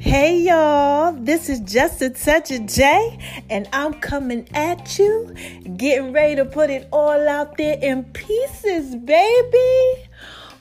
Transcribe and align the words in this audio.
Hey 0.00 0.38
y'all, 0.38 1.12
this 1.12 1.48
is 1.48 1.60
just 1.60 2.02
a 2.02 2.10
touch 2.10 2.50
of 2.50 2.66
J, 2.66 3.18
and 3.48 3.68
I'm 3.72 3.94
coming 3.94 4.48
at 4.52 4.98
you, 4.98 5.32
getting 5.76 6.12
ready 6.12 6.34
to 6.36 6.44
put 6.44 6.70
it 6.70 6.88
all 6.90 7.28
out 7.28 7.56
there 7.56 7.78
in 7.80 8.02
pieces, 8.02 8.96
baby. 8.96 10.08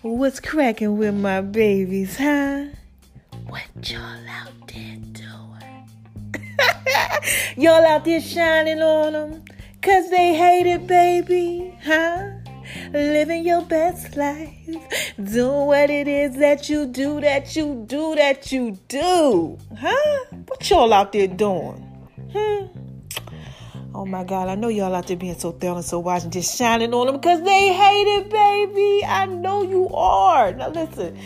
What's 0.03 0.39
cracking 0.39 0.95
with 0.99 1.15
my 1.15 1.41
babies, 1.41 2.17
huh? 2.17 2.65
What 3.47 3.63
y'all 3.81 4.29
out 4.29 4.67
there 4.67 4.97
doing? 5.11 5.89
y'all 7.57 7.83
out 7.83 8.05
there 8.05 8.21
shining 8.21 8.83
on 8.83 9.13
them, 9.13 9.43
cause 9.81 10.07
they 10.11 10.35
hate 10.35 10.67
it, 10.67 10.85
baby, 10.85 11.75
huh? 11.83 12.34
Living 12.91 13.45
your 13.45 13.61
best 13.63 14.15
life, 14.15 14.53
doing 15.21 15.65
what 15.67 15.89
it 15.89 16.07
is 16.07 16.37
that 16.37 16.69
you 16.69 16.85
do, 16.85 17.21
that 17.21 17.55
you 17.55 17.85
do, 17.87 18.15
that 18.15 18.51
you 18.51 18.79
do. 18.87 19.57
Huh? 19.77 20.25
What 20.47 20.69
y'all 20.69 20.93
out 20.93 21.11
there 21.11 21.27
doing? 21.27 21.81
Hmm. 22.31 22.65
Oh 23.95 24.05
my 24.05 24.25
God, 24.25 24.49
I 24.49 24.55
know 24.55 24.67
y'all 24.67 24.93
out 24.93 25.07
there 25.07 25.15
being 25.15 25.39
so 25.39 25.53
thorough 25.53 25.77
and 25.77 25.85
so 25.85 25.99
wise 25.99 26.25
and 26.25 26.33
just 26.33 26.57
shining 26.57 26.93
on 26.93 27.07
them 27.07 27.15
because 27.15 27.41
they 27.43 27.71
hate 27.71 28.17
it, 28.17 28.29
baby. 28.29 29.05
I 29.05 29.25
know 29.25 29.63
you 29.63 29.87
are. 29.89 30.51
Now 30.51 30.67
listen, 30.67 31.17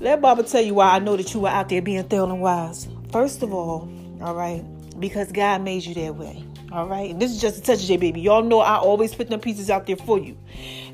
let 0.00 0.22
Baba 0.22 0.42
tell 0.42 0.62
you 0.62 0.72
why 0.72 0.92
I 0.92 1.00
know 1.00 1.18
that 1.18 1.34
you 1.34 1.44
are 1.44 1.52
out 1.52 1.68
there 1.68 1.82
being 1.82 2.04
thorough 2.04 2.30
and 2.30 2.40
wise. 2.40 2.88
First 3.12 3.42
of 3.42 3.52
all, 3.52 3.90
all 4.22 4.34
right, 4.34 4.64
because 4.98 5.30
God 5.32 5.62
made 5.62 5.84
you 5.84 5.94
that 5.94 6.16
way. 6.16 6.42
All 6.72 6.86
right. 6.88 7.16
This 7.18 7.30
is 7.30 7.40
just 7.40 7.58
a 7.58 7.62
touch 7.62 7.86
J 7.86 7.96
baby. 7.96 8.20
Y'all 8.20 8.42
know 8.42 8.60
I 8.60 8.76
always 8.76 9.14
put 9.14 9.28
them 9.28 9.40
pieces 9.40 9.70
out 9.70 9.86
there 9.86 9.96
for 9.96 10.18
you. 10.18 10.36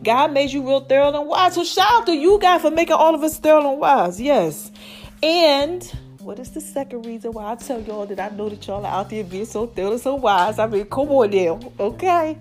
God 0.02 0.32
made 0.32 0.50
you 0.50 0.66
real 0.66 0.80
thorough 0.80 1.18
and 1.18 1.28
wise. 1.28 1.54
So 1.54 1.64
shout 1.64 1.86
out 1.90 2.06
to 2.06 2.12
you 2.12 2.38
God 2.40 2.58
for 2.58 2.70
making 2.70 2.94
all 2.94 3.14
of 3.14 3.22
us 3.22 3.38
thorough 3.38 3.70
and 3.70 3.80
wise. 3.80 4.20
Yes. 4.20 4.70
And 5.22 5.82
what 6.20 6.38
is 6.38 6.50
the 6.50 6.60
second 6.60 7.06
reason 7.06 7.32
why 7.32 7.52
I 7.52 7.54
tell 7.54 7.80
y'all 7.80 8.06
that 8.06 8.20
I 8.20 8.28
know 8.36 8.48
that 8.48 8.66
y'all 8.66 8.84
are 8.84 9.00
out 9.00 9.10
there 9.10 9.24
being 9.24 9.46
so 9.46 9.66
thorough 9.66 9.92
and 9.92 10.00
so 10.00 10.16
wise? 10.16 10.58
I 10.58 10.66
mean, 10.66 10.84
come 10.84 11.08
on 11.08 11.30
now. 11.30 11.58
Okay. 11.80 12.38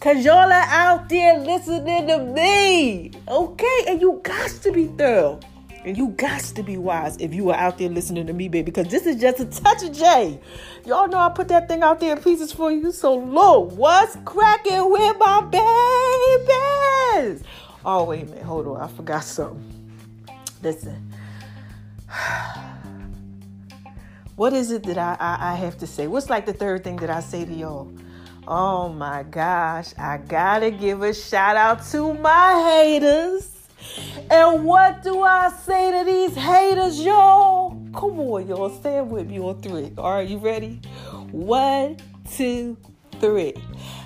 Cause 0.00 0.24
y'all 0.24 0.52
are 0.52 0.52
out 0.52 1.08
there 1.08 1.38
listening 1.38 2.08
to 2.08 2.18
me. 2.18 3.12
Okay. 3.28 3.84
And 3.86 4.00
you 4.00 4.20
got 4.22 4.50
to 4.50 4.72
be 4.72 4.86
thorough. 4.86 5.40
And 5.86 5.96
you 5.96 6.08
got 6.08 6.40
to 6.42 6.62
be 6.64 6.76
wise 6.76 7.16
if 7.18 7.32
you 7.32 7.50
are 7.50 7.56
out 7.56 7.78
there 7.78 7.88
listening 7.88 8.26
to 8.26 8.32
me, 8.32 8.48
baby, 8.48 8.64
because 8.64 8.88
this 8.88 9.06
is 9.06 9.20
just 9.20 9.38
a 9.38 9.44
touch 9.44 9.84
of 9.84 9.92
J. 9.92 10.40
Y'all 10.84 11.06
know 11.06 11.18
I 11.18 11.28
put 11.28 11.46
that 11.46 11.68
thing 11.68 11.82
out 11.82 12.00
there 12.00 12.16
in 12.16 12.20
pieces 12.20 12.52
for 12.52 12.72
you. 12.72 12.90
So, 12.90 13.14
look, 13.14 13.70
what's 13.70 14.18
cracking 14.24 14.90
with 14.90 15.16
my 15.16 15.42
babies? 17.22 17.44
Oh, 17.84 18.02
wait 18.02 18.22
a 18.22 18.26
minute. 18.26 18.42
Hold 18.42 18.66
on. 18.66 18.80
I 18.80 18.88
forgot 18.88 19.22
something. 19.22 19.62
Listen. 20.60 21.12
What 24.34 24.52
is 24.52 24.70
it 24.70 24.82
that 24.82 24.98
I, 24.98 25.16
I, 25.18 25.52
I 25.52 25.54
have 25.54 25.78
to 25.78 25.86
say? 25.86 26.08
What's 26.08 26.28
like 26.28 26.44
the 26.44 26.52
third 26.52 26.84
thing 26.84 26.96
that 26.96 27.08
I 27.08 27.20
say 27.20 27.46
to 27.46 27.52
y'all? 27.54 27.90
Oh 28.46 28.90
my 28.90 29.22
gosh, 29.22 29.94
I 29.96 30.18
gotta 30.18 30.70
give 30.70 31.02
a 31.02 31.14
shout 31.14 31.56
out 31.56 31.86
to 31.92 32.12
my 32.12 32.84
haters. 32.84 33.55
And 34.30 34.64
what 34.64 35.02
do 35.02 35.22
I 35.22 35.50
say 35.50 35.98
to 35.98 36.04
these 36.04 36.34
haters, 36.34 37.00
y'all? 37.00 37.70
Come 37.94 38.20
on, 38.20 38.48
y'all. 38.48 38.70
Stand 38.70 39.10
with 39.10 39.28
me 39.28 39.38
on 39.38 39.60
three. 39.60 39.92
All 39.96 40.14
right, 40.14 40.28
you 40.28 40.38
ready? 40.38 40.80
One, 41.30 41.96
two, 42.30 42.76
three. 43.20 43.54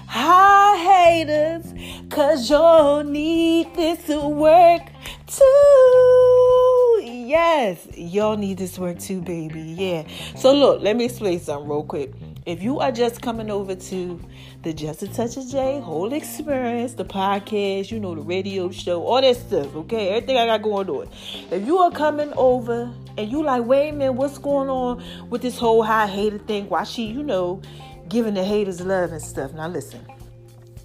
Hi, 0.09 0.77
haters, 0.77 1.72
cause 2.11 2.50
y'all 2.50 3.05
need 3.05 3.72
this 3.77 4.06
to 4.06 4.28
work 4.28 4.83
too. 5.28 7.00
Yes, 7.05 7.87
y'all 7.97 8.37
need 8.37 8.59
this 8.59 8.77
work 8.77 8.98
too, 8.98 9.22
baby. 9.22 9.61
Yeah. 9.61 10.09
So, 10.34 10.53
look, 10.53 10.83
let 10.83 10.97
me 10.97 11.05
explain 11.05 11.38
something 11.38 11.69
real 11.69 11.84
quick. 11.84 12.12
If 12.44 12.60
you 12.60 12.81
are 12.81 12.91
just 12.91 13.22
coming 13.22 13.50
over 13.50 13.76
to 13.76 14.21
the 14.62 14.75
Just 14.75 15.03
a 15.03 15.09
Touch 15.09 15.38
of 15.38 15.48
J 15.48 15.81
whole 15.81 16.12
experience, 16.12 16.93
the 16.94 17.04
podcast, 17.04 17.91
you 17.91 17.98
know, 17.98 18.15
the 18.15 18.21
radio 18.21 18.71
show, 18.71 19.03
all 19.03 19.21
that 19.21 19.37
stuff, 19.37 19.75
okay? 19.75 20.10
Everything 20.10 20.37
I 20.37 20.47
got 20.47 20.62
going 20.62 20.88
on. 20.91 21.09
If 21.50 21.66
you 21.66 21.78
are 21.78 21.91
coming 21.91 22.32
over 22.34 22.93
and 23.16 23.31
you 23.31 23.43
like, 23.43 23.65
wait 23.65 23.88
a 23.88 23.93
minute, 23.93 24.12
what's 24.12 24.37
going 24.37 24.69
on 24.69 25.03
with 25.31 25.41
this 25.41 25.59
whole 25.59 25.82
high 25.82 26.06
hater 26.06 26.38
thing? 26.38 26.69
Why 26.69 26.84
she, 26.84 27.06
you 27.06 27.22
know, 27.22 27.62
giving 28.09 28.34
the 28.34 28.44
haters 28.44 28.82
love 28.82 29.12
and 29.12 29.22
stuff. 29.22 29.54
Now 29.54 29.69
listen, 29.69 30.04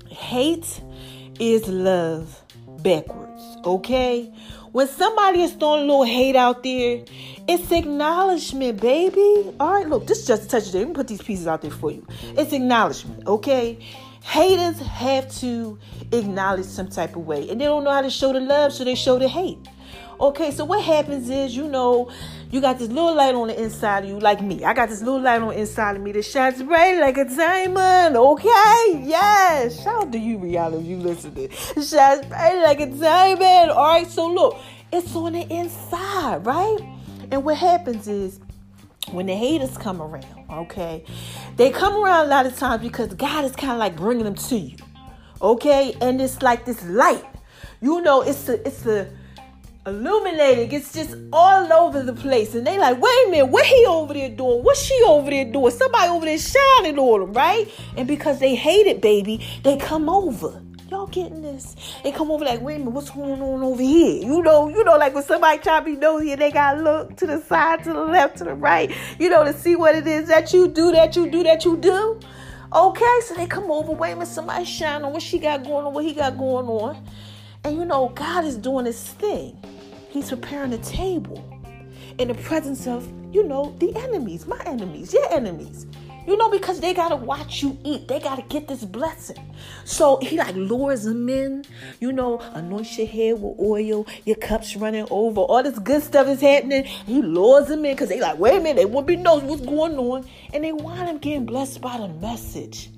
hate 0.07 0.81
is 1.39 1.67
love 1.67 2.41
backwards, 2.81 3.43
okay? 3.65 4.31
When 4.71 4.87
somebody 4.87 5.41
is 5.41 5.53
throwing 5.53 5.83
a 5.83 5.85
little 5.85 6.03
hate 6.03 6.35
out 6.35 6.63
there, 6.63 7.03
it's 7.47 7.71
acknowledgement, 7.71 8.81
baby. 8.81 9.53
All 9.59 9.73
right, 9.73 9.87
look, 9.87 10.07
this 10.07 10.19
is 10.19 10.27
just 10.27 10.43
a 10.45 10.47
touch 10.47 10.67
of 10.67 10.73
Let 10.73 10.87
me 10.87 10.93
put 10.93 11.07
these 11.07 11.21
pieces 11.21 11.47
out 11.47 11.61
there 11.61 11.71
for 11.71 11.91
you. 11.91 12.05
It's 12.37 12.53
acknowledgement, 12.53 13.27
okay? 13.27 13.79
Haters 14.23 14.79
have 14.79 15.31
to 15.35 15.77
acknowledge 16.11 16.65
some 16.65 16.89
type 16.89 17.15
of 17.15 17.27
way, 17.27 17.49
and 17.49 17.61
they 17.61 17.65
don't 17.65 17.83
know 17.83 17.91
how 17.91 18.01
to 18.01 18.09
show 18.09 18.33
the 18.33 18.39
love, 18.39 18.73
so 18.73 18.83
they 18.83 18.95
show 18.95 19.19
the 19.19 19.27
hate. 19.27 19.59
Okay, 20.19 20.49
so 20.49 20.65
what 20.65 20.81
happens 20.83 21.29
is, 21.29 21.55
you 21.55 21.67
know, 21.67 22.09
you 22.49 22.61
got 22.61 22.79
this 22.79 22.87
little 22.87 23.13
light 23.13 23.35
on 23.35 23.49
the 23.49 23.61
inside 23.61 24.05
of 24.05 24.09
you, 24.09 24.19
like 24.19 24.41
me. 24.41 24.63
I 24.63 24.73
got 24.73 24.89
this 24.89 25.01
little 25.01 25.21
light 25.21 25.41
on 25.41 25.49
the 25.49 25.59
inside 25.59 25.97
of 25.97 26.01
me 26.01 26.13
that 26.13 26.23
shines 26.23 26.63
bright 26.63 26.99
like 26.99 27.17
a 27.17 27.25
diamond. 27.25 28.15
Okay, 28.15 29.03
yes. 29.03 29.83
Shout 29.83 30.05
out 30.05 30.11
to 30.13 30.17
you, 30.17 30.39
Rihanna, 30.39 30.79
if 30.79 30.85
you 30.85 30.97
listening. 30.97 31.49
Shines 31.49 32.25
bright 32.25 32.61
like 32.63 32.79
a 32.79 32.87
diamond. 32.87 33.71
All 33.71 33.87
right, 33.87 34.07
so 34.07 34.27
look, 34.27 34.57
it's 34.91 35.13
on 35.15 35.33
the 35.33 35.41
inside, 35.53 36.45
right? 36.45 36.94
And 37.35 37.43
what 37.43 37.57
happens 37.57 38.07
is, 38.07 38.39
when 39.11 39.25
the 39.25 39.35
haters 39.35 39.77
come 39.77 40.01
around, 40.01 40.45
okay, 40.49 41.03
they 41.57 41.69
come 41.69 42.01
around 42.01 42.27
a 42.27 42.29
lot 42.29 42.45
of 42.45 42.57
times 42.57 42.81
because 42.81 43.13
God 43.13 43.43
is 43.43 43.53
kind 43.57 43.73
of 43.73 43.77
like 43.77 43.97
bringing 43.97 44.23
them 44.23 44.35
to 44.35 44.55
you, 44.55 44.77
okay, 45.41 45.97
and 45.99 46.21
it's 46.21 46.41
like 46.41 46.63
this 46.63 46.81
light, 46.85 47.25
you 47.81 47.99
know, 47.99 48.21
it's 48.21 48.45
the 48.45 48.65
it's 48.65 48.83
the 48.83 49.09
illuminating. 49.85 50.71
It's 50.71 50.93
just 50.93 51.17
all 51.33 51.73
over 51.73 52.03
the 52.03 52.13
place. 52.13 52.55
And 52.55 52.65
they 52.65 52.79
like, 52.79 53.01
wait 53.01 53.27
a 53.27 53.31
minute, 53.31 53.47
what 53.47 53.65
he 53.65 53.85
over 53.85 54.13
there 54.13 54.29
doing? 54.29 54.63
What's 54.63 54.81
she 54.81 54.97
over 55.05 55.29
there 55.29 55.43
doing? 55.43 55.71
Somebody 55.71 56.07
over 56.07 56.25
there 56.25 56.37
shining 56.37 56.97
on 56.97 57.19
them, 57.19 57.33
right? 57.33 57.69
And 57.97 58.07
because 58.07 58.39
they 58.39 58.55
hate 58.55 58.87
it, 58.87 59.01
baby, 59.01 59.45
they 59.63 59.75
come 59.75 60.07
over. 60.07 60.61
Y'all 60.91 61.07
getting 61.07 61.41
this? 61.41 61.75
They 62.03 62.11
come 62.11 62.29
over 62.29 62.45
like, 62.45 62.61
wait 62.61 62.75
a 62.75 62.79
minute, 62.79 62.91
what's 62.91 63.09
going 63.09 63.41
on 63.41 63.63
over 63.63 63.81
here? 63.81 64.21
You 64.23 64.43
know, 64.43 64.69
you 64.69 64.83
know, 64.83 64.97
like 64.97 65.15
when 65.15 65.23
somebody 65.23 65.57
try 65.57 65.79
to 65.79 65.85
be 65.85 65.95
nosy 65.95 66.35
they 66.35 66.51
gotta 66.51 66.79
look 66.79 67.17
to 67.17 67.25
the 67.25 67.41
side, 67.41 67.83
to 67.85 67.93
the 67.93 68.03
left, 68.03 68.37
to 68.37 68.43
the 68.43 68.53
right, 68.53 68.91
you 69.17 69.29
know, 69.29 69.43
to 69.43 69.51
see 69.51 69.75
what 69.75 69.95
it 69.95 70.05
is 70.05 70.27
that 70.27 70.53
you 70.53 70.67
do, 70.67 70.91
that 70.91 71.15
you 71.15 71.29
do, 71.31 71.41
that 71.41 71.65
you 71.65 71.75
do. 71.77 72.19
Okay, 72.71 73.19
so 73.23 73.33
they 73.33 73.47
come 73.47 73.71
over, 73.71 73.93
wait 73.93 74.11
a 74.11 74.15
minute, 74.15 74.27
somebody 74.27 74.63
shine 74.63 75.01
on 75.01 75.11
what 75.11 75.23
she 75.23 75.39
got 75.39 75.63
going 75.63 75.87
on, 75.87 75.93
what 75.93 76.05
he 76.05 76.13
got 76.13 76.37
going 76.37 76.67
on. 76.67 77.03
And 77.63 77.77
you 77.77 77.85
know, 77.85 78.09
God 78.09 78.45
is 78.45 78.55
doing 78.55 78.85
his 78.85 79.01
thing. 79.01 79.57
He's 80.09 80.29
preparing 80.29 80.71
a 80.73 80.77
table 80.77 81.43
in 82.19 82.27
the 82.27 82.35
presence 82.35 82.85
of, 82.85 83.11
you 83.33 83.43
know, 83.43 83.75
the 83.79 83.95
enemies, 83.95 84.45
my 84.45 84.61
enemies, 84.67 85.13
your 85.13 85.31
enemies. 85.33 85.87
You 86.27 86.37
know, 86.37 86.49
because 86.49 86.79
they 86.79 86.93
gotta 86.93 87.15
watch 87.15 87.61
you 87.61 87.77
eat. 87.83 88.07
They 88.07 88.19
gotta 88.19 88.41
get 88.43 88.67
this 88.67 88.83
blessing. 88.83 89.55
So 89.83 90.17
he 90.17 90.37
like 90.37 90.55
lures 90.55 91.03
them 91.03 91.29
in, 91.29 91.65
you 91.99 92.11
know, 92.11 92.39
anoint 92.53 92.97
your 92.97 93.07
head 93.07 93.41
with 93.41 93.59
oil, 93.59 94.07
your 94.25 94.35
cups 94.37 94.75
running 94.75 95.07
over, 95.11 95.41
all 95.41 95.61
this 95.61 95.77
good 95.79 96.01
stuff 96.01 96.27
is 96.27 96.41
happening. 96.41 96.83
He 96.83 97.21
lures 97.21 97.67
them 97.67 97.85
in 97.85 97.93
because 97.93 98.09
they 98.09 98.19
like, 98.19 98.39
wait 98.39 98.57
a 98.57 98.59
minute, 98.59 98.77
they 98.77 98.85
won't 98.85 99.05
be 99.05 99.15
knows 99.15 99.43
what's 99.43 99.61
going 99.61 99.97
on. 99.97 100.25
And 100.53 100.63
they 100.63 100.71
want 100.71 100.99
them 100.99 101.19
getting 101.19 101.45
blessed 101.45 101.81
by 101.81 101.97
the 101.97 102.07
message. 102.07 102.89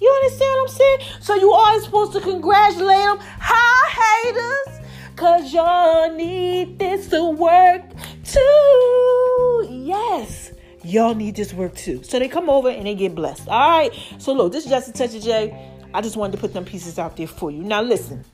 You 0.00 0.10
understand 0.10 0.50
what 0.56 0.70
I'm 0.70 0.76
saying? 0.76 0.98
So 1.20 1.34
you 1.36 1.52
always 1.52 1.84
supposed 1.84 2.12
to 2.12 2.20
congratulate 2.20 2.98
them. 2.98 3.18
Hi, 3.20 4.24
haters. 4.24 4.80
Cause 5.16 5.52
y'all 5.54 6.12
need 6.14 6.78
this 6.78 7.08
to 7.08 7.30
work 7.30 7.82
too. 8.24 9.68
Yes. 9.70 10.53
Y'all 10.84 11.14
need 11.14 11.34
this 11.36 11.54
work 11.54 11.74
too. 11.74 12.02
So 12.02 12.18
they 12.18 12.28
come 12.28 12.50
over 12.50 12.68
and 12.68 12.86
they 12.86 12.94
get 12.94 13.14
blessed. 13.14 13.48
All 13.48 13.70
right. 13.70 13.90
So 14.18 14.32
look, 14.32 14.52
this 14.52 14.64
is 14.64 14.70
just 14.70 14.88
a 14.88 14.92
touch 14.92 15.14
of 15.14 15.22
J. 15.22 15.70
I 15.94 16.00
just 16.00 16.16
wanted 16.16 16.32
to 16.32 16.38
put 16.38 16.52
them 16.52 16.64
pieces 16.64 16.98
out 16.98 17.16
there 17.16 17.26
for 17.26 17.50
you. 17.50 17.62
Now 17.62 17.82
listen. 17.82 18.24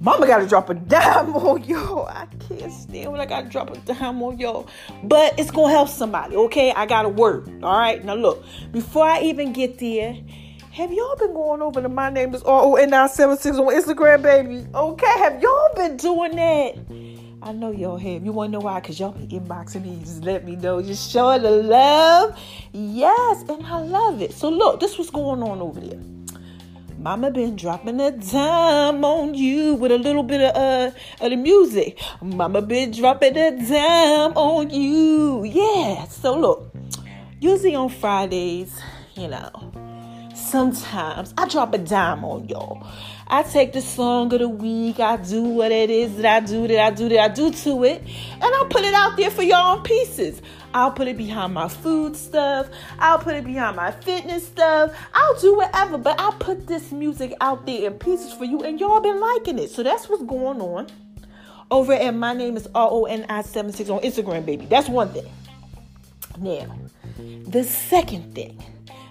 Mama 0.00 0.26
gotta 0.26 0.48
drop 0.48 0.68
a 0.68 0.74
dime 0.74 1.32
on 1.36 1.62
y'all. 1.64 2.06
I 2.08 2.26
can't 2.48 2.72
stand 2.72 3.12
when 3.12 3.20
I 3.20 3.26
gotta 3.26 3.48
drop 3.48 3.70
a 3.70 3.78
dime 3.78 4.22
on 4.22 4.38
y'all. 4.38 4.68
But 5.04 5.38
it's 5.38 5.50
gonna 5.50 5.72
help 5.72 5.88
somebody, 5.88 6.36
okay? 6.36 6.72
I 6.72 6.86
got 6.86 7.04
a 7.04 7.08
word. 7.08 7.48
All 7.62 7.78
right. 7.78 8.04
Now 8.04 8.14
look, 8.14 8.44
before 8.72 9.06
I 9.06 9.22
even 9.22 9.52
get 9.52 9.78
there, 9.78 10.16
have 10.72 10.92
y'all 10.92 11.16
been 11.16 11.34
going 11.34 11.62
over 11.62 11.80
to 11.80 11.88
my 11.88 12.10
name 12.10 12.34
is 12.34 12.42
R-O-N-976 12.42 13.58
on 13.58 13.74
Instagram, 13.74 14.22
baby? 14.22 14.66
Okay, 14.74 15.18
have 15.18 15.40
y'all 15.40 15.74
been 15.76 15.96
doing 15.98 16.34
that? 16.36 17.11
I 17.44 17.50
know 17.50 17.72
y'all 17.72 17.96
have. 17.96 18.24
You 18.24 18.30
wanna 18.30 18.52
know 18.52 18.60
why? 18.60 18.80
Cause 18.80 19.00
y'all 19.00 19.10
be 19.10 19.26
inboxing 19.26 19.82
me. 19.82 19.98
Just 20.00 20.22
let 20.22 20.44
me 20.44 20.54
know. 20.54 20.80
Just 20.80 21.10
show 21.10 21.36
the 21.40 21.50
love. 21.50 22.38
Yes, 22.72 23.42
and 23.48 23.66
I 23.66 23.80
love 23.80 24.22
it. 24.22 24.32
So 24.32 24.48
look, 24.48 24.78
this 24.78 24.96
was 24.96 25.10
going 25.10 25.42
on 25.42 25.60
over 25.60 25.80
there. 25.80 25.98
Mama 26.98 27.32
been 27.32 27.56
dropping 27.56 28.00
a 28.00 28.12
dime 28.12 29.04
on 29.04 29.34
you 29.34 29.74
with 29.74 29.90
a 29.90 29.98
little 29.98 30.22
bit 30.22 30.40
of 30.40 30.54
uh 30.54 30.96
of 31.20 31.30
the 31.30 31.36
music. 31.36 31.98
Mama 32.22 32.62
been 32.62 32.92
dropping 32.92 33.36
a 33.36 33.50
dime 33.50 34.36
on 34.36 34.70
you. 34.70 35.42
Yeah. 35.42 36.04
So 36.04 36.38
look, 36.38 36.72
usually 37.40 37.74
on 37.74 37.88
Fridays, 37.88 38.72
you 39.16 39.26
know, 39.26 39.50
sometimes 40.32 41.34
I 41.36 41.48
drop 41.48 41.74
a 41.74 41.78
dime 41.78 42.24
on 42.24 42.48
y'all. 42.48 42.86
I 43.32 43.42
take 43.42 43.72
the 43.72 43.80
song 43.80 44.30
of 44.34 44.40
the 44.40 44.48
week, 44.48 45.00
I 45.00 45.16
do 45.16 45.42
what 45.42 45.72
it 45.72 45.88
is 45.88 46.16
that 46.16 46.26
I 46.26 46.40
do, 46.40 46.68
that 46.68 46.78
I 46.78 46.90
do, 46.90 47.08
that 47.08 47.18
I 47.18 47.28
do 47.28 47.50
to 47.50 47.84
it, 47.84 48.02
and 48.34 48.44
I'll 48.44 48.66
put 48.66 48.84
it 48.84 48.92
out 48.92 49.16
there 49.16 49.30
for 49.30 49.42
y'all 49.42 49.78
in 49.78 49.82
pieces. 49.82 50.42
I'll 50.74 50.90
put 50.90 51.08
it 51.08 51.16
behind 51.16 51.54
my 51.54 51.68
food 51.68 52.14
stuff, 52.14 52.68
I'll 52.98 53.18
put 53.18 53.34
it 53.34 53.46
behind 53.46 53.76
my 53.76 53.90
fitness 53.90 54.46
stuff, 54.46 54.94
I'll 55.14 55.40
do 55.40 55.56
whatever, 55.56 55.96
but 55.96 56.20
I'll 56.20 56.32
put 56.32 56.66
this 56.66 56.92
music 56.92 57.32
out 57.40 57.64
there 57.64 57.86
in 57.86 57.94
pieces 57.94 58.34
for 58.34 58.44
you, 58.44 58.64
and 58.64 58.78
y'all 58.78 59.00
been 59.00 59.18
liking 59.18 59.58
it. 59.58 59.70
So 59.70 59.82
that's 59.82 60.10
what's 60.10 60.24
going 60.24 60.60
on 60.60 60.88
over 61.70 61.94
at 61.94 62.14
my 62.14 62.34
name 62.34 62.58
is 62.58 62.68
R 62.74 62.88
O 62.90 63.06
N 63.06 63.24
I 63.30 63.40
76 63.40 63.88
on 63.88 64.00
Instagram, 64.00 64.44
baby. 64.44 64.66
That's 64.66 64.90
one 64.90 65.08
thing. 65.08 65.24
Now, 66.38 66.66
the 67.46 67.64
second 67.64 68.34
thing 68.34 68.62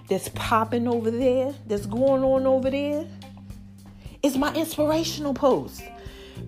that's 0.08 0.28
popping 0.28 0.86
over 0.86 1.10
there, 1.10 1.54
that's 1.66 1.86
going 1.86 2.22
on 2.22 2.46
over 2.46 2.70
there, 2.70 3.04
is 4.22 4.36
my 4.36 4.52
inspirational 4.54 5.34
post. 5.34 5.82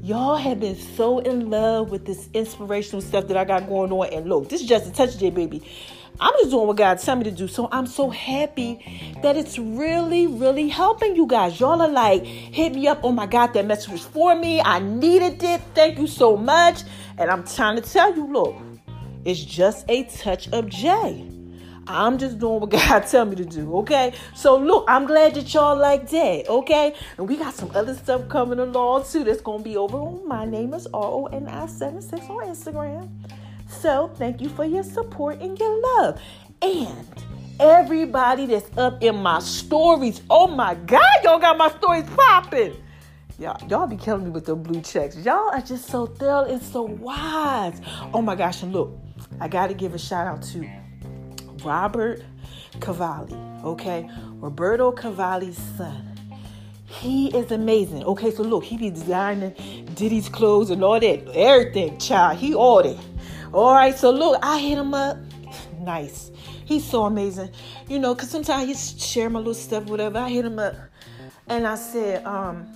Y'all 0.02 0.36
have 0.36 0.60
been 0.60 0.76
so 0.76 1.18
in 1.18 1.50
love 1.50 1.90
with 1.90 2.04
this 2.04 2.28
inspirational 2.34 3.00
stuff 3.00 3.26
that 3.28 3.36
I 3.36 3.44
got 3.44 3.68
going 3.68 3.90
on. 3.90 4.12
And 4.12 4.28
look, 4.28 4.48
this 4.48 4.60
is 4.60 4.68
just 4.68 4.86
a 4.86 4.92
touch 4.92 5.14
of 5.14 5.20
J, 5.20 5.30
baby. 5.30 5.62
I'm 6.20 6.32
just 6.34 6.50
doing 6.50 6.68
what 6.68 6.76
God 6.76 7.00
tell 7.00 7.16
me 7.16 7.24
to 7.24 7.30
do. 7.30 7.48
So 7.48 7.68
I'm 7.72 7.86
so 7.86 8.08
happy 8.10 9.14
that 9.22 9.36
it's 9.36 9.58
really, 9.58 10.26
really 10.26 10.68
helping 10.68 11.16
you 11.16 11.26
guys. 11.26 11.58
Y'all 11.58 11.82
are 11.82 11.88
like, 11.88 12.24
hit 12.24 12.74
me 12.74 12.86
up. 12.86 13.00
Oh 13.02 13.10
my 13.12 13.26
God, 13.26 13.52
that 13.54 13.66
message 13.66 13.90
was 13.90 14.04
for 14.04 14.34
me. 14.36 14.60
I 14.60 14.78
needed 14.78 15.42
it. 15.42 15.60
Thank 15.74 15.98
you 15.98 16.06
so 16.06 16.36
much. 16.36 16.82
And 17.18 17.30
I'm 17.30 17.44
trying 17.44 17.76
to 17.76 17.82
tell 17.82 18.14
you, 18.14 18.32
look, 18.32 18.54
it's 19.24 19.40
just 19.40 19.84
a 19.88 20.04
touch 20.04 20.48
of 20.52 20.68
J. 20.68 21.26
I'm 21.86 22.18
just 22.18 22.38
doing 22.38 22.60
what 22.60 22.70
God 22.70 23.00
tell 23.00 23.24
me 23.24 23.36
to 23.36 23.44
do, 23.44 23.76
okay? 23.78 24.14
So 24.34 24.56
look, 24.56 24.84
I'm 24.88 25.06
glad 25.06 25.34
that 25.34 25.52
y'all 25.52 25.76
like 25.76 26.08
that, 26.10 26.48
okay? 26.48 26.94
And 27.18 27.28
we 27.28 27.36
got 27.36 27.54
some 27.54 27.70
other 27.74 27.94
stuff 27.94 28.28
coming 28.28 28.58
along 28.58 29.04
too. 29.04 29.24
That's 29.24 29.40
gonna 29.40 29.62
be 29.62 29.76
over 29.76 29.96
on 29.98 30.26
my 30.26 30.44
name 30.44 30.74
is 30.74 30.86
R-O-N-I-76 30.92 32.30
on 32.30 32.46
Instagram. 32.46 33.10
So 33.68 34.10
thank 34.16 34.40
you 34.40 34.48
for 34.48 34.64
your 34.64 34.82
support 34.82 35.40
and 35.40 35.58
your 35.58 35.80
love. 35.98 36.20
And 36.62 37.06
everybody 37.60 38.46
that's 38.46 38.76
up 38.78 39.02
in 39.02 39.16
my 39.16 39.40
stories. 39.40 40.22
Oh 40.30 40.46
my 40.46 40.74
God, 40.74 41.02
y'all 41.22 41.38
got 41.38 41.58
my 41.58 41.70
stories 41.70 42.04
popping. 42.16 42.74
Y'all, 43.38 43.68
y'all 43.68 43.86
be 43.86 43.96
killing 43.96 44.24
me 44.24 44.30
with 44.30 44.46
the 44.46 44.54
blue 44.54 44.80
checks. 44.80 45.16
Y'all 45.16 45.50
are 45.52 45.60
just 45.60 45.86
so 45.88 46.06
thorough 46.06 46.44
and 46.44 46.62
so 46.62 46.82
wise. 46.82 47.80
Oh 48.12 48.22
my 48.22 48.36
gosh, 48.36 48.62
and 48.62 48.72
look, 48.72 48.96
I 49.40 49.48
gotta 49.48 49.74
give 49.74 49.92
a 49.92 49.98
shout 49.98 50.26
out 50.26 50.42
to 50.52 50.68
Robert 51.64 52.22
Cavalli, 52.80 53.36
okay? 53.64 54.08
Roberto 54.34 54.92
Cavalli's 54.92 55.58
son. 55.76 56.10
He 56.86 57.28
is 57.36 57.50
amazing. 57.50 58.04
Okay, 58.04 58.30
so 58.30 58.42
look, 58.42 58.64
he 58.64 58.76
be 58.76 58.90
designing 58.90 59.54
Diddy's 59.94 60.28
clothes 60.28 60.70
and 60.70 60.84
all 60.84 61.00
that, 61.00 61.28
everything, 61.34 61.98
child. 61.98 62.38
He 62.38 62.54
ordered. 62.54 62.98
All 63.52 63.72
right, 63.72 63.96
so 63.96 64.10
look, 64.10 64.38
I 64.42 64.58
hit 64.58 64.78
him 64.78 64.94
up. 64.94 65.16
Nice. 65.80 66.30
He's 66.64 66.82
so 66.82 67.04
amazing. 67.04 67.50
You 67.88 67.98
know, 67.98 68.14
because 68.14 68.30
sometimes 68.30 68.66
he 68.66 68.98
share 68.98 69.28
my 69.28 69.38
little 69.38 69.52
stuff, 69.52 69.84
whatever. 69.84 70.16
I 70.16 70.30
hit 70.30 70.46
him 70.46 70.58
up 70.58 70.74
and 71.46 71.66
I 71.66 71.74
said, 71.74 72.24
um, 72.24 72.66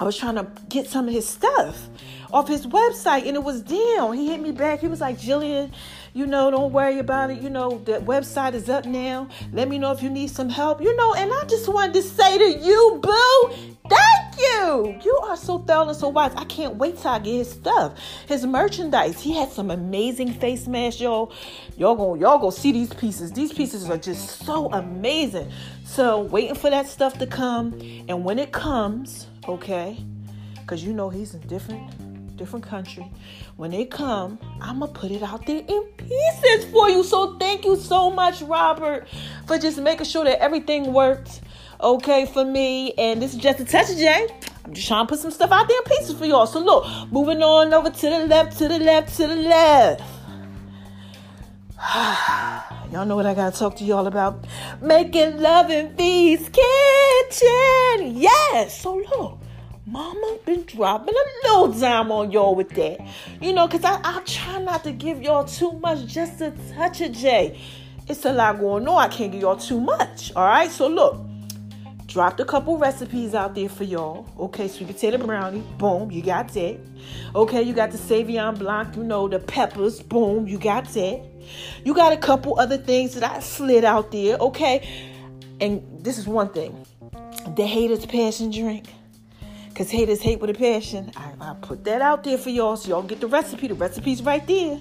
I 0.00 0.04
was 0.04 0.16
trying 0.16 0.36
to 0.36 0.50
get 0.68 0.88
some 0.88 1.06
of 1.06 1.12
his 1.12 1.28
stuff 1.28 1.88
off 2.32 2.48
his 2.48 2.66
website 2.66 3.26
and 3.26 3.36
it 3.36 3.42
was 3.42 3.60
down. 3.62 4.14
He 4.14 4.28
hit 4.28 4.40
me 4.40 4.52
back. 4.52 4.80
He 4.80 4.88
was 4.88 5.00
like, 5.00 5.18
Jillian, 5.18 5.70
you 6.14 6.26
know, 6.26 6.48
don't 6.48 6.72
worry 6.72 7.00
about 7.00 7.30
it. 7.30 7.42
You 7.42 7.50
know, 7.50 7.78
the 7.84 7.94
website 7.94 8.54
is 8.54 8.68
up 8.70 8.86
now. 8.86 9.28
Let 9.52 9.68
me 9.68 9.78
know 9.78 9.90
if 9.90 10.00
you 10.00 10.08
need 10.08 10.30
some 10.30 10.48
help. 10.48 10.80
You 10.80 10.94
know, 10.94 11.12
and 11.14 11.30
I 11.32 11.44
just 11.46 11.68
wanted 11.68 11.94
to 11.94 12.02
say 12.02 12.38
to 12.38 12.64
you, 12.64 13.00
boo, 13.02 13.54
thank 13.88 14.38
you. 14.38 15.00
You 15.04 15.20
are 15.24 15.36
so 15.36 15.58
thorough 15.58 15.88
and 15.88 15.96
so 15.96 16.08
wise. 16.08 16.32
I 16.36 16.44
can't 16.44 16.76
wait 16.76 16.98
till 16.98 17.10
I 17.10 17.18
get 17.18 17.32
his 17.32 17.50
stuff. 17.50 17.98
His 18.28 18.46
merchandise. 18.46 19.20
He 19.20 19.34
had 19.34 19.50
some 19.50 19.72
amazing 19.72 20.34
face 20.34 20.68
masks, 20.68 21.00
y'all. 21.00 21.32
Y'all 21.76 21.96
gonna 21.96 22.20
y'all 22.20 22.38
go 22.38 22.50
see 22.50 22.70
these 22.70 22.94
pieces. 22.94 23.32
These 23.32 23.52
pieces 23.52 23.90
are 23.90 23.98
just 23.98 24.44
so 24.44 24.72
amazing. 24.72 25.50
So 25.84 26.20
waiting 26.20 26.54
for 26.54 26.70
that 26.70 26.86
stuff 26.86 27.18
to 27.18 27.26
come. 27.26 27.72
And 28.08 28.24
when 28.24 28.38
it 28.38 28.52
comes, 28.52 29.26
okay, 29.48 29.98
because 30.60 30.84
you 30.84 30.92
know 30.92 31.10
he's 31.10 31.32
different 31.32 32.03
different 32.36 32.64
country. 32.64 33.10
When 33.56 33.70
they 33.70 33.84
come, 33.84 34.38
I'm 34.60 34.80
gonna 34.80 34.92
put 34.92 35.10
it 35.10 35.22
out 35.22 35.46
there 35.46 35.62
in 35.66 35.82
pieces 35.96 36.64
for 36.72 36.88
you. 36.88 37.02
So 37.02 37.36
thank 37.38 37.64
you 37.64 37.76
so 37.76 38.10
much, 38.10 38.42
Robert, 38.42 39.06
for 39.46 39.58
just 39.58 39.78
making 39.78 40.06
sure 40.06 40.24
that 40.24 40.40
everything 40.42 40.92
worked 40.92 41.40
okay 41.80 42.26
for 42.26 42.44
me. 42.44 42.92
And 42.94 43.20
this 43.22 43.34
is 43.34 43.40
just 43.40 43.60
a 43.60 43.64
touch 43.64 43.90
of 43.90 43.96
J. 43.96 44.28
I'm 44.64 44.72
just 44.74 44.88
trying 44.88 45.06
to 45.06 45.10
put 45.10 45.18
some 45.20 45.30
stuff 45.30 45.52
out 45.52 45.68
there 45.68 45.78
in 45.78 45.84
pieces 45.84 46.16
for 46.18 46.24
y'all. 46.24 46.46
So 46.46 46.60
look, 46.60 46.86
moving 47.12 47.42
on 47.42 47.72
over 47.72 47.90
to 47.90 48.10
the 48.10 48.26
left, 48.26 48.58
to 48.58 48.68
the 48.68 48.78
left, 48.78 49.16
to 49.16 49.26
the 49.26 49.36
left. 49.36 50.02
y'all 52.92 53.04
know 53.04 53.16
what 53.16 53.26
I 53.26 53.34
gotta 53.34 53.56
talk 53.56 53.76
to 53.76 53.84
y'all 53.84 54.06
about. 54.06 54.46
Making 54.80 55.38
love 55.40 55.70
in 55.70 55.94
V's 55.96 56.48
kitchen. 56.48 58.16
Yes. 58.16 58.80
So 58.80 58.94
look. 58.96 59.43
Mama 59.86 60.38
been 60.46 60.64
dropping 60.64 61.14
a 61.14 61.46
little 61.48 61.72
dime 61.78 62.10
on 62.10 62.30
y'all 62.30 62.54
with 62.54 62.70
that. 62.70 63.00
You 63.40 63.52
know, 63.52 63.66
because 63.66 63.84
I, 63.84 64.00
I 64.02 64.22
try 64.24 64.58
not 64.62 64.82
to 64.84 64.92
give 64.92 65.22
y'all 65.22 65.44
too 65.44 65.72
much, 65.72 66.06
just 66.06 66.40
a 66.40 66.52
touch 66.74 67.02
of 67.02 67.12
J. 67.12 67.60
It's 68.08 68.24
a 68.24 68.32
lot 68.32 68.60
going 68.60 68.88
on. 68.88 68.98
I 68.98 69.08
can't 69.08 69.30
give 69.30 69.42
y'all 69.42 69.56
too 69.56 69.80
much. 69.80 70.32
All 70.34 70.46
right, 70.46 70.70
so 70.70 70.88
look. 70.88 71.20
Dropped 72.06 72.38
a 72.38 72.44
couple 72.44 72.78
recipes 72.78 73.34
out 73.34 73.56
there 73.56 73.68
for 73.68 73.82
y'all. 73.82 74.24
Okay, 74.38 74.68
sweet 74.68 74.86
potato 74.86 75.18
brownie. 75.18 75.64
Boom, 75.78 76.12
you 76.12 76.22
got 76.22 76.48
that. 76.50 76.78
Okay, 77.34 77.60
you 77.62 77.72
got 77.74 77.90
the 77.90 77.98
Sauvignon 77.98 78.56
Blanc, 78.56 78.94
you 78.94 79.02
know, 79.02 79.26
the 79.26 79.40
peppers. 79.40 80.00
Boom, 80.00 80.46
you 80.46 80.56
got 80.56 80.84
that. 80.90 81.24
You 81.84 81.92
got 81.92 82.12
a 82.12 82.16
couple 82.16 82.56
other 82.60 82.78
things 82.78 83.14
that 83.14 83.28
I 83.28 83.40
slid 83.40 83.84
out 83.84 84.12
there. 84.12 84.36
Okay, 84.36 84.88
and 85.60 85.82
this 86.04 86.16
is 86.16 86.28
one 86.28 86.50
thing 86.50 86.86
the 87.56 87.66
haters 87.66 88.06
passion 88.06 88.52
drink. 88.52 88.86
Because 89.74 89.90
haters 89.90 90.22
hate 90.22 90.38
with 90.38 90.50
a 90.50 90.54
passion. 90.54 91.10
I, 91.16 91.32
I 91.40 91.54
put 91.60 91.82
that 91.82 92.00
out 92.00 92.22
there 92.22 92.38
for 92.38 92.48
y'all 92.48 92.76
so 92.76 92.90
y'all 92.90 93.02
get 93.02 93.20
the 93.20 93.26
recipe. 93.26 93.66
The 93.66 93.74
recipe's 93.74 94.22
right 94.22 94.46
there. 94.46 94.78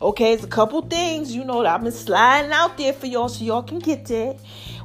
Okay, 0.00 0.32
it's 0.32 0.42
a 0.42 0.48
couple 0.48 0.82
things, 0.82 1.32
you 1.32 1.44
know, 1.44 1.62
that 1.62 1.76
I've 1.76 1.82
been 1.84 1.92
sliding 1.92 2.50
out 2.50 2.76
there 2.76 2.92
for 2.92 3.06
y'all 3.06 3.28
so 3.28 3.44
y'all 3.44 3.62
can 3.62 3.78
get 3.78 4.04
that. 4.06 4.40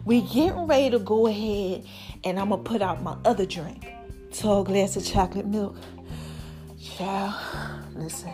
We 0.06 0.22
getting 0.22 0.68
ready 0.68 0.92
to 0.92 1.00
go 1.00 1.26
ahead 1.26 1.84
and 2.24 2.40
I'm 2.40 2.50
going 2.50 2.64
to 2.64 2.70
put 2.70 2.84
out 2.84 3.02
my 3.02 3.18
other 3.26 3.48
drink. 3.48 3.88
Tall 4.32 4.64
glass 4.64 4.96
of 4.96 5.04
chocolate 5.04 5.48
milk. 5.48 5.76
Child, 6.80 7.34
listen. 7.96 8.32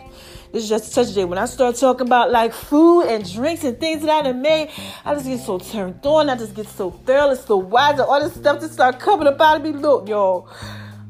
This 0.52 0.64
is 0.64 0.68
just 0.68 0.98
a 0.98 1.14
day. 1.14 1.24
When 1.24 1.38
I 1.38 1.46
start 1.46 1.76
talking 1.76 2.06
about 2.06 2.32
like 2.32 2.52
food 2.52 3.04
and 3.04 3.32
drinks 3.32 3.64
and 3.64 3.80
things 3.80 4.02
that 4.02 4.10
I 4.10 4.20
done 4.30 4.42
made, 4.42 4.68
I 5.06 5.14
just 5.14 5.24
get 5.24 5.40
so 5.40 5.58
turned 5.58 6.04
on. 6.04 6.28
I 6.28 6.36
just 6.36 6.54
get 6.54 6.66
so 6.68 6.90
thorough, 6.90 7.34
so 7.34 7.56
wise, 7.56 7.98
all 7.98 8.20
this 8.20 8.34
stuff 8.34 8.60
just 8.60 8.74
start 8.74 9.00
coming 9.00 9.26
up 9.26 9.40
out 9.40 9.56
of 9.56 9.62
me. 9.62 9.72
Look, 9.72 10.06
y'all. 10.06 10.50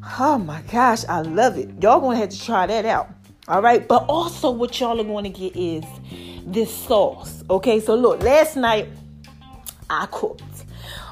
Oh 0.07 0.39
my 0.39 0.61
gosh, 0.71 1.05
I 1.09 1.23
love 1.23 1.57
it. 1.57 1.83
Y'all 1.83 2.01
gonna 2.01 2.17
have 2.17 2.29
to 2.29 2.41
try 2.41 2.67
that 2.67 2.85
out. 2.85 3.09
All 3.49 3.63
right, 3.63 3.87
but 3.87 4.05
also 4.09 4.51
what 4.51 4.79
y'all 4.79 5.01
are 5.01 5.23
to 5.23 5.29
get 5.29 5.57
is 5.57 5.85
this 6.47 6.75
sauce. 6.75 7.43
Okay, 7.51 7.81
so 7.81 7.95
look, 7.95 8.23
last 8.23 8.57
night 8.57 8.89
I 9.91 10.07
cooked. 10.11 10.43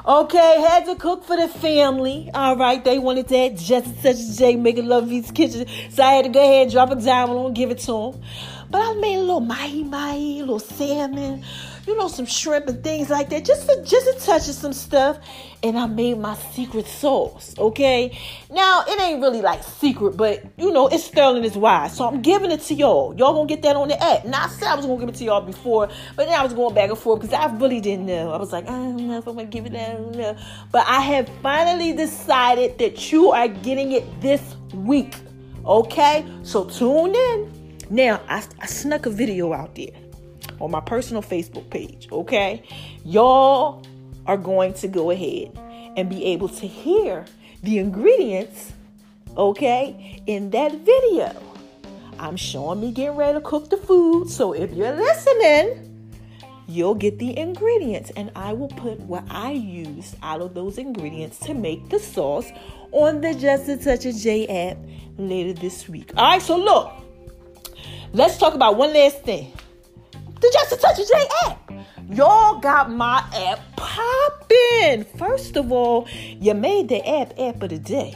Okay, 0.07 0.61
had 0.61 0.85
to 0.87 0.97
cook 0.97 1.25
for 1.25 1.37
the 1.37 1.49
family. 1.49 2.31
All 2.35 2.57
right, 2.57 2.85
they 2.85 2.99
wanted 2.99 3.29
that 3.29 3.57
just 3.57 4.03
such 4.03 4.39
Jay 4.39 4.57
making 4.57 4.87
love 4.87 5.09
V's 5.09 5.31
kitchen, 5.31 5.67
so 5.91 6.03
I 6.03 6.15
had 6.15 6.25
to 6.25 6.31
go 6.31 6.43
ahead 6.43 6.63
and 6.63 6.73
drop 6.73 6.91
a 6.91 6.97
dime 6.97 7.31
on 7.31 7.47
and 7.47 7.55
give 7.55 7.71
it 7.71 7.79
to 7.81 8.13
them. 8.13 8.23
But 8.71 8.81
I 8.81 8.95
made 9.01 9.17
a 9.17 9.21
little 9.21 9.41
mahi 9.41 9.85
mahi, 9.85 10.39
a 10.39 10.41
little 10.41 10.59
salmon, 10.59 11.45
you 11.87 11.97
know, 11.97 12.09
some 12.09 12.27
shrimp 12.27 12.67
and 12.67 12.83
things 12.83 13.11
like 13.11 13.31
that, 13.31 13.45
just 13.45 13.65
for 13.65 13.83
just 13.85 14.07
a 14.07 14.27
touch 14.27 14.49
of 14.49 14.55
some 14.55 14.73
stuff. 14.73 15.19
And 15.65 15.79
I 15.79 15.87
made 15.87 16.19
my 16.19 16.35
secret 16.35 16.87
sauce. 16.87 17.55
Okay, 17.57 18.19
now 18.51 18.83
it 18.87 19.01
ain't 19.01 19.23
really 19.23 19.43
like 19.43 19.63
secret, 19.63 20.17
but 20.17 20.43
you 20.57 20.73
know, 20.73 20.89
it's 20.89 21.05
Sterling 21.05 21.45
is 21.45 21.57
wise, 21.57 21.97
so 21.97 22.07
I'm 22.07 22.21
giving 22.21 22.51
it 22.51 22.63
to 22.63 22.75
y'all. 22.75 23.15
Y'all 23.17 23.33
gonna 23.33 23.47
get 23.47 23.63
that 23.63 23.77
on 23.77 23.89
the 23.89 24.03
app. 24.03 24.25
Now 24.25 24.45
I 24.45 24.49
said 24.49 24.69
I 24.69 24.75
was 24.75 24.87
gonna 24.87 24.99
give 24.99 25.09
it 25.09 25.15
to 25.17 25.25
y'all 25.25 25.41
before, 25.41 25.89
but 26.17 26.27
then 26.27 26.35
I 26.39 26.43
was 26.43 26.53
going 26.53 26.75
back 26.75 26.91
and 26.91 26.99
forth 26.99 27.21
because 27.21 27.33
I 27.33 27.47
really 27.57 27.81
didn't 27.81 28.07
know. 28.07 28.33
I 28.33 28.39
was 28.39 28.53
like, 28.53 28.65
I 28.65 28.73
don't 28.73 28.97
know 28.97 29.19
if 29.19 29.27
I'm 29.29 29.37
gonna 29.37 29.47
give 29.47 29.67
it. 29.67 29.73
Don't. 29.73 30.39
But 30.73 30.87
I 30.89 31.01
have 31.01 31.29
finally 31.43 31.93
decided 31.93 32.79
that 32.79 33.13
you 33.13 33.31
are 33.31 33.47
getting 33.47 33.93
it 33.93 34.21
this 34.21 34.43
week. 34.75 35.15
Okay, 35.65 36.27
so 36.43 36.65
tune 36.65 37.15
in. 37.15 37.53
Now 37.89 38.21
I, 38.29 38.43
I 38.59 38.67
snuck 38.67 39.07
a 39.07 39.11
video 39.11 39.53
out 39.53 39.77
there 39.77 39.93
on 40.61 40.71
my 40.71 40.81
personal 40.81 41.23
Facebook 41.23 41.69
page, 41.71 42.09
okay? 42.11 42.63
Y'all 43.05 43.85
are 44.27 44.37
going 44.37 44.75
to 44.75 44.89
go 44.89 45.11
ahead 45.11 45.59
and 45.97 46.09
be 46.09 46.25
able 46.25 46.49
to 46.49 46.67
hear 46.67 47.25
the 47.63 47.79
ingredients, 47.79 48.73
okay, 49.37 50.23
in 50.27 50.51
that 50.51 50.73
video. 50.81 51.35
I'm 52.19 52.37
showing 52.37 52.81
me 52.81 52.93
getting 52.93 53.17
ready 53.17 53.39
to 53.39 53.41
cook 53.41 53.71
the 53.71 53.77
food. 53.77 54.31
So 54.31 54.53
if 54.53 54.73
you're 54.73 54.95
listening, 54.95 55.89
you'll 56.69 56.95
get 56.95 57.19
the 57.19 57.37
ingredients 57.37 58.11
and 58.17 58.31
I 58.37 58.53
will 58.53 58.69
put 58.69 59.01
what 59.01 59.25
I 59.29 59.53
use 59.53 60.15
out 60.23 60.41
of 60.41 60.55
those 60.55 60.79
ingredients 60.79 61.39
to 61.41 61.55
make 61.55 61.89
the 61.89 61.99
sauce 61.99 62.51
on 62.93 63.21
the 63.21 63.35
Just 63.35 63.69
a 63.69 63.77
Touch 63.77 64.07
of 64.07 64.15
J 64.15 64.47
app 64.47 64.79
later 65.19 65.53
this 65.53 65.89
week. 65.89 66.13
All 66.17 66.25
right, 66.25 66.43
so 66.43 66.57
look, 66.57 66.93
let's 68.13 68.39
talk 68.39 68.55
about 68.55 68.77
one 68.77 68.93
last 68.93 69.23
thing. 69.23 69.53
The 70.43 70.51
Just 70.53 70.73
a 70.73 70.77
Touch 70.77 70.97
J 70.97 71.29
app. 71.47 71.73
Y'all 72.11 72.59
got 72.61 72.91
my 72.91 73.25
app 73.35 73.61
popping. 73.77 75.05
First 75.17 75.57
of 75.57 75.73
all, 75.73 76.07
you 76.13 76.53
made 76.53 76.91
the 76.91 77.07
app 77.09 77.33
app 77.39 77.63
of 77.63 77.71
the 77.71 77.79
day. 77.79 78.15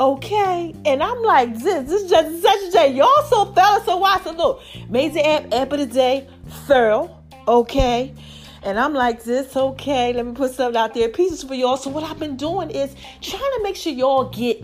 Okay, 0.00 0.74
and 0.86 1.02
I'm 1.02 1.22
like, 1.22 1.54
this, 1.58 1.88
this 1.88 2.02
is 2.02 2.10
just 2.10 2.42
such 2.42 2.68
a 2.68 2.70
day. 2.72 2.94
Y'all 2.94 3.22
so 3.28 3.44
thorough, 3.52 3.84
so 3.84 3.98
why? 3.98 4.18
So 4.24 4.32
look, 4.32 4.62
made 4.88 5.14
the 5.14 5.24
app 5.24 5.52
app 5.52 5.72
of 5.72 5.78
the 5.78 5.86
day, 5.86 6.26
thorough 6.66 7.20
okay? 7.50 8.14
And 8.62 8.78
I'm 8.78 8.94
like, 8.94 9.24
this 9.24 9.56
okay, 9.56 10.12
let 10.12 10.26
me 10.26 10.32
put 10.32 10.52
something 10.52 10.80
out 10.80 10.94
there, 10.94 11.08
pieces 11.08 11.42
for 11.42 11.54
y'all. 11.54 11.76
So 11.76 11.90
what 11.90 12.04
I've 12.04 12.18
been 12.18 12.36
doing 12.36 12.70
is 12.70 12.94
trying 13.20 13.40
to 13.40 13.60
make 13.62 13.76
sure 13.76 13.92
y'all 13.92 14.28
get 14.28 14.62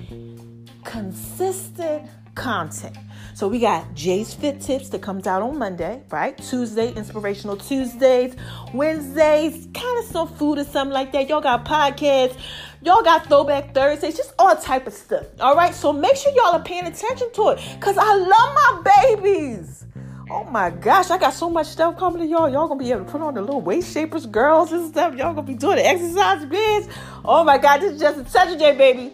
consistent 0.85 2.09
content. 2.35 2.97
So 3.37 3.49
we 3.49 3.59
got 3.59 3.93
Jay's 3.93 4.33
Fit 4.33 4.63
Tips 4.63 4.89
that 4.89 5.03
comes 5.03 5.27
out 5.27 5.43
on 5.43 5.59
Monday, 5.59 6.03
right? 6.11 6.35
Tuesday, 6.39 6.95
Inspirational 6.95 7.59
Tuesdays. 7.59 8.35
Wednesdays, 8.73 9.69
kind 9.75 9.99
of 9.99 10.07
some 10.07 10.29
food 10.37 10.57
or 10.57 10.65
something 10.65 10.95
like 10.95 11.13
that. 11.13 11.29
Y'all 11.29 11.43
got 11.43 11.67
podcasts. 11.67 12.39
Y'all 12.81 13.03
got 13.03 13.27
Throwback 13.27 13.75
Thursdays, 13.75 14.17
just 14.17 14.33
all 14.39 14.57
type 14.57 14.87
of 14.87 14.95
stuff. 14.95 15.27
All 15.39 15.55
right, 15.55 15.75
so 15.75 15.93
make 15.93 16.17
sure 16.17 16.33
y'all 16.33 16.55
are 16.55 16.63
paying 16.63 16.87
attention 16.87 17.31
to 17.35 17.49
it 17.51 17.61
because 17.79 17.99
I 17.99 18.15
love 18.15 18.31
my 18.31 19.15
babies. 19.15 19.85
Oh 20.31 20.45
my 20.45 20.71
gosh, 20.71 21.11
I 21.11 21.19
got 21.19 21.35
so 21.35 21.51
much 21.51 21.67
stuff 21.67 21.99
coming 21.99 22.23
to 22.23 22.27
y'all. 22.27 22.49
Y'all 22.49 22.69
gonna 22.69 22.83
be 22.83 22.91
able 22.91 23.05
to 23.05 23.13
put 23.13 23.21
on 23.21 23.35
the 23.35 23.43
little 23.43 23.61
waist 23.61 23.93
shapers, 23.93 24.25
girls, 24.25 24.73
and 24.73 24.89
stuff. 24.89 25.15
Y'all 25.15 25.35
gonna 25.35 25.47
be 25.47 25.53
doing 25.53 25.77
the 25.77 25.87
exercise 25.87 26.47
beds. 26.47 26.89
Oh 27.23 27.45
my 27.45 27.59
God, 27.59 27.83
this 27.83 27.93
is 27.93 28.01
just 28.01 28.19
a 28.19 28.27
Saturday, 28.31 28.75
baby. 28.75 29.13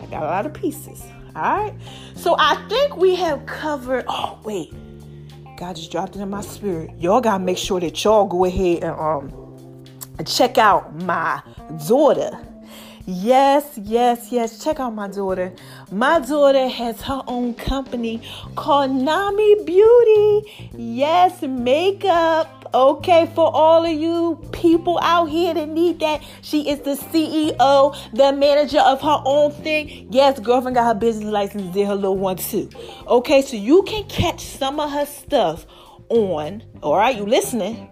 I 0.00 0.06
got 0.06 0.24
a 0.24 0.26
lot 0.26 0.44
of 0.44 0.54
pieces. 0.54 1.04
All 1.36 1.42
right. 1.42 1.74
So 2.14 2.36
I 2.38 2.56
think 2.68 2.96
we 2.96 3.14
have 3.16 3.44
covered. 3.46 4.04
Oh 4.08 4.38
wait, 4.44 4.72
God 5.56 5.76
just 5.76 5.90
dropped 5.90 6.16
it 6.16 6.20
in 6.20 6.30
my 6.30 6.40
spirit. 6.40 6.90
Y'all 6.98 7.20
gotta 7.20 7.42
make 7.42 7.58
sure 7.58 7.80
that 7.80 8.02
y'all 8.04 8.26
go 8.26 8.44
ahead 8.44 8.82
and 8.82 8.98
um 8.98 9.84
check 10.26 10.58
out 10.58 10.94
my 11.02 11.42
daughter 11.88 12.38
Yes, 13.06 13.78
yes, 13.82 14.30
yes. 14.30 14.62
Check 14.62 14.78
out 14.78 14.94
my 14.94 15.08
daughter. 15.08 15.52
My 15.90 16.20
daughter 16.20 16.68
has 16.68 17.00
her 17.02 17.22
own 17.26 17.54
company 17.54 18.22
called 18.54 18.92
Nami 18.92 19.64
Beauty. 19.64 20.70
Yes, 20.76 21.42
makeup. 21.42 22.59
Okay, 22.72 23.30
for 23.34 23.50
all 23.52 23.84
of 23.84 23.92
you 23.92 24.38
people 24.52 24.98
out 25.02 25.26
here 25.26 25.54
that 25.54 25.68
need 25.68 26.00
that, 26.00 26.22
she 26.42 26.68
is 26.68 26.80
the 26.80 26.96
CEO, 26.96 27.96
the 28.12 28.32
manager 28.32 28.80
of 28.80 29.00
her 29.00 29.22
own 29.24 29.52
thing. 29.52 30.08
Yes, 30.10 30.38
girlfriend 30.38 30.76
got 30.76 30.86
her 30.86 30.94
business 30.98 31.30
license 31.30 31.74
did 31.74 31.86
her 31.86 31.94
little 31.94 32.16
one 32.16 32.36
too. 32.36 32.70
Okay, 33.06 33.42
so 33.42 33.56
you 33.56 33.82
can 33.82 34.04
catch 34.04 34.40
some 34.40 34.78
of 34.78 34.90
her 34.90 35.06
stuff 35.06 35.66
on, 36.08 36.62
all 36.82 36.96
right, 36.96 37.16
you 37.16 37.24
listening? 37.24 37.88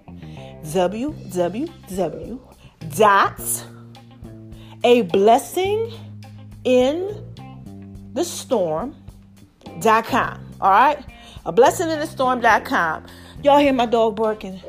www. 0.64 2.40
Dot 2.96 3.64
a 4.84 5.02
blessing 5.02 5.92
in 6.64 7.24
the 8.12 8.24
storm.com. 8.24 8.94
All 10.60 10.70
right? 10.70 11.04
A 11.46 11.52
blessing 11.52 11.90
in 11.90 11.98
the 11.98 12.06
storm.com. 12.06 13.06
Y'all 13.42 13.58
hear 13.58 13.72
my 13.72 13.86
dog 13.86 14.16
barking? 14.16 14.60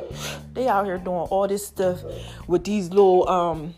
They 0.53 0.67
out 0.67 0.85
here 0.85 0.97
doing 0.97 1.27
all 1.29 1.47
this 1.47 1.65
stuff 1.65 2.03
with 2.47 2.63
these 2.63 2.89
little 2.89 3.27
um 3.27 3.73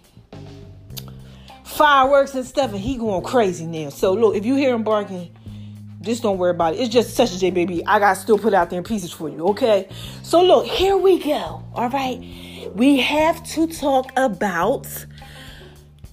fireworks 1.64 2.36
and 2.36 2.46
stuff, 2.46 2.72
and 2.72 2.80
he 2.80 2.98
going 2.98 3.24
crazy 3.24 3.66
now. 3.66 3.90
So 3.90 4.14
look, 4.14 4.36
if 4.36 4.46
you 4.46 4.56
hear 4.56 4.74
him 4.74 4.84
barking, 4.84 5.34
just 6.02 6.24
don't 6.24 6.38
worry 6.38 6.52
about 6.52 6.74
it. 6.74 6.82
It's 6.82 6.94
just 6.94 7.16
such 7.16 7.34
a 7.34 7.40
J 7.40 7.52
baby. 7.52 7.86
I 7.86 8.00
got 8.00 8.16
still 8.16 8.38
put 8.38 8.54
out 8.54 8.70
there 8.70 8.80
in 8.80 8.84
pieces 8.84 9.12
for 9.12 9.30
you, 9.30 9.48
okay? 9.50 9.88
So 10.24 10.44
look, 10.44 10.66
here 10.66 10.98
we 10.98 11.20
go. 11.20 11.64
All 11.74 11.90
right. 11.90 12.20
We 12.76 12.98
have 13.00 13.44
to 13.52 13.68
talk 13.68 14.12
about 14.18 14.88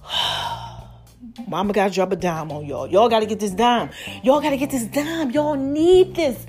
Mama 1.47 1.73
gotta 1.73 1.93
drop 1.93 2.11
a 2.11 2.15
dime 2.15 2.51
on 2.51 2.65
y'all. 2.65 2.87
Y'all 2.87 3.09
gotta 3.09 3.25
get 3.25 3.39
this 3.39 3.51
dime. 3.51 3.89
Y'all 4.23 4.41
gotta 4.41 4.57
get 4.57 4.69
this 4.69 4.85
dime. 4.85 5.31
Y'all 5.31 5.55
need 5.55 6.15
this. 6.15 6.45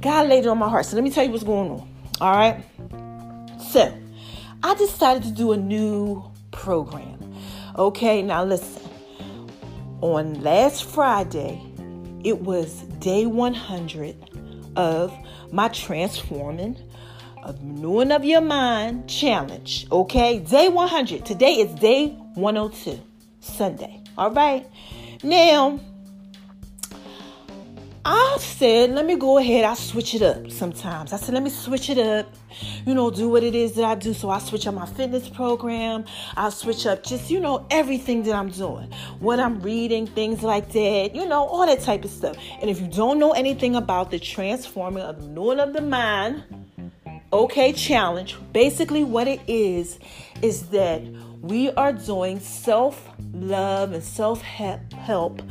God 0.00 0.28
laid 0.28 0.44
it 0.44 0.48
on 0.48 0.58
my 0.58 0.68
heart. 0.68 0.86
So 0.86 0.96
let 0.96 1.04
me 1.04 1.10
tell 1.10 1.24
you 1.24 1.30
what's 1.30 1.44
going 1.44 1.70
on. 1.70 1.88
All 2.20 2.36
right. 2.36 2.64
So 3.70 3.92
I 4.62 4.74
decided 4.74 5.22
to 5.24 5.30
do 5.30 5.52
a 5.52 5.56
new 5.56 6.24
program. 6.50 7.34
Okay, 7.76 8.22
now 8.22 8.44
listen. 8.44 8.82
On 10.00 10.40
last 10.42 10.84
Friday, 10.84 11.60
it 12.24 12.40
was 12.40 12.82
day 13.00 13.26
100 13.26 14.16
of 14.76 15.12
my 15.52 15.68
transforming 15.68 16.76
of 17.42 17.58
renewing 17.62 18.12
of 18.12 18.24
your 18.24 18.40
mind 18.40 19.08
challenge. 19.08 19.86
Okay, 19.90 20.38
day 20.38 20.68
100. 20.68 21.24
Today 21.24 21.54
is 21.54 21.72
day 21.80 22.08
102, 22.34 23.00
Sunday. 23.40 24.02
All 24.16 24.30
right. 24.30 24.66
Now, 25.22 25.80
I 28.10 28.38
said, 28.40 28.92
let 28.92 29.04
me 29.04 29.16
go 29.16 29.36
ahead. 29.36 29.66
I 29.66 29.74
switch 29.74 30.14
it 30.14 30.22
up 30.22 30.50
sometimes. 30.50 31.12
I 31.12 31.18
said, 31.18 31.34
let 31.34 31.42
me 31.42 31.50
switch 31.50 31.90
it 31.90 31.98
up. 31.98 32.32
You 32.86 32.94
know, 32.94 33.10
do 33.10 33.28
what 33.28 33.42
it 33.42 33.54
is 33.54 33.74
that 33.74 33.84
I 33.84 33.96
do. 33.96 34.14
So 34.14 34.30
I 34.30 34.38
switch 34.38 34.66
up 34.66 34.72
my 34.72 34.86
fitness 34.86 35.28
program. 35.28 36.06
I 36.34 36.48
switch 36.48 36.86
up 36.86 37.02
just, 37.02 37.30
you 37.30 37.38
know, 37.38 37.66
everything 37.70 38.22
that 38.22 38.34
I'm 38.34 38.48
doing. 38.48 38.90
What 39.18 39.38
I'm 39.38 39.60
reading, 39.60 40.06
things 40.06 40.42
like 40.42 40.72
that, 40.72 41.14
you 41.14 41.28
know, 41.28 41.44
all 41.44 41.66
that 41.66 41.82
type 41.82 42.02
of 42.02 42.10
stuff. 42.10 42.38
And 42.62 42.70
if 42.70 42.80
you 42.80 42.86
don't 42.86 43.18
know 43.18 43.32
anything 43.32 43.76
about 43.76 44.10
the 44.10 44.18
transforming 44.18 45.02
of 45.02 45.34
the 45.34 45.42
of 45.58 45.74
the 45.74 45.82
mind, 45.82 46.44
okay 47.30 47.74
challenge 47.74 48.38
basically 48.54 49.04
what 49.04 49.28
it 49.28 49.40
is 49.46 49.98
is 50.40 50.68
that 50.70 51.02
we 51.42 51.70
are 51.72 51.92
doing 51.92 52.40
self 52.40 53.06
love 53.34 53.92
and 53.92 54.02
self 54.02 54.40
help 54.40 55.42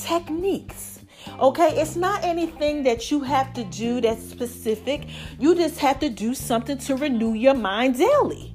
techniques. 0.00 1.00
Okay, 1.38 1.80
it's 1.80 1.96
not 1.96 2.22
anything 2.22 2.82
that 2.84 3.10
you 3.10 3.20
have 3.20 3.52
to 3.54 3.64
do 3.64 4.00
that's 4.00 4.22
specific. 4.22 5.06
You 5.38 5.54
just 5.54 5.78
have 5.78 5.98
to 6.00 6.08
do 6.08 6.34
something 6.34 6.78
to 6.78 6.96
renew 6.96 7.34
your 7.34 7.54
mind 7.54 7.98
daily. 7.98 8.54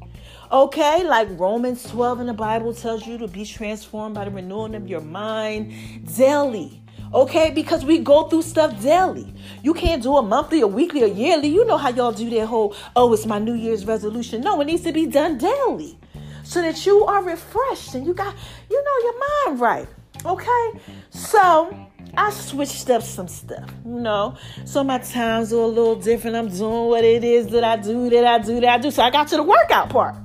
Okay, 0.51 1.03
like 1.03 1.27
Romans 1.39 1.83
12 1.89 2.21
in 2.21 2.27
the 2.27 2.33
Bible 2.33 2.73
tells 2.73 3.05
you 3.05 3.17
to 3.19 3.27
be 3.27 3.45
transformed 3.45 4.15
by 4.15 4.25
the 4.25 4.31
renewing 4.31 4.75
of 4.75 4.87
your 4.87 5.01
mind 5.01 5.73
daily. 6.15 6.81
Okay, 7.13 7.51
because 7.51 7.85
we 7.85 7.99
go 7.99 8.27
through 8.27 8.43
stuff 8.43 8.81
daily. 8.81 9.33
You 9.63 9.73
can't 9.73 10.01
do 10.01 10.17
a 10.17 10.21
monthly, 10.21 10.61
a 10.61 10.67
weekly, 10.67 11.01
a 11.03 11.07
yearly. 11.07 11.47
You 11.47 11.65
know 11.65 11.77
how 11.77 11.89
y'all 11.89 12.11
do 12.11 12.29
that 12.29 12.45
whole, 12.47 12.75
oh, 12.95 13.13
it's 13.13 13.25
my 13.25 13.39
New 13.39 13.55
Year's 13.55 13.85
resolution. 13.85 14.41
No, 14.41 14.61
it 14.61 14.65
needs 14.65 14.83
to 14.83 14.91
be 14.91 15.07
done 15.07 15.37
daily 15.37 15.97
so 16.43 16.61
that 16.61 16.85
you 16.85 17.05
are 17.05 17.23
refreshed 17.23 17.93
and 17.95 18.05
you 18.05 18.13
got, 18.13 18.35
you 18.69 18.83
know, 18.83 19.03
your 19.03 19.19
mind 19.19 19.59
right. 19.59 19.87
Okay? 20.25 20.79
So 21.11 21.88
I 22.19 22.31
switched 22.31 22.89
up 22.89 23.01
some 23.01 23.29
stuff, 23.29 23.71
you 23.85 23.97
know. 23.99 24.35
So 24.65 24.83
my 24.83 24.97
times 24.97 25.53
are 25.53 25.61
a 25.61 25.65
little 25.65 25.95
different. 25.95 26.35
I'm 26.35 26.49
doing 26.49 26.89
what 26.89 27.05
it 27.05 27.23
is 27.23 27.47
that 27.47 27.63
I 27.63 27.77
do, 27.77 28.09
that 28.09 28.25
I 28.25 28.39
do, 28.39 28.59
that 28.59 28.69
I 28.69 28.77
do. 28.77 28.91
So 28.91 29.01
I 29.01 29.09
got 29.09 29.29
to 29.29 29.37
the 29.37 29.43
workout 29.43 29.89
part. 29.89 30.15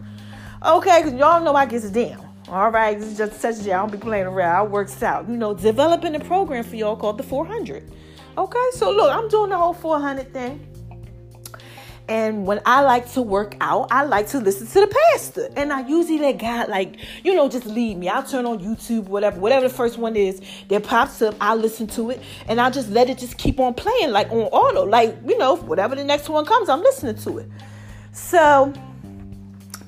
Okay, 0.66 1.02
because 1.04 1.14
y'all 1.14 1.40
know 1.40 1.54
I 1.54 1.66
get 1.66 1.92
down. 1.92 2.28
All 2.48 2.70
right, 2.70 2.98
this 2.98 3.12
is 3.12 3.16
just 3.16 3.40
such 3.40 3.64
a 3.66 3.72
I 3.72 3.76
don't 3.76 3.92
be 3.92 3.98
playing 3.98 4.26
around. 4.26 4.56
I 4.56 4.62
works 4.62 5.04
out. 5.04 5.28
You 5.28 5.36
know, 5.36 5.54
developing 5.54 6.16
a 6.16 6.20
program 6.20 6.64
for 6.64 6.74
y'all 6.74 6.96
called 6.96 7.16
the 7.16 7.22
400. 7.22 7.88
Okay, 8.36 8.66
so 8.72 8.90
look, 8.90 9.12
I'm 9.12 9.28
doing 9.28 9.50
the 9.50 9.56
whole 9.56 9.72
400 9.72 10.32
thing. 10.32 10.66
And 12.06 12.46
when 12.46 12.60
I 12.66 12.82
like 12.82 13.10
to 13.12 13.22
work 13.22 13.56
out, 13.62 13.88
I 13.90 14.04
like 14.04 14.28
to 14.28 14.38
listen 14.38 14.66
to 14.66 14.80
the 14.80 14.94
pastor. 15.12 15.48
And 15.56 15.72
I 15.72 15.86
usually 15.88 16.18
let 16.18 16.38
God, 16.38 16.68
like, 16.68 16.96
you 17.22 17.34
know, 17.34 17.48
just 17.48 17.64
lead 17.64 17.96
me. 17.96 18.10
I'll 18.10 18.22
turn 18.22 18.44
on 18.44 18.58
YouTube, 18.58 19.04
whatever, 19.04 19.40
whatever 19.40 19.68
the 19.68 19.74
first 19.74 19.96
one 19.96 20.14
is 20.14 20.42
that 20.68 20.84
pops 20.84 21.22
up, 21.22 21.34
I'll 21.40 21.56
listen 21.56 21.86
to 21.88 22.10
it. 22.10 22.22
And 22.46 22.60
I'll 22.60 22.70
just 22.70 22.90
let 22.90 23.08
it 23.08 23.16
just 23.16 23.38
keep 23.38 23.58
on 23.58 23.72
playing, 23.72 24.10
like 24.10 24.30
on 24.30 24.42
auto. 24.42 24.84
Like, 24.84 25.16
you 25.26 25.38
know, 25.38 25.56
whatever 25.56 25.94
the 25.94 26.04
next 26.04 26.28
one 26.28 26.44
comes, 26.44 26.68
I'm 26.68 26.80
listening 26.80 27.16
to 27.16 27.38
it. 27.38 27.48
So, 28.12 28.72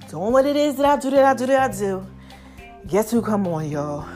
doing 0.08 0.32
what 0.32 0.46
it 0.46 0.56
is 0.56 0.76
that 0.76 0.87
I 0.87 0.96
do, 0.99 1.11
that 1.11 1.25
I 1.25 1.35
do, 1.35 1.46
that 1.46 1.70
I 1.70 1.75
do. 1.76 2.06
Guess 2.87 3.11
who 3.11 3.20
come 3.20 3.46
on, 3.46 3.68
y'all? 3.68 4.15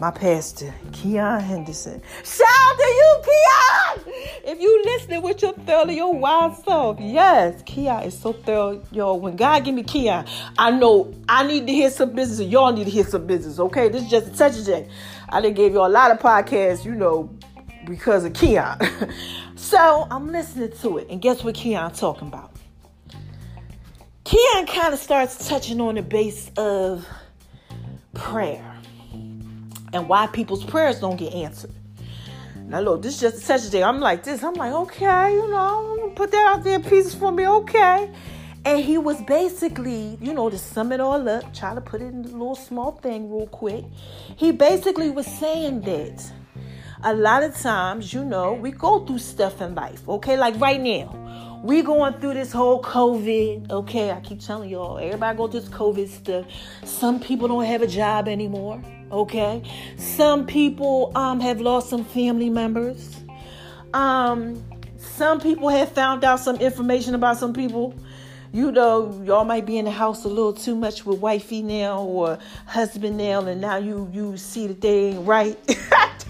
My 0.00 0.10
pastor, 0.10 0.72
Keion 0.92 1.42
Henderson. 1.42 2.00
Shout 2.24 2.48
out 2.48 2.78
to 2.78 2.84
you, 2.86 3.22
Keion! 3.22 4.12
If 4.44 4.58
you 4.58 4.82
listening 4.86 5.20
with 5.20 5.42
your 5.42 5.52
thorough, 5.52 5.90
your 5.90 6.14
wild 6.14 6.56
self, 6.64 6.98
yes, 6.98 7.62
Keion 7.64 8.06
is 8.06 8.18
so 8.18 8.32
thorough. 8.32 8.82
Yo, 8.92 9.12
when 9.16 9.36
God 9.36 9.62
give 9.62 9.74
me 9.74 9.82
Keion, 9.82 10.26
I 10.56 10.70
know 10.70 11.12
I 11.28 11.46
need 11.46 11.66
to 11.66 11.74
hear 11.74 11.90
some 11.90 12.12
business 12.12 12.38
and 12.38 12.50
y'all 12.50 12.72
need 12.72 12.84
to 12.84 12.90
hear 12.90 13.04
some 13.04 13.26
business, 13.26 13.58
okay? 13.58 13.90
This 13.90 14.04
is 14.04 14.10
just 14.10 14.28
a 14.28 14.30
touch 14.30 14.58
of 14.58 14.64
J. 14.64 14.88
I 15.28 15.42
done 15.42 15.52
gave 15.52 15.72
you 15.72 15.84
a 15.84 15.86
lot 15.86 16.10
of 16.10 16.18
podcasts, 16.18 16.82
you 16.82 16.94
know, 16.94 17.28
because 17.84 18.24
of 18.24 18.32
Keion. 18.32 19.12
so 19.54 20.08
I'm 20.10 20.32
listening 20.32 20.72
to 20.80 20.96
it, 20.96 21.08
and 21.10 21.20
guess 21.20 21.44
what 21.44 21.56
Keion 21.56 21.94
talking 21.94 22.28
about? 22.28 22.52
Keion 24.24 24.66
kind 24.66 24.94
of 24.94 24.98
starts 24.98 25.46
touching 25.46 25.78
on 25.78 25.96
the 25.96 26.02
base 26.02 26.50
of 26.56 27.06
prayer 28.14 28.69
and 29.92 30.08
why 30.08 30.26
people's 30.26 30.64
prayers 30.64 31.00
don't 31.00 31.16
get 31.16 31.32
answered. 31.32 31.72
Now, 32.56 32.80
look, 32.80 33.02
this 33.02 33.14
is 33.14 33.20
just 33.20 33.36
a 33.38 33.40
session 33.40 33.70
day. 33.70 33.82
I'm 33.82 33.98
like 33.98 34.22
this. 34.22 34.44
I'm 34.44 34.54
like, 34.54 34.72
okay, 34.72 35.32
you 35.32 35.50
know, 35.50 36.12
put 36.14 36.30
that 36.30 36.46
out 36.46 36.62
there 36.62 36.78
pieces 36.78 37.14
for 37.14 37.32
me, 37.32 37.46
okay. 37.46 38.10
And 38.64 38.84
he 38.84 38.98
was 38.98 39.20
basically, 39.22 40.18
you 40.20 40.34
know, 40.34 40.50
to 40.50 40.58
sum 40.58 40.92
it 40.92 41.00
all 41.00 41.28
up, 41.28 41.52
try 41.54 41.74
to 41.74 41.80
put 41.80 42.02
it 42.02 42.06
in 42.06 42.24
a 42.24 42.28
little 42.28 42.54
small 42.54 42.92
thing 42.92 43.30
real 43.30 43.46
quick. 43.46 43.84
He 44.36 44.52
basically 44.52 45.10
was 45.10 45.26
saying 45.26 45.80
that 45.80 46.32
a 47.02 47.14
lot 47.14 47.42
of 47.42 47.56
times, 47.56 48.12
you 48.12 48.24
know, 48.24 48.52
we 48.52 48.70
go 48.70 49.04
through 49.04 49.18
stuff 49.18 49.60
in 49.60 49.74
life, 49.74 50.06
okay? 50.08 50.36
Like 50.36 50.60
right 50.60 50.80
now, 50.80 51.60
we 51.62 51.82
going 51.82 52.14
through 52.14 52.34
this 52.34 52.52
whole 52.52 52.82
COVID. 52.82 53.70
Okay, 53.70 54.10
I 54.10 54.20
keep 54.20 54.40
telling 54.40 54.70
y'all, 54.70 54.98
everybody 54.98 55.36
go 55.36 55.48
through 55.48 55.60
this 55.60 55.68
COVID 55.68 56.08
stuff. 56.08 56.46
Some 56.84 57.20
people 57.20 57.48
don't 57.48 57.64
have 57.64 57.82
a 57.82 57.86
job 57.86 58.28
anymore. 58.28 58.82
Okay, 59.12 59.62
some 59.96 60.46
people 60.46 61.12
um 61.14 61.40
have 61.40 61.60
lost 61.60 61.90
some 61.90 62.04
family 62.04 62.48
members. 62.48 63.16
Um, 63.92 64.62
some 64.96 65.40
people 65.40 65.68
have 65.68 65.92
found 65.92 66.24
out 66.24 66.40
some 66.40 66.56
information 66.56 67.14
about 67.14 67.36
some 67.38 67.52
people. 67.52 67.94
You 68.52 68.72
know, 68.72 69.22
y'all 69.24 69.44
might 69.44 69.64
be 69.66 69.78
in 69.78 69.84
the 69.84 69.90
house 69.90 70.24
a 70.24 70.28
little 70.28 70.52
too 70.52 70.74
much 70.74 71.06
with 71.06 71.20
wifey 71.20 71.62
now 71.62 72.02
or 72.02 72.38
husband 72.66 73.16
now, 73.16 73.40
and 73.40 73.60
now 73.60 73.76
you 73.76 74.08
you 74.12 74.36
see 74.36 74.66
that 74.66 74.80
they 74.80 75.10
ain't 75.10 75.26
right. 75.26 75.58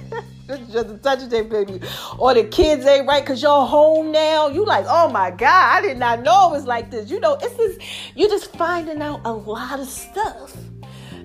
just 0.58 0.88
a 0.88 0.98
touch 0.98 1.22
of 1.22 1.30
that 1.30 1.48
baby. 1.48 1.80
Or 2.18 2.34
the 2.34 2.44
kids 2.44 2.84
ain't 2.86 3.06
right 3.06 3.22
because 3.22 3.42
you're 3.42 3.66
home 3.66 4.12
now. 4.12 4.48
You 4.48 4.64
like, 4.64 4.84
oh 4.88 5.10
my 5.10 5.30
God, 5.30 5.76
I 5.76 5.80
did 5.80 5.98
not 5.98 6.22
know 6.22 6.50
it 6.50 6.52
was 6.52 6.66
like 6.66 6.90
this. 6.90 7.10
You 7.10 7.20
know, 7.20 7.38
it's 7.40 7.56
just 7.56 8.16
you're 8.16 8.28
just 8.28 8.54
finding 8.56 9.00
out 9.02 9.20
a 9.24 9.32
lot 9.32 9.80
of 9.80 9.86
stuff. 9.86 10.56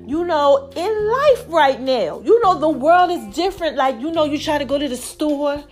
You 0.08 0.24
know, 0.24 0.70
in 0.76 1.08
life 1.08 1.46
right 1.48 1.82
now, 1.82 2.22
you 2.24 2.40
know 2.44 2.60
the 2.60 2.70
world 2.70 3.10
is 3.10 3.36
different. 3.36 3.76
Like, 3.76 4.00
you 4.00 4.12
know, 4.12 4.26
you 4.26 4.38
try 4.38 4.58
to 4.58 4.66
go 4.66 4.78
to 4.78 4.88
the 4.88 4.98
store 4.98 5.64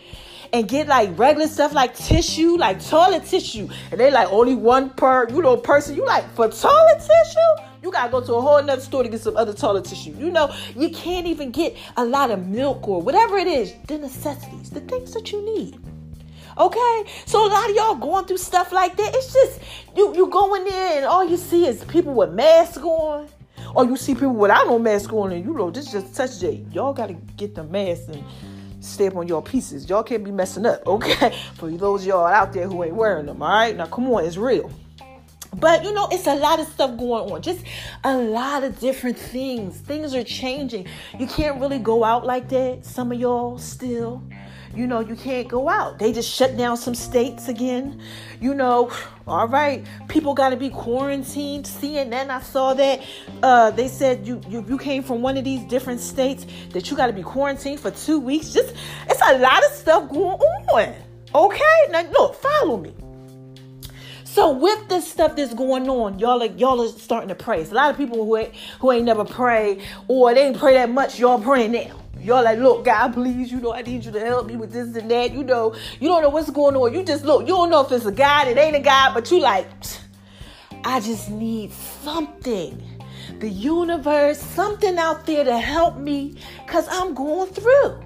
and 0.54 0.68
get 0.68 0.88
like 0.88 1.18
regular 1.18 1.48
stuff 1.48 1.74
like 1.74 1.96
tissue, 1.96 2.58
like 2.58 2.84
toilet 2.84 3.26
tissue, 3.26 3.68
and 3.92 4.00
they 4.00 4.12
like 4.12 4.32
only 4.32 4.56
one 4.56 4.90
per, 4.92 5.28
you 5.30 5.42
know, 5.42 5.58
person. 5.58 5.96
You 5.96 6.06
like 6.06 6.24
for 6.36 6.48
toilet 6.50 7.00
tissue? 7.00 7.73
You 7.84 7.92
gotta 7.92 8.10
go 8.10 8.22
to 8.22 8.36
a 8.36 8.42
whole 8.42 8.64
nother 8.64 8.82
store 8.82 9.04
to 9.04 9.10
get 9.10 9.20
some 9.20 9.36
other 9.36 9.54
toilet 9.54 9.84
tissue. 9.84 10.16
You 10.18 10.32
know, 10.32 10.56
you 10.74 10.90
can't 10.90 11.28
even 11.28 11.52
get 11.52 11.76
a 11.98 12.06
lot 12.06 12.32
of 12.32 12.48
milk 12.48 12.88
or 12.88 13.02
whatever 13.02 13.38
it 13.38 13.46
is, 13.46 13.74
the 13.88 13.98
necessities, 13.98 14.70
the 14.70 14.80
things 14.80 15.14
that 15.14 15.34
you 15.34 15.44
need. 15.44 15.78
Okay? 16.58 17.04
So 17.26 17.46
a 17.46 17.50
lot 17.50 17.70
of 17.70 17.76
y'all 17.76 17.96
going 17.96 18.24
through 18.24 18.38
stuff 18.38 18.72
like 18.72 18.96
that. 18.96 19.12
It's 19.14 19.34
just 19.34 19.60
you 19.98 20.16
you 20.16 20.28
go 20.28 20.56
in 20.56 20.64
there 20.64 20.98
and 20.98 21.06
all 21.06 21.28
you 21.28 21.36
see 21.36 21.66
is 21.68 21.84
people 21.84 22.14
with 22.14 22.32
masks 22.32 22.78
on. 22.78 23.28
Or 23.76 23.84
you 23.84 23.98
see 23.98 24.14
people 24.14 24.36
without 24.36 24.68
no 24.68 24.80
mask 24.80 25.12
on 25.12 25.34
and 25.34 25.44
you 25.44 25.54
know 25.54 25.70
this 25.70 25.92
just 25.92 26.16
touch 26.16 26.40
J. 26.40 26.64
Y'all 26.72 26.94
gotta 26.94 27.16
get 27.36 27.54
the 27.54 27.66
mask 27.66 28.04
and 28.08 28.24
step 28.80 29.14
on 29.18 29.28
your 29.28 29.44
pieces. 29.44 29.90
Y'all 29.90 30.04
can't 30.04 30.24
be 30.24 30.32
messing 30.32 30.66
up, 30.66 30.88
okay? 30.88 31.38
For 31.56 31.70
those 31.70 32.06
y'all 32.06 32.28
out 32.28 32.54
there 32.54 32.66
who 32.66 32.82
ain't 32.82 32.96
wearing 32.96 33.26
them, 33.26 33.42
all 33.42 33.50
right? 33.50 33.76
Now 33.76 33.88
come 33.88 34.08
on, 34.08 34.24
it's 34.24 34.38
real. 34.38 34.72
But 35.56 35.84
you 35.84 35.94
know, 35.94 36.08
it's 36.12 36.28
a 36.28 36.36
lot 36.36 36.60
of 36.60 36.68
stuff 36.68 36.98
going 36.98 37.32
on. 37.32 37.42
Just 37.42 37.64
a 38.04 38.18
lot 38.18 38.64
of 38.64 38.80
different 38.80 39.18
things. 39.18 39.78
Things 39.78 40.14
are 40.16 40.24
changing. 40.24 40.88
You 41.18 41.28
can't 41.28 41.60
really 41.60 41.80
go 41.80 42.04
out 42.04 42.26
like 42.26 42.50
that. 42.50 42.86
Some 42.86 43.12
of 43.12 43.20
y'all 43.20 43.58
still. 43.58 44.24
You 44.76 44.88
know, 44.88 45.02
you 45.02 45.16
can't 45.16 45.48
go 45.48 45.70
out. 45.70 46.00
They 46.00 46.12
just 46.12 46.28
shut 46.28 46.58
down 46.58 46.78
some 46.78 46.96
states 46.96 47.48
again. 47.48 48.02
You 48.42 48.56
know, 48.56 48.92
all 49.28 49.48
right, 49.48 49.86
people 50.08 50.34
got 50.34 50.50
to 50.50 50.58
be 50.58 50.72
quarantined. 50.72 51.66
CNN, 51.66 52.30
I 52.30 52.42
saw 52.42 52.74
that. 52.74 53.02
Uh, 53.44 53.70
they 53.70 53.88
said 53.88 54.26
you, 54.26 54.42
you 54.50 54.66
you 54.68 54.80
came 54.80 55.04
from 55.04 55.22
one 55.22 55.38
of 55.38 55.44
these 55.44 55.64
different 55.66 56.00
states 56.00 56.48
that 56.72 56.90
you 56.90 56.98
got 56.98 57.08
to 57.08 57.14
be 57.14 57.22
quarantined 57.22 57.82
for 57.82 57.92
two 57.92 58.20
weeks. 58.20 58.52
Just 58.52 58.74
it's 59.08 59.22
a 59.22 59.38
lot 59.38 59.64
of 59.64 59.72
stuff 59.74 60.10
going 60.10 60.40
on. 60.40 60.96
Okay, 61.36 61.88
now 61.92 62.02
look, 62.12 62.36
follow 62.36 62.78
me. 62.78 62.96
So 64.34 64.50
with 64.50 64.90
this 64.90 65.08
stuff 65.08 65.36
that's 65.36 65.54
going 65.54 65.88
on, 65.88 66.18
y'all 66.18 66.42
are 66.42 66.48
y'all 66.48 66.82
are 66.82 66.88
starting 66.88 67.30
to 67.30 67.36
pray. 67.36 67.62
It's 67.62 67.70
a 67.70 67.76
lot 67.76 67.92
of 67.92 67.98
people 67.98 68.26
who 68.26 68.36
ain't 68.36 68.56
who 68.80 68.92
ain't 68.92 69.06
never 69.06 69.24
prayed 69.24 69.84
or 70.08 70.34
they 70.34 70.48
ain't 70.48 70.58
pray 70.58 70.74
that 70.74 70.90
much. 70.90 71.20
Y'all 71.20 71.40
praying 71.40 71.74
now. 71.74 72.02
Y'all 72.20 72.44
like, 72.44 72.58
look, 72.58 72.84
God, 72.84 73.14
please, 73.14 73.52
you 73.52 73.62
know, 73.62 73.76
I 73.76 73.84
need 73.84 74.04
you 74.04 74.12
to 74.12 74.20
help 74.20 74.48
me 74.48 74.56
with 74.56 74.72
this 74.72 74.96
and 74.96 75.12
that. 75.12 75.34
You 75.34 75.44
know, 75.44 75.76
you 76.00 76.08
don't 76.08 76.24
know 76.24 76.32
what's 76.32 76.50
going 76.50 76.76
on. 76.76 76.96
You 76.96 77.04
just 77.04 77.24
look, 77.24 77.42
you 77.42 77.50
don't 77.50 77.70
know 77.70 77.86
if 77.86 77.92
it's 77.92 78.08
a 78.08 78.12
God, 78.12 78.48
it 78.48 78.58
ain't 78.58 78.76
a 78.76 78.80
God, 78.80 79.14
but 79.14 79.30
you 79.30 79.40
like, 79.40 79.68
I 80.84 81.00
just 81.00 81.30
need 81.30 81.72
something. 81.72 82.82
The 83.38 83.50
universe, 83.50 84.40
something 84.40 84.98
out 84.98 85.28
there 85.28 85.44
to 85.44 85.60
help 85.60 85.98
me 85.98 86.38
because 86.66 86.88
I'm 86.90 87.14
going 87.14 87.52
through. 87.52 88.04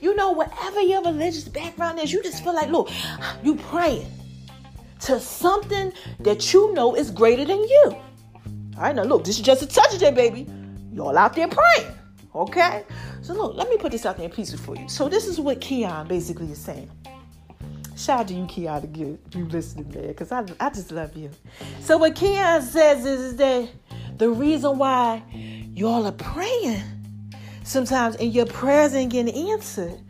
You 0.00 0.16
know, 0.16 0.30
whatever 0.30 0.80
your 0.80 1.02
religious 1.02 1.44
background 1.44 1.98
is, 1.98 2.10
you 2.10 2.22
just 2.22 2.42
feel 2.42 2.54
like, 2.54 2.70
look, 2.70 2.90
you 3.44 3.56
praying 3.56 4.06
to 5.02 5.20
something 5.20 5.92
that 6.20 6.52
you 6.52 6.72
know 6.74 6.94
is 6.94 7.10
greater 7.10 7.44
than 7.44 7.58
you. 7.58 7.96
All 8.76 8.82
right, 8.82 8.94
now 8.94 9.02
look, 9.02 9.24
this 9.24 9.36
is 9.36 9.44
just 9.44 9.62
a 9.62 9.66
touch 9.66 9.94
of 9.94 10.02
it, 10.02 10.14
baby. 10.14 10.46
Y'all 10.92 11.16
out 11.16 11.34
there 11.34 11.48
praying, 11.48 11.92
okay? 12.34 12.84
So 13.20 13.34
look, 13.34 13.56
let 13.56 13.68
me 13.68 13.76
put 13.76 13.92
this 13.92 14.06
out 14.06 14.16
there 14.16 14.26
in 14.26 14.32
pieces 14.32 14.60
for 14.60 14.76
you. 14.76 14.88
So 14.88 15.08
this 15.08 15.26
is 15.26 15.40
what 15.40 15.60
Keion 15.60 16.08
basically 16.08 16.50
is 16.50 16.58
saying. 16.58 16.90
Shout 17.96 18.20
out 18.20 18.28
to 18.28 18.34
you, 18.34 18.44
Keion, 18.44 18.80
to 18.80 18.86
get 18.86 19.18
you 19.34 19.44
listening, 19.46 19.92
man, 19.92 20.08
because 20.08 20.32
I, 20.32 20.44
I 20.58 20.70
just 20.70 20.90
love 20.90 21.16
you. 21.16 21.30
So 21.80 21.98
what 21.98 22.14
Keion 22.14 22.62
says 22.62 23.04
is 23.04 23.36
that 23.36 23.68
the 24.18 24.30
reason 24.30 24.78
why 24.78 25.22
y'all 25.74 26.06
are 26.06 26.12
praying 26.12 26.82
sometimes 27.64 28.16
and 28.16 28.32
your 28.32 28.46
prayers 28.46 28.94
ain't 28.94 29.12
getting 29.12 29.50
answered 29.50 30.00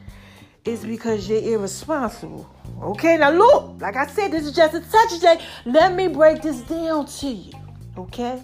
is 0.65 0.85
because 0.85 1.29
you're 1.29 1.43
irresponsible. 1.43 2.49
Okay, 2.83 3.17
now 3.17 3.31
look, 3.31 3.81
like 3.81 3.95
I 3.95 4.07
said, 4.07 4.33
this 4.33 4.45
is 4.45 4.57
just 4.57 4.75
a 4.75 4.81
touch 4.81 5.21
day. 5.21 5.41
Let 5.65 5.95
me 5.95 6.09
break 6.09 6.43
this 6.43 6.63
down 6.63 7.07
to 7.07 7.29
you. 7.29 7.53
Okay? 7.97 8.43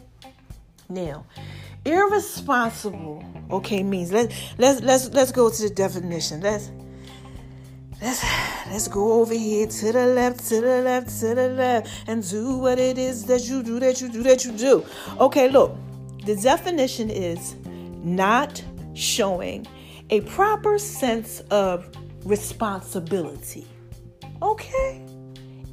Now, 0.89 1.27
irresponsible, 1.85 3.25
okay, 3.51 3.83
means 3.83 4.13
let's 4.13 4.35
let's 4.57 4.81
let's 4.81 5.11
let's 5.11 5.33
go 5.33 5.51
to 5.51 5.63
the 5.63 5.71
definition. 5.71 6.41
Let's 6.41 6.71
let's 8.01 8.25
let's 8.71 8.87
go 8.89 9.21
over 9.21 9.35
here 9.35 9.67
to 9.67 9.93
the 9.93 10.07
left, 10.07 10.49
to 10.49 10.61
the 10.61 10.83
left, 10.83 11.09
to 11.21 11.35
the 11.35 11.49
left, 11.49 11.91
and 12.07 12.29
do 12.31 12.59
what 12.59 12.79
it 12.79 12.97
is 12.97 13.25
that 13.25 13.49
you 13.49 13.63
do, 13.63 13.81
that 13.81 14.01
you 14.01 14.09
do, 14.09 14.23
that 14.23 14.45
you 14.45 14.53
do. 14.53 14.85
Okay, 15.19 15.49
look, 15.49 15.77
the 16.25 16.37
definition 16.37 17.11
is 17.11 17.57
not 18.05 18.63
showing 18.95 19.67
a 20.11 20.21
proper 20.23 20.79
sense 20.79 21.41
of 21.51 21.91
responsibility. 22.25 23.67
Okay? 24.43 25.05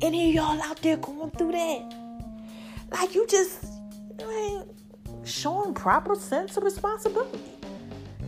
Any 0.02 0.30
of 0.30 0.36
y'all 0.36 0.62
out 0.62 0.82
there 0.82 0.98
going 0.98 1.32
through 1.32 1.52
that? 1.54 1.94
Like 2.92 3.16
you 3.16 3.26
just 3.28 3.66
you 4.20 4.32
ain't 4.32 5.28
showing 5.28 5.74
proper 5.74 6.16
sense 6.16 6.58
of 6.58 6.64
responsibility. 6.64 7.40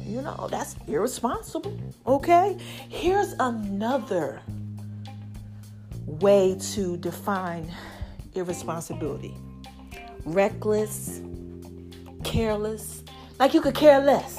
You 0.05 0.21
know, 0.21 0.47
that's 0.49 0.75
irresponsible. 0.87 1.77
Okay? 2.05 2.57
Here's 2.89 3.33
another 3.39 4.41
way 6.05 6.57
to 6.73 6.97
define 6.97 7.69
irresponsibility 8.33 9.35
reckless, 10.25 11.21
careless, 12.23 13.03
like 13.39 13.53
you 13.53 13.61
could 13.61 13.75
care 13.75 13.99
less 13.99 14.37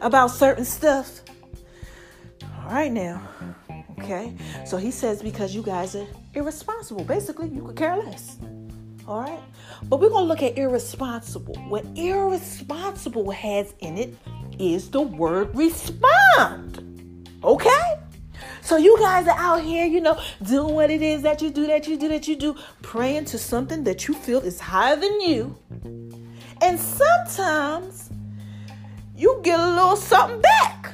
about 0.00 0.28
certain 0.30 0.64
stuff 0.64 1.20
all 2.64 2.72
right 2.72 2.92
now. 2.92 3.20
Okay? 4.04 4.34
So 4.66 4.76
he 4.76 4.90
says 4.90 5.22
because 5.22 5.54
you 5.54 5.62
guys 5.62 5.96
are 5.96 6.06
irresponsible. 6.34 7.04
Basically, 7.04 7.48
you 7.48 7.62
could 7.62 7.76
care 7.76 7.96
less. 7.96 8.36
All 9.08 9.22
right? 9.22 9.40
But 9.84 9.98
we're 9.98 10.10
going 10.10 10.24
to 10.24 10.28
look 10.28 10.42
at 10.42 10.58
irresponsible. 10.58 11.54
What 11.68 11.86
irresponsible 11.96 13.30
has 13.30 13.72
in 13.80 13.96
it 13.96 14.14
is 14.58 14.90
the 14.90 15.00
word 15.00 15.56
respond. 15.56 17.30
Okay? 17.42 17.94
So 18.60 18.76
you 18.76 18.98
guys 18.98 19.26
are 19.26 19.38
out 19.38 19.62
here, 19.62 19.86
you 19.86 20.02
know, 20.02 20.20
doing 20.42 20.74
what 20.74 20.90
it 20.90 21.00
is 21.00 21.22
that 21.22 21.40
you 21.40 21.50
do, 21.50 21.66
that 21.66 21.86
you 21.88 21.96
do, 21.96 22.08
that 22.08 22.28
you 22.28 22.36
do, 22.36 22.56
praying 22.82 23.24
to 23.26 23.38
something 23.38 23.84
that 23.84 24.06
you 24.06 24.12
feel 24.12 24.40
is 24.40 24.60
higher 24.60 24.96
than 24.96 25.20
you. 25.22 25.56
And 26.60 26.78
sometimes 26.78 28.10
you 29.16 29.40
get 29.42 29.58
a 29.58 29.68
little 29.70 29.96
something 29.96 30.42
back. 30.42 30.92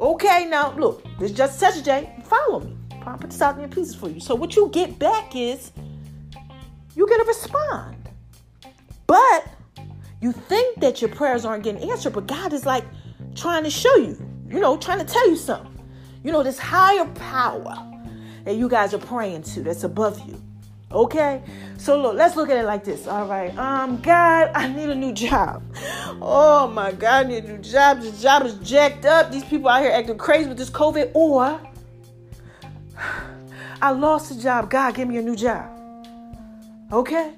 Okay, 0.00 0.46
now 0.50 0.74
look, 0.76 1.04
this 1.18 1.30
is 1.30 1.36
just 1.36 1.84
J. 1.84 2.23
Follow 2.34 2.60
me. 2.60 2.76
I'll 3.06 3.18
put 3.18 3.30
this 3.30 3.40
out 3.42 3.58
in 3.58 3.68
pieces 3.70 3.94
for 3.94 4.08
you. 4.08 4.18
So 4.18 4.34
what 4.34 4.56
you 4.56 4.68
get 4.70 4.98
back 4.98 5.36
is 5.36 5.70
you're 6.96 7.06
gonna 7.06 7.24
respond. 7.24 8.08
But 9.06 9.46
you 10.20 10.32
think 10.32 10.80
that 10.80 11.00
your 11.00 11.10
prayers 11.10 11.44
aren't 11.44 11.62
getting 11.62 11.88
answered, 11.90 12.12
but 12.12 12.26
God 12.26 12.52
is 12.52 12.66
like 12.66 12.84
trying 13.34 13.62
to 13.64 13.70
show 13.70 13.94
you, 13.96 14.16
you 14.48 14.58
know, 14.58 14.76
trying 14.76 14.98
to 14.98 15.04
tell 15.04 15.28
you 15.28 15.36
something. 15.36 15.70
You 16.24 16.32
know, 16.32 16.42
this 16.42 16.58
higher 16.58 17.04
power 17.04 17.76
that 18.44 18.56
you 18.56 18.68
guys 18.68 18.94
are 18.94 18.98
praying 18.98 19.42
to 19.42 19.62
that's 19.62 19.84
above 19.84 20.18
you. 20.26 20.42
Okay? 20.90 21.42
So 21.76 22.00
look, 22.00 22.14
let's 22.14 22.36
look 22.36 22.48
at 22.50 22.56
it 22.56 22.64
like 22.64 22.84
this. 22.84 23.06
All 23.06 23.26
right. 23.26 23.56
Um, 23.58 24.00
God, 24.00 24.50
I 24.54 24.68
need 24.68 24.88
a 24.88 24.94
new 24.94 25.12
job. 25.12 25.62
Oh 26.20 26.68
my 26.68 26.92
God, 26.92 27.26
I 27.26 27.28
need 27.28 27.44
a 27.44 27.48
new 27.48 27.58
job. 27.58 28.00
This 28.00 28.22
job 28.22 28.44
is 28.44 28.54
jacked 28.56 29.04
up. 29.04 29.30
These 29.30 29.44
people 29.44 29.68
out 29.68 29.82
here 29.82 29.92
acting 29.92 30.16
crazy 30.16 30.48
with 30.48 30.58
this 30.58 30.70
COVID. 30.70 31.10
Or 31.14 31.60
I 33.80 33.90
lost 33.90 34.30
a 34.30 34.40
job. 34.40 34.70
God, 34.70 34.94
give 34.94 35.08
me 35.08 35.16
a 35.18 35.22
new 35.22 35.36
job. 35.36 35.70
Okay? 36.92 37.32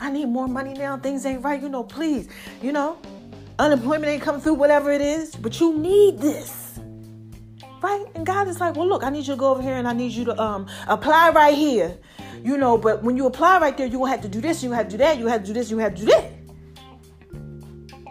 I 0.00 0.10
need 0.10 0.26
more 0.26 0.48
money 0.48 0.74
now. 0.74 0.96
Things 0.96 1.24
ain't 1.26 1.42
right. 1.44 1.60
You 1.60 1.68
know, 1.68 1.84
please. 1.84 2.28
You 2.60 2.72
know, 2.72 2.98
unemployment 3.58 4.06
ain't 4.06 4.22
coming 4.22 4.40
through, 4.40 4.54
whatever 4.54 4.90
it 4.90 5.00
is. 5.00 5.34
But 5.34 5.60
you 5.60 5.78
need 5.78 6.18
this. 6.18 6.78
Right? 7.82 8.06
And 8.14 8.24
God 8.24 8.48
is 8.48 8.60
like, 8.60 8.76
well, 8.76 8.88
look, 8.88 9.04
I 9.04 9.10
need 9.10 9.26
you 9.26 9.34
to 9.34 9.36
go 9.36 9.50
over 9.50 9.62
here 9.62 9.74
and 9.74 9.88
I 9.88 9.92
need 9.92 10.12
you 10.12 10.24
to 10.26 10.40
um 10.40 10.68
apply 10.86 11.30
right 11.30 11.54
here. 11.54 11.98
You 12.42 12.56
know, 12.56 12.76
but 12.78 13.02
when 13.02 13.16
you 13.16 13.26
apply 13.26 13.58
right 13.58 13.76
there, 13.76 13.86
you 13.86 13.98
gonna 13.98 14.10
have 14.10 14.22
to 14.22 14.28
do 14.28 14.40
this, 14.40 14.62
you 14.62 14.72
have 14.72 14.86
to 14.86 14.92
do 14.92 14.98
that, 14.98 15.18
you 15.18 15.26
have 15.26 15.42
to 15.42 15.46
do 15.46 15.52
this, 15.52 15.70
you 15.70 15.78
have 15.78 15.94
to 15.94 16.00
do 16.00 16.06
that. 16.06 16.32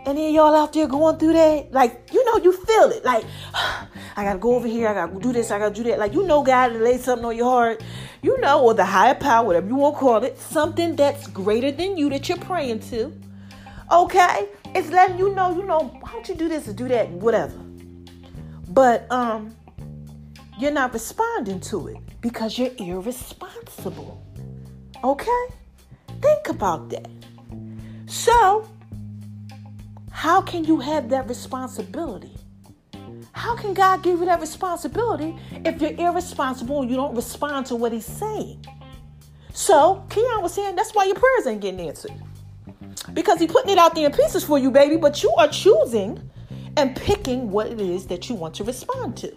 Any 0.03 0.23
then 0.23 0.33
y'all 0.33 0.55
out 0.55 0.73
there 0.73 0.87
going 0.87 1.17
through 1.17 1.33
that, 1.33 1.71
like, 1.71 2.09
you 2.11 2.20
know, 2.31 2.43
you 2.43 2.51
feel 2.51 2.89
it. 2.91 3.03
Like, 3.03 3.25
I 3.53 4.23
gotta 4.23 4.39
go 4.39 4.55
over 4.55 4.67
here, 4.67 4.87
I 4.87 4.93
gotta 4.93 5.19
do 5.19 5.33
this, 5.33 5.51
I 5.51 5.59
gotta 5.59 5.73
do 5.73 5.83
that. 5.83 5.99
Like, 5.99 6.13
you 6.13 6.23
know, 6.23 6.43
God 6.43 6.73
lay 6.73 6.97
something 6.97 7.25
on 7.25 7.35
your 7.35 7.49
heart, 7.49 7.83
you 8.21 8.39
know, 8.39 8.63
or 8.63 8.73
the 8.73 8.85
higher 8.85 9.15
power, 9.15 9.45
whatever 9.45 9.67
you 9.67 9.75
want 9.75 9.95
to 9.95 9.99
call 9.99 10.23
it, 10.23 10.37
something 10.37 10.95
that's 10.95 11.27
greater 11.27 11.71
than 11.71 11.97
you 11.97 12.09
that 12.09 12.29
you're 12.29 12.37
praying 12.37 12.79
to. 12.91 13.13
Okay? 13.91 14.47
It's 14.73 14.89
letting 14.89 15.19
you 15.19 15.33
know, 15.33 15.55
you 15.55 15.63
know, 15.65 15.79
why 15.99 16.11
don't 16.11 16.27
you 16.27 16.35
do 16.35 16.47
this 16.47 16.67
or 16.67 16.73
do 16.73 16.87
that, 16.87 17.09
whatever. 17.09 17.57
But 18.69 19.11
um, 19.11 19.55
you're 20.57 20.71
not 20.71 20.93
responding 20.93 21.59
to 21.61 21.89
it 21.89 21.97
because 22.21 22.57
you're 22.57 22.71
irresponsible. 22.77 24.23
Okay? 25.03 25.45
Think 26.21 26.49
about 26.49 26.89
that. 26.89 27.09
So, 28.05 28.67
how 30.11 30.41
can 30.41 30.63
you 30.63 30.79
have 30.79 31.09
that 31.09 31.27
responsibility? 31.27 32.35
How 33.31 33.55
can 33.55 33.73
God 33.73 34.03
give 34.03 34.19
you 34.19 34.25
that 34.25 34.41
responsibility 34.41 35.35
if 35.65 35.81
you're 35.81 35.93
irresponsible 35.93 36.81
and 36.81 36.91
you 36.91 36.97
don't 36.97 37.15
respond 37.15 37.65
to 37.67 37.75
what 37.75 37.91
He's 37.91 38.05
saying? 38.05 38.65
So, 39.53 40.05
Keion 40.09 40.41
was 40.41 40.53
saying 40.53 40.75
that's 40.75 40.93
why 40.93 41.05
your 41.05 41.15
prayers 41.15 41.47
ain't 41.47 41.61
getting 41.61 41.87
answered. 41.87 42.13
Because 43.13 43.39
He's 43.39 43.51
putting 43.51 43.71
it 43.71 43.77
out 43.77 43.95
there 43.95 44.05
in 44.05 44.11
pieces 44.11 44.43
for 44.43 44.59
you, 44.59 44.69
baby, 44.69 44.97
but 44.97 45.23
you 45.23 45.31
are 45.37 45.47
choosing 45.47 46.29
and 46.77 46.95
picking 46.95 47.49
what 47.49 47.67
it 47.67 47.79
is 47.81 48.05
that 48.07 48.29
you 48.29 48.35
want 48.35 48.53
to 48.55 48.63
respond 48.63 49.17
to. 49.17 49.27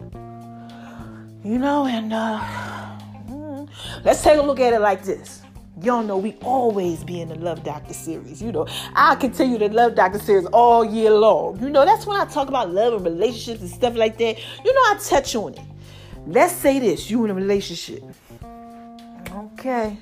You 1.45 1.59
know, 1.59 1.87
and 1.87 2.13
uh, 2.13 2.41
mm, 3.29 3.69
let's 4.05 4.23
take 4.23 4.39
a 4.39 4.43
look 4.43 4.61
at 4.61 4.73
it 4.73 4.81
like 4.81 5.05
this. 5.05 5.44
Y'all 5.83 6.05
know 6.05 6.17
we 6.17 6.37
always 6.43 7.03
be 7.03 7.21
in 7.21 7.29
the 7.29 7.35
Love 7.35 7.65
Doctor 7.65 7.95
series. 7.95 8.41
You 8.41 8.53
know, 8.53 8.65
I 8.95 9.17
continue 9.17 9.59
the 9.59 9.69
Love 9.69 9.97
Doctor 9.97 10.21
series 10.21 10.47
all 10.47 10.85
year 10.85 11.11
long. 11.11 11.59
You 11.61 11.69
know, 11.69 11.85
that's 11.85 12.07
when 12.07 12.17
I 12.17 12.27
talk 12.27 12.47
about 12.47 12.73
love 12.73 12.95
and 12.95 13.05
relationships 13.05 13.61
and 13.61 13.69
stuff 13.69 13.97
like 13.97 14.17
that. 14.19 14.39
You 14.65 14.73
know, 14.73 14.81
I 14.81 15.01
touch 15.03 15.35
on 15.35 15.55
it. 15.55 15.61
Let's 16.29 16.55
say 16.55 16.79
this 16.79 17.11
you 17.11 17.25
in 17.25 17.31
a 17.33 17.35
relationship. 17.35 18.05
Okay. 19.35 19.99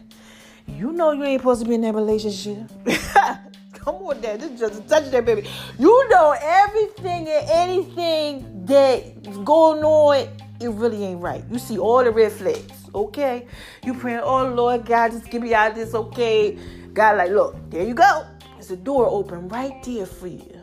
You 0.67 0.93
know 0.93 1.13
you 1.13 1.25
ain't 1.25 1.41
supposed 1.41 1.63
to 1.63 1.69
be 1.69 1.75
in 1.75 1.81
that 1.81 1.95
relationship. 1.95 2.69
Come 3.73 3.95
on, 3.97 4.21
Dad. 4.21 4.41
This 4.41 4.53
is 4.53 4.61
just 4.61 4.89
touch 4.89 5.11
that 5.11 5.25
baby. 5.25 5.49
You 5.79 6.09
know 6.11 6.37
everything 6.39 7.29
and 7.29 7.51
anything 7.51 8.67
that's 8.67 9.39
going 9.39 9.83
on, 9.83 10.29
it 10.61 10.69
really 10.69 11.03
ain't 11.03 11.23
right. 11.23 11.43
You 11.51 11.59
see 11.59 11.79
all 11.79 12.05
the 12.05 12.11
red 12.11 12.31
flags 12.31 12.82
okay? 12.95 13.47
You 13.85 13.95
praying, 13.95 14.21
oh 14.21 14.49
Lord 14.49 14.87
God, 14.87 15.13
just 15.13 15.31
give 15.31 15.43
me 15.43 15.55
out 15.55 15.73
of 15.73 15.77
this, 15.77 15.95
okay? 15.95 16.59
God, 16.93 17.17
like, 17.17 17.31
look, 17.31 17.57
there 17.71 17.87
you 17.87 17.95
go. 17.95 18.27
There's 18.55 18.71
a 18.71 18.77
door 18.77 19.07
open 19.07 19.49
right 19.49 19.83
there 19.83 20.07
for 20.07 20.29
you. 20.29 20.61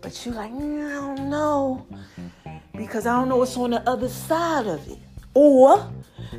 But 0.00 0.26
you 0.26 0.32
like, 0.32 0.52
mm, 0.52 0.86
I 0.86 1.16
don't 1.16 1.30
know. 1.30 1.86
Because 2.76 3.06
I 3.06 3.16
don't 3.16 3.28
know 3.28 3.36
what's 3.36 3.56
on 3.56 3.70
the 3.70 3.88
other 3.88 4.08
side 4.08 4.66
of 4.66 4.86
it. 4.88 4.98
Or 5.34 5.90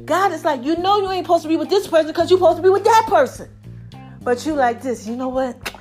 God 0.06 0.32
is 0.34 0.44
like, 0.44 0.64
you 0.64 0.76
know 0.78 1.00
you 1.00 1.12
ain't 1.12 1.26
supposed 1.26 1.44
to 1.44 1.50
be 1.50 1.58
with 1.58 1.70
this 1.70 1.88
person 1.88 2.08
because 2.08 2.30
you're 2.30 2.40
supposed 2.40 2.58
to 2.58 2.64
be 2.64 2.70
with 2.70 2.84
that 2.84 3.06
person. 3.08 3.50
But 4.22 4.46
you 4.46 4.54
like 4.54 4.82
this, 4.82 5.08
you 5.08 5.16
know 5.16 5.30
what? 5.30 5.76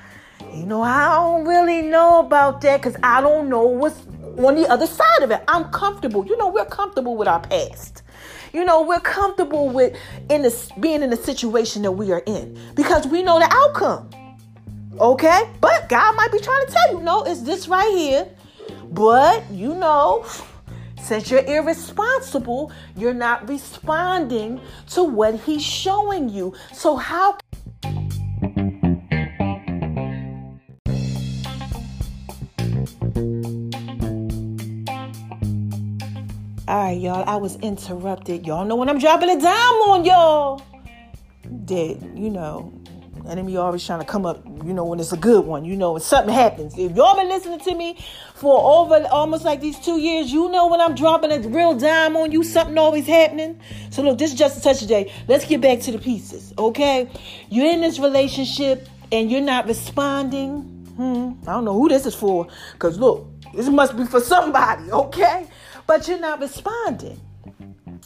You 0.52 0.66
know, 0.66 0.82
I 0.82 1.14
don't 1.14 1.46
really 1.46 1.82
know 1.82 2.20
about 2.20 2.60
that 2.60 2.82
because 2.82 2.96
I 3.02 3.20
don't 3.20 3.48
know 3.48 3.64
what's 3.64 3.98
on 4.38 4.54
the 4.54 4.68
other 4.68 4.86
side 4.86 5.22
of 5.22 5.30
it. 5.30 5.42
I'm 5.48 5.64
comfortable. 5.70 6.26
You 6.26 6.36
know, 6.36 6.48
we're 6.48 6.64
comfortable 6.66 7.16
with 7.16 7.28
our 7.28 7.40
past. 7.40 8.01
You 8.52 8.64
know, 8.64 8.82
we're 8.82 9.00
comfortable 9.00 9.68
with 9.68 9.96
in 10.28 10.42
this 10.42 10.70
being 10.78 11.02
in 11.02 11.10
the 11.10 11.16
situation 11.16 11.82
that 11.82 11.92
we 11.92 12.12
are 12.12 12.22
in 12.26 12.58
because 12.74 13.06
we 13.06 13.22
know 13.22 13.38
the 13.38 13.48
outcome. 13.50 14.10
Okay? 15.00 15.50
But 15.60 15.88
God 15.88 16.14
might 16.16 16.30
be 16.30 16.38
trying 16.38 16.66
to 16.66 16.72
tell 16.72 16.92
you, 16.92 17.00
no, 17.00 17.22
it's 17.24 17.40
this 17.40 17.66
right 17.66 17.90
here. 17.96 18.28
But 18.90 19.50
you 19.50 19.74
know, 19.74 20.26
since 21.02 21.30
you're 21.30 21.44
irresponsible, 21.44 22.70
you're 22.96 23.14
not 23.14 23.48
responding 23.48 24.60
to 24.90 25.02
what 25.02 25.34
he's 25.34 25.64
showing 25.64 26.28
you. 26.28 26.54
So 26.72 26.96
how 26.96 27.38
All 36.72 36.84
right, 36.84 36.98
y'all. 36.98 37.22
I 37.28 37.36
was 37.36 37.56
interrupted. 37.56 38.46
Y'all 38.46 38.64
know 38.64 38.76
when 38.76 38.88
I'm 38.88 38.98
dropping 38.98 39.28
a 39.28 39.38
dime 39.38 39.74
on 39.90 40.06
y'all. 40.06 40.62
That, 41.44 42.00
you 42.16 42.30
know, 42.30 42.72
enemy 43.28 43.58
always 43.58 43.84
trying 43.84 44.00
to 44.00 44.06
come 44.06 44.24
up, 44.24 44.42
you 44.64 44.72
know, 44.72 44.86
when 44.86 44.98
it's 44.98 45.12
a 45.12 45.18
good 45.18 45.44
one, 45.44 45.66
you 45.66 45.76
know, 45.76 45.92
when 45.92 46.00
something 46.00 46.32
happens. 46.32 46.72
If 46.78 46.96
y'all 46.96 47.14
been 47.14 47.28
listening 47.28 47.60
to 47.60 47.74
me 47.74 48.02
for 48.34 48.58
over 48.58 49.06
almost 49.08 49.44
like 49.44 49.60
these 49.60 49.78
two 49.80 50.00
years, 50.00 50.32
you 50.32 50.48
know 50.48 50.66
when 50.68 50.80
I'm 50.80 50.94
dropping 50.94 51.30
a 51.30 51.46
real 51.46 51.76
dime 51.76 52.16
on 52.16 52.32
you, 52.32 52.42
something 52.42 52.78
always 52.78 53.06
happening. 53.06 53.60
So 53.90 54.00
look, 54.00 54.16
this 54.16 54.32
is 54.32 54.38
just 54.38 54.56
a 54.56 54.62
touch 54.62 54.80
of 54.80 54.88
day. 54.88 55.12
Let's 55.28 55.44
get 55.44 55.60
back 55.60 55.80
to 55.80 55.92
the 55.92 55.98
pieces, 55.98 56.54
okay? 56.56 57.10
You're 57.50 57.70
in 57.70 57.82
this 57.82 57.98
relationship 57.98 58.88
and 59.12 59.30
you're 59.30 59.42
not 59.42 59.66
responding. 59.66 60.62
Hmm, 60.96 61.32
I 61.42 61.52
don't 61.52 61.66
know 61.66 61.74
who 61.74 61.90
this 61.90 62.06
is 62.06 62.14
for, 62.14 62.48
because 62.72 62.98
look, 62.98 63.28
this 63.52 63.68
must 63.68 63.94
be 63.94 64.06
for 64.06 64.20
somebody, 64.20 64.90
okay? 64.90 65.46
But 65.86 66.08
you're 66.08 66.20
not 66.20 66.40
responding. 66.40 67.20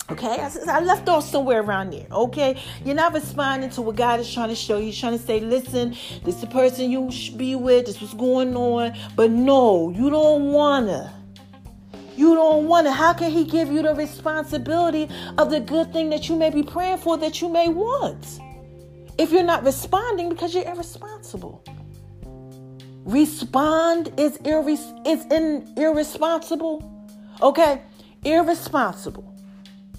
Okay, 0.09 0.39
I, 0.41 0.51
I 0.69 0.81
left 0.81 1.09
off 1.09 1.25
somewhere 1.25 1.63
around 1.63 1.93
there. 1.93 2.07
Okay, 2.11 2.63
you're 2.85 2.95
not 2.95 3.13
responding 3.13 3.71
to 3.71 3.83
what 3.83 3.97
God 3.97 4.21
is 4.21 4.33
trying 4.33 4.51
to 4.51 4.55
show 4.55 4.79
you. 4.79 4.87
He's 4.87 4.99
trying 4.99 5.19
to 5.19 5.25
say, 5.25 5.41
listen, 5.41 5.91
this 6.23 6.37
is 6.37 6.41
the 6.43 6.47
person 6.47 6.91
you 6.91 7.11
should 7.11 7.37
be 7.37 7.57
with. 7.57 7.87
This 7.87 7.97
is 7.97 8.03
what's 8.03 8.15
going 8.15 8.57
on, 8.57 8.97
but 9.17 9.31
no, 9.31 9.91
you 9.91 10.09
don't 10.11 10.53
wanna. 10.53 11.13
You 12.17 12.35
don't 12.35 12.67
want 12.67 12.87
to. 12.87 12.93
How 12.93 13.13
can 13.13 13.31
He 13.31 13.45
give 13.45 13.71
you 13.71 13.83
the 13.83 13.95
responsibility 13.95 15.09
of 15.39 15.51
the 15.51 15.61
good 15.61 15.93
thing 15.93 16.09
that 16.11 16.29
you 16.29 16.37
may 16.37 16.51
be 16.51 16.63
praying 16.63 16.99
for 16.99 17.19
that 17.19 17.41
you 17.41 17.49
may 17.49 17.69
want? 17.69 18.41
If 19.19 19.33
you're 19.33 19.43
not 19.43 19.65
responding 19.65 20.29
because 20.29 20.55
you're 20.55 20.69
irresponsible. 20.69 21.65
Respond 23.05 24.13
is, 24.19 24.39
irre- 24.39 25.07
is 25.07 25.27
in, 25.27 25.73
irresponsible 25.77 26.96
Okay? 27.43 27.83
Irresponsible. 28.25 29.35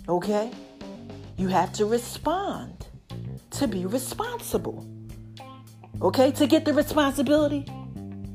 Okay? 0.09 0.51
You 1.37 1.47
have 1.47 1.71
to 1.73 1.85
respond 1.85 2.87
to 3.51 3.67
be 3.67 3.85
responsible. 3.85 4.85
Okay? 6.01 6.31
To 6.31 6.47
get 6.47 6.65
the 6.65 6.73
responsibility. 6.73 7.65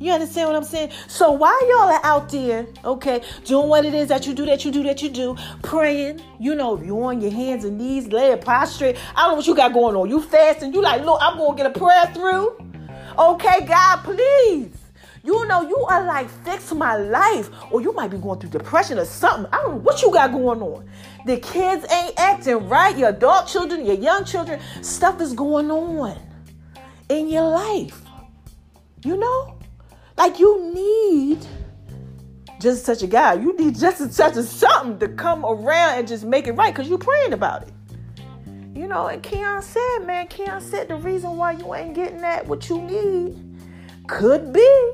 You 0.03 0.11
understand 0.11 0.49
what 0.49 0.57
I'm 0.57 0.65
saying? 0.65 0.91
So 1.07 1.31
while 1.31 1.69
y'all 1.69 1.93
are 1.93 2.01
out 2.03 2.29
there, 2.29 2.67
okay, 2.85 3.23
doing 3.45 3.69
what 3.69 3.85
it 3.85 3.95
is 3.95 4.09
that 4.09 4.27
you 4.27 4.35
do, 4.35 4.45
that 4.47 4.65
you 4.65 4.73
do, 4.73 4.83
that 4.83 5.01
you 5.01 5.09
do, 5.09 5.37
praying, 5.63 6.21
you 6.41 6.57
know, 6.57 6.83
you 6.83 7.01
on 7.05 7.21
your 7.21 7.31
hands 7.31 7.65
and 7.65 7.79
knees, 7.79 8.09
laying 8.09 8.41
prostrate. 8.41 8.97
I 9.15 9.23
don't 9.23 9.31
know 9.31 9.37
what 9.37 9.47
you 9.47 9.55
got 9.55 9.73
going 9.73 9.95
on. 9.95 10.11
You 10.11 10.21
fasting, 10.21 10.75
you 10.75 10.83
like, 10.83 11.05
look, 11.05 11.21
I'm 11.23 11.39
gonna 11.39 11.57
get 11.57 11.67
a 11.67 11.79
prayer 11.79 12.07
through. 12.13 12.59
Okay, 13.17 13.65
God, 13.65 13.99
please. 13.99 14.82
You 15.25 15.47
know, 15.47 15.63
you 15.63 15.77
are 15.77 16.05
like, 16.05 16.29
fix 16.45 16.73
my 16.73 16.97
life. 16.97 17.49
Or 17.71 17.81
you 17.81 17.93
might 17.93 18.11
be 18.11 18.19
going 18.19 18.41
through 18.41 18.51
depression 18.51 18.99
or 18.99 19.05
something. 19.05 19.47
I 19.53 19.59
don't 19.59 19.77
know 19.77 19.81
what 19.81 20.03
you 20.03 20.11
got 20.13 20.33
going 20.33 20.61
on. 20.61 20.89
The 21.27 21.37
kids 21.37 21.87
ain't 21.93 22.19
acting 22.19 22.69
right. 22.69 22.97
Your 22.97 23.11
adult 23.11 23.47
children, 23.47 23.87
your 23.87 23.95
young 23.97 24.25
children, 24.25 24.61
stuff 24.83 25.21
is 25.21 25.33
going 25.33 25.71
on 25.71 26.19
in 27.09 27.29
your 27.29 27.49
life. 27.49 28.03
You 29.05 29.17
know? 29.17 29.59
Like 30.17 30.39
you 30.39 30.73
need 30.75 31.47
just 32.61 32.85
such 32.85 33.03
a 33.03 33.07
guy. 33.07 33.35
You 33.35 33.57
need 33.57 33.79
just 33.79 34.13
such 34.13 34.37
a 34.37 34.43
something 34.43 34.99
to 34.99 35.09
come 35.15 35.45
around 35.45 35.99
and 35.99 36.09
just 36.09 36.25
make 36.25 36.47
it 36.47 36.53
right 36.53 36.75
because 36.75 36.89
you're 36.89 36.99
praying 36.99 37.33
about 37.33 37.63
it. 37.63 37.73
You 38.75 38.89
know, 38.89 39.07
and 39.07 39.23
Keion 39.23 39.63
said, 39.63 40.07
man, 40.07 40.27
Keion 40.29 40.61
said 40.63 40.89
the 40.89 40.97
reason 40.97 41.37
why 41.37 41.53
you 41.53 41.75
ain't 41.75 41.95
getting 41.95 42.19
that 42.19 42.47
what 42.47 42.69
you 42.69 42.81
need 42.81 43.39
could 44.09 44.53
be 44.53 44.93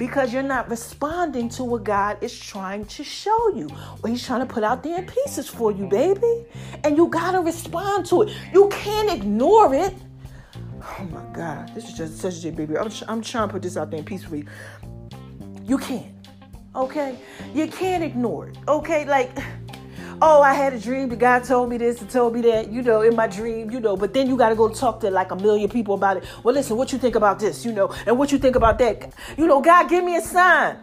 because 0.00 0.32
you're 0.32 0.42
not 0.42 0.66
responding 0.70 1.46
to 1.50 1.62
what 1.62 1.84
God 1.84 2.16
is 2.22 2.40
trying 2.40 2.86
to 2.86 3.04
show 3.04 3.54
you. 3.54 3.68
Or 4.02 4.08
He's 4.08 4.24
trying 4.24 4.40
to 4.40 4.46
put 4.46 4.64
out 4.64 4.82
there 4.82 4.96
in 4.96 5.04
pieces 5.04 5.46
for 5.46 5.70
you, 5.70 5.86
baby. 5.88 6.46
And 6.84 6.96
you 6.96 7.06
gotta 7.08 7.38
respond 7.40 8.06
to 8.06 8.22
it. 8.22 8.34
You 8.50 8.70
can't 8.70 9.12
ignore 9.12 9.74
it. 9.74 9.94
Oh 10.82 11.04
my 11.10 11.22
God, 11.34 11.74
this 11.74 11.86
is 11.86 11.92
just 11.92 12.16
such 12.16 12.42
a 12.46 12.50
baby. 12.50 12.78
I'm, 12.78 12.90
I'm 13.08 13.20
trying 13.20 13.48
to 13.48 13.52
put 13.52 13.60
this 13.60 13.76
out 13.76 13.90
there 13.90 13.98
in 13.98 14.06
pieces 14.06 14.26
for 14.26 14.36
you. 14.36 14.46
You 15.64 15.76
can't. 15.76 16.14
Okay? 16.74 17.18
You 17.52 17.66
can't 17.66 18.02
ignore 18.02 18.48
it. 18.48 18.56
Okay? 18.68 19.04
Like 19.04 19.38
oh, 20.22 20.42
I 20.42 20.54
had 20.54 20.72
a 20.72 20.78
dream. 20.78 21.08
The 21.08 21.16
God 21.16 21.44
told 21.44 21.68
me 21.68 21.78
this 21.78 22.00
and 22.00 22.10
told 22.10 22.34
me 22.34 22.40
that, 22.42 22.70
you 22.70 22.82
know, 22.82 23.02
in 23.02 23.16
my 23.16 23.26
dream, 23.26 23.70
you 23.70 23.80
know. 23.80 23.96
But 23.96 24.14
then 24.14 24.28
you 24.28 24.36
got 24.36 24.50
to 24.50 24.54
go 24.54 24.68
talk 24.68 25.00
to 25.00 25.10
like 25.10 25.30
a 25.30 25.36
million 25.36 25.68
people 25.68 25.94
about 25.94 26.18
it. 26.18 26.24
Well, 26.42 26.54
listen, 26.54 26.76
what 26.76 26.92
you 26.92 26.98
think 26.98 27.14
about 27.14 27.38
this, 27.38 27.64
you 27.64 27.72
know, 27.72 27.92
and 28.06 28.18
what 28.18 28.32
you 28.32 28.38
think 28.38 28.56
about 28.56 28.78
that? 28.78 29.12
You 29.36 29.46
know, 29.46 29.60
God, 29.60 29.88
give 29.88 30.04
me 30.04 30.16
a 30.16 30.20
sign. 30.20 30.76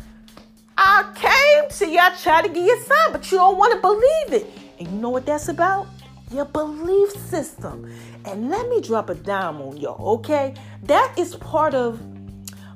I 0.78 1.12
came 1.16 1.70
to 1.70 1.98
I 2.00 2.16
tried 2.22 2.44
to 2.44 2.50
give 2.50 2.64
you 2.64 2.78
a 2.78 2.84
sign, 2.84 3.12
but 3.12 3.32
you 3.32 3.38
don't 3.38 3.58
want 3.58 3.74
to 3.74 3.82
believe 3.82 4.42
it. 4.42 4.52
And 4.80 4.88
you 4.88 4.98
know 5.00 5.10
what 5.10 5.26
that's 5.26 5.48
about? 5.48 5.88
Your 6.32 6.46
belief 6.46 7.12
system. 7.12 7.92
And 8.26 8.50
let 8.50 8.68
me 8.70 8.82
drop 8.82 9.10
a 9.10 9.16
dime 9.16 9.62
on 9.62 9.78
y'all, 9.78 10.18
okay? 10.20 10.54
That 10.84 11.14
is 11.18 11.36
part 11.36 11.74
of 11.74 12.00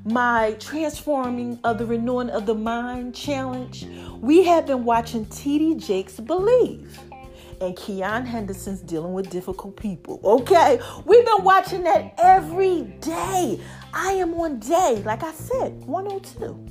my 0.05 0.55
transforming 0.59 1.59
of 1.63 1.77
the 1.77 1.85
renewing 1.85 2.29
of 2.29 2.45
the 2.45 2.55
mind 2.55 3.13
challenge, 3.13 3.85
we 4.19 4.43
have 4.43 4.65
been 4.65 4.83
watching 4.83 5.25
TD 5.27 5.85
Jakes 5.85 6.19
Believe 6.19 6.99
and 7.61 7.75
Keion 7.75 8.25
Henderson's 8.25 8.81
dealing 8.81 9.13
with 9.13 9.29
difficult 9.29 9.75
people. 9.75 10.19
Okay, 10.23 10.79
we've 11.05 11.25
been 11.25 11.43
watching 11.43 11.83
that 11.83 12.15
every 12.17 12.81
day. 12.99 13.59
I 13.93 14.13
am 14.13 14.33
on 14.33 14.59
day, 14.59 15.03
like 15.05 15.23
I 15.23 15.31
said, 15.33 15.73
102. 15.85 16.65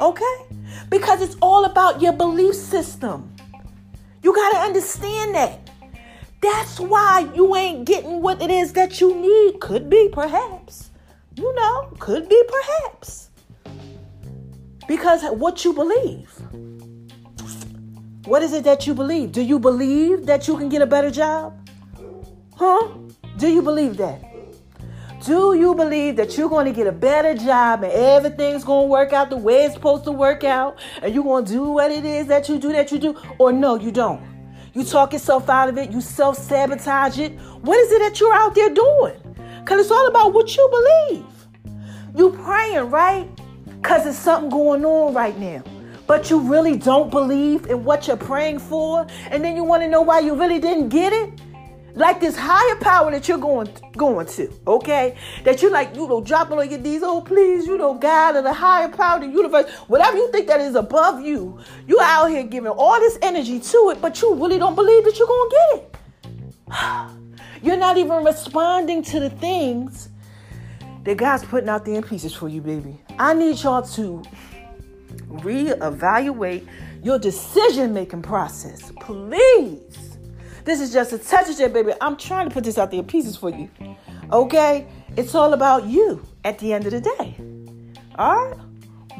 Okay, 0.00 0.56
because 0.88 1.20
it's 1.20 1.36
all 1.42 1.66
about 1.66 2.00
your 2.00 2.14
belief 2.14 2.54
system. 2.54 3.30
You 4.22 4.34
got 4.34 4.52
to 4.52 4.58
understand 4.58 5.34
that. 5.34 5.68
That's 6.40 6.80
why 6.80 7.28
you 7.34 7.54
ain't 7.54 7.84
getting 7.84 8.22
what 8.22 8.40
it 8.40 8.50
is 8.50 8.72
that 8.72 9.00
you 9.00 9.14
need. 9.14 9.60
Could 9.60 9.90
be, 9.90 10.08
perhaps. 10.10 10.91
You 11.36 11.54
know, 11.54 11.92
could 11.98 12.28
be 12.28 12.42
perhaps. 12.48 13.30
Because 14.86 15.22
what 15.36 15.64
you 15.64 15.72
believe. 15.72 16.30
What 18.26 18.42
is 18.42 18.52
it 18.52 18.64
that 18.64 18.86
you 18.86 18.94
believe? 18.94 19.32
Do 19.32 19.42
you 19.42 19.58
believe 19.58 20.26
that 20.26 20.46
you 20.46 20.56
can 20.56 20.68
get 20.68 20.82
a 20.82 20.86
better 20.86 21.10
job? 21.10 21.58
Huh? 22.56 22.88
Do 23.38 23.48
you 23.48 23.62
believe 23.62 23.96
that? 23.96 24.22
Do 25.24 25.54
you 25.54 25.74
believe 25.74 26.16
that 26.16 26.36
you're 26.36 26.48
going 26.48 26.66
to 26.66 26.72
get 26.72 26.86
a 26.86 26.92
better 26.92 27.34
job 27.34 27.84
and 27.84 27.92
everything's 27.92 28.64
going 28.64 28.86
to 28.86 28.88
work 28.88 29.12
out 29.12 29.30
the 29.30 29.36
way 29.36 29.64
it's 29.64 29.74
supposed 29.74 30.04
to 30.04 30.12
work 30.12 30.42
out 30.42 30.78
and 31.00 31.14
you're 31.14 31.22
going 31.22 31.44
to 31.44 31.52
do 31.52 31.62
what 31.70 31.92
it 31.92 32.04
is 32.04 32.26
that 32.26 32.48
you 32.48 32.58
do 32.58 32.72
that 32.72 32.90
you 32.90 32.98
do? 32.98 33.16
Or 33.38 33.52
no, 33.52 33.76
you 33.76 33.92
don't? 33.92 34.20
You 34.74 34.84
talk 34.84 35.12
yourself 35.12 35.48
out 35.48 35.68
of 35.68 35.78
it, 35.78 35.92
you 35.92 36.00
self 36.00 36.36
sabotage 36.36 37.18
it. 37.18 37.32
What 37.60 37.78
is 37.78 37.92
it 37.92 38.00
that 38.00 38.18
you're 38.18 38.34
out 38.34 38.54
there 38.54 38.70
doing? 38.70 39.21
Because 39.62 39.80
it's 39.80 39.90
all 39.92 40.08
about 40.08 40.34
what 40.34 40.56
you 40.56 40.68
believe. 40.70 41.26
You 42.16 42.30
praying, 42.30 42.90
right? 42.90 43.28
Because 43.80 44.06
it's 44.06 44.18
something 44.18 44.50
going 44.50 44.84
on 44.84 45.14
right 45.14 45.38
now. 45.38 45.62
But 46.08 46.30
you 46.30 46.40
really 46.40 46.76
don't 46.76 47.10
believe 47.10 47.66
in 47.66 47.84
what 47.84 48.08
you're 48.08 48.16
praying 48.16 48.58
for. 48.58 49.06
And 49.30 49.44
then 49.44 49.54
you 49.54 49.62
want 49.62 49.82
to 49.82 49.88
know 49.88 50.02
why 50.02 50.18
you 50.18 50.34
really 50.34 50.58
didn't 50.58 50.88
get 50.88 51.12
it. 51.12 51.40
Like 51.94 52.20
this 52.20 52.36
higher 52.36 52.76
power 52.80 53.10
that 53.12 53.28
you're 53.28 53.38
going 53.38 53.68
going 53.96 54.26
to, 54.26 54.50
okay? 54.66 55.14
That 55.44 55.60
you're 55.60 55.70
like, 55.70 55.94
you 55.94 56.08
know, 56.08 56.22
dropping 56.22 56.58
on 56.58 56.70
your 56.70 56.78
knees, 56.78 57.02
oh 57.04 57.20
please, 57.20 57.66
you 57.66 57.76
know, 57.76 57.92
God 57.94 58.34
or 58.34 58.42
the 58.42 58.52
higher 58.52 58.88
power, 58.88 59.20
the 59.20 59.26
universe, 59.26 59.70
whatever 59.88 60.16
you 60.16 60.32
think 60.32 60.46
that 60.46 60.60
is 60.60 60.74
above 60.74 61.20
you, 61.20 61.60
you 61.86 62.00
out 62.00 62.30
here 62.30 62.44
giving 62.44 62.70
all 62.70 62.98
this 62.98 63.18
energy 63.20 63.60
to 63.60 63.90
it, 63.90 64.00
but 64.00 64.22
you 64.22 64.34
really 64.34 64.58
don't 64.58 64.74
believe 64.74 65.04
that 65.04 65.18
you're 65.18 65.28
gonna 65.28 65.50
get 65.50 65.96
it. 67.10 67.18
You're 67.62 67.76
not 67.76 67.96
even 67.96 68.24
responding 68.24 69.02
to 69.04 69.20
the 69.20 69.30
things 69.30 70.08
that 71.04 71.16
God's 71.16 71.44
putting 71.44 71.68
out 71.68 71.84
there 71.84 71.94
in 71.94 72.02
pieces 72.02 72.34
for 72.34 72.48
you, 72.48 72.60
baby. 72.60 73.00
I 73.18 73.34
need 73.34 73.62
y'all 73.62 73.82
to 73.82 74.22
reevaluate 75.28 76.66
your 77.02 77.18
decision 77.18 77.94
making 77.94 78.22
process. 78.22 78.92
Please. 79.00 80.18
This 80.64 80.80
is 80.80 80.92
just 80.92 81.12
a 81.12 81.18
touch 81.18 81.48
of 81.48 81.60
it, 81.60 81.72
baby. 81.72 81.92
I'm 82.00 82.16
trying 82.16 82.48
to 82.48 82.54
put 82.54 82.64
this 82.64 82.78
out 82.78 82.90
there 82.90 83.00
in 83.00 83.06
pieces 83.06 83.36
for 83.36 83.50
you. 83.50 83.68
Okay? 84.32 84.86
It's 85.16 85.34
all 85.34 85.52
about 85.52 85.86
you 85.86 86.24
at 86.44 86.58
the 86.58 86.72
end 86.72 86.86
of 86.86 86.92
the 86.92 87.00
day. 87.00 87.36
All 88.16 88.36
right? 88.36 88.58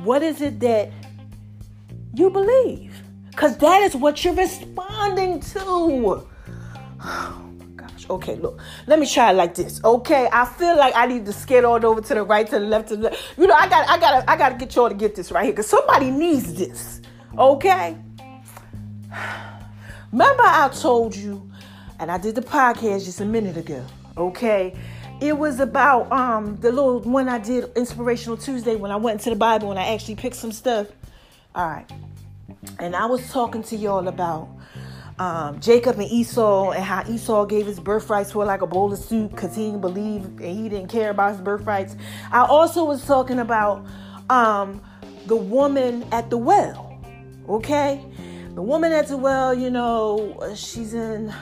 What 0.05 0.23
is 0.23 0.41
it 0.41 0.61
that 0.61 0.91
you 2.15 2.31
believe? 2.31 3.03
Because 3.31 3.57
that 3.59 3.83
is 3.83 3.97
what 3.97 4.25
you're 4.25 4.35
responding 4.35 5.41
to. 5.41 6.27
Okay, 8.11 8.37
look, 8.37 8.61
let 8.87 8.99
me 8.99 9.07
try 9.07 9.31
it 9.31 9.35
like 9.35 9.55
this. 9.55 9.83
Okay, 9.85 10.29
I 10.33 10.45
feel 10.45 10.77
like 10.77 10.95
I 10.97 11.07
need 11.07 11.25
to 11.27 11.33
skate 11.33 11.65
on 11.65 11.85
over 11.85 12.01
to 12.01 12.15
the 12.15 12.23
right, 12.23 12.47
to 12.47 12.59
the 12.59 12.67
left, 12.67 12.89
to 12.89 12.97
the 12.97 13.03
left. 13.05 13.39
You 13.39 13.47
know, 13.47 13.55
I 13.55 13.69
got, 13.69 13.89
I 13.89 13.99
got, 13.99 14.25
I 14.29 14.37
got 14.37 14.49
to 14.51 14.55
get 14.57 14.75
y'all 14.75 14.89
to 14.89 14.95
get 14.95 15.15
this 15.15 15.31
right 15.31 15.45
here 15.45 15.53
because 15.53 15.67
somebody 15.69 16.11
needs 16.11 16.55
this. 16.55 17.01
Okay. 17.39 17.97
Remember, 20.13 20.43
I 20.45 20.69
told 20.69 21.17
you, 21.17 21.51
and 21.99 22.11
I 22.11 22.19
did 22.19 22.35
the 22.35 22.43
podcast 22.43 23.05
just 23.05 23.21
a 23.21 23.25
minute 23.25 23.57
ago. 23.57 23.85
Okay, 24.17 24.75
it 25.21 25.39
was 25.39 25.61
about 25.61 26.11
um 26.13 26.57
the 26.61 26.71
little 26.71 27.01
one 27.01 27.29
I 27.29 27.39
did 27.39 27.71
inspirational 27.77 28.37
Tuesday 28.37 28.77
when 28.77 28.91
I 28.91 28.97
went 28.97 29.21
into 29.21 29.31
the 29.31 29.37
Bible 29.37 29.71
and 29.71 29.81
I 29.81 29.95
actually 29.95 30.17
picked 30.17 30.37
some 30.37 30.53
stuff. 30.53 30.89
All 31.55 31.67
right, 31.67 31.91
and 32.79 32.95
I 32.95 33.07
was 33.07 33.31
talking 33.31 33.63
to 33.65 33.77
y'all 33.77 34.09
about 34.09 34.49
um, 35.19 35.61
Jacob 35.61 35.99
and 35.99 36.11
Esau 36.11 36.71
and 36.71 36.83
how 36.83 37.05
Esau 37.09 37.45
gave 37.45 37.67
his 37.67 37.79
birthrights 37.79 38.33
for 38.33 38.45
like 38.45 38.63
a 38.63 38.67
bowl 38.67 38.93
of 38.93 38.99
soup 38.99 39.31
because 39.31 39.55
he 39.55 39.67
didn't 39.67 39.81
believe 39.81 40.25
and 40.25 40.59
he 40.59 40.69
didn't 40.69 40.89
care 40.89 41.11
about 41.11 41.33
his 41.33 41.41
birthrights. 41.41 41.97
I 42.31 42.45
also 42.47 42.85
was 42.85 43.05
talking 43.05 43.39
about 43.39 43.87
um, 44.31 44.81
the 45.27 45.37
woman 45.37 46.05
at 46.13 46.31
the 46.31 46.39
well. 46.39 46.89
Okay, 47.49 48.05
the 48.55 48.63
woman 48.63 48.93
at 48.93 49.09
the 49.09 49.17
well. 49.17 49.55
You 49.55 49.71
know, 49.71 50.55
she's 50.55 50.95
in. 50.95 51.33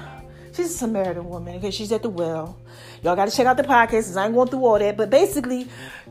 She's 0.52 0.74
a 0.74 0.78
Samaritan 0.78 1.28
woman 1.28 1.60
because 1.60 1.74
she's 1.74 1.92
at 1.92 2.02
the 2.02 2.10
well. 2.10 2.58
Y'all 3.02 3.14
got 3.14 3.28
to 3.28 3.34
check 3.34 3.46
out 3.46 3.56
the 3.56 3.62
podcast. 3.62 4.16
I 4.16 4.26
ain't 4.26 4.34
going 4.34 4.48
through 4.48 4.64
all 4.64 4.78
that, 4.78 4.96
but 4.96 5.08
basically, 5.08 5.60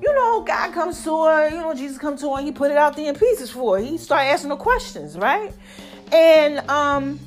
you 0.02 0.16
know, 0.16 0.42
God 0.42 0.74
comes 0.74 1.04
to 1.04 1.26
her. 1.26 1.50
You 1.50 1.58
know, 1.58 1.74
Jesus 1.74 1.98
comes 1.98 2.22
to 2.22 2.30
her. 2.30 2.38
and 2.38 2.46
He 2.48 2.54
put 2.54 2.72
it 2.72 2.78
out 2.78 2.96
there 2.96 3.10
in 3.10 3.16
pieces 3.16 3.50
for 3.52 3.78
her. 3.78 3.84
He 3.84 3.98
started 3.98 4.30
asking 4.30 4.52
her 4.52 4.56
questions, 4.56 5.18
right? 5.18 5.52
And 6.12 6.60
um, 6.70 7.20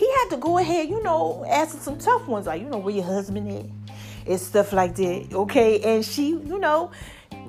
he 0.00 0.10
had 0.10 0.30
to 0.30 0.38
go 0.38 0.56
ahead, 0.56 0.88
you 0.88 1.02
know, 1.02 1.44
asking 1.46 1.80
some 1.80 1.98
tough 1.98 2.26
ones 2.26 2.46
like, 2.46 2.62
you 2.62 2.68
know, 2.70 2.78
where 2.78 2.94
your 2.94 3.04
husband 3.04 3.52
is 3.52 3.66
and 4.26 4.40
stuff 4.40 4.72
like 4.72 4.94
that. 4.96 5.28
Okay. 5.30 5.78
And 5.80 6.02
she, 6.02 6.28
you 6.28 6.58
know, 6.58 6.90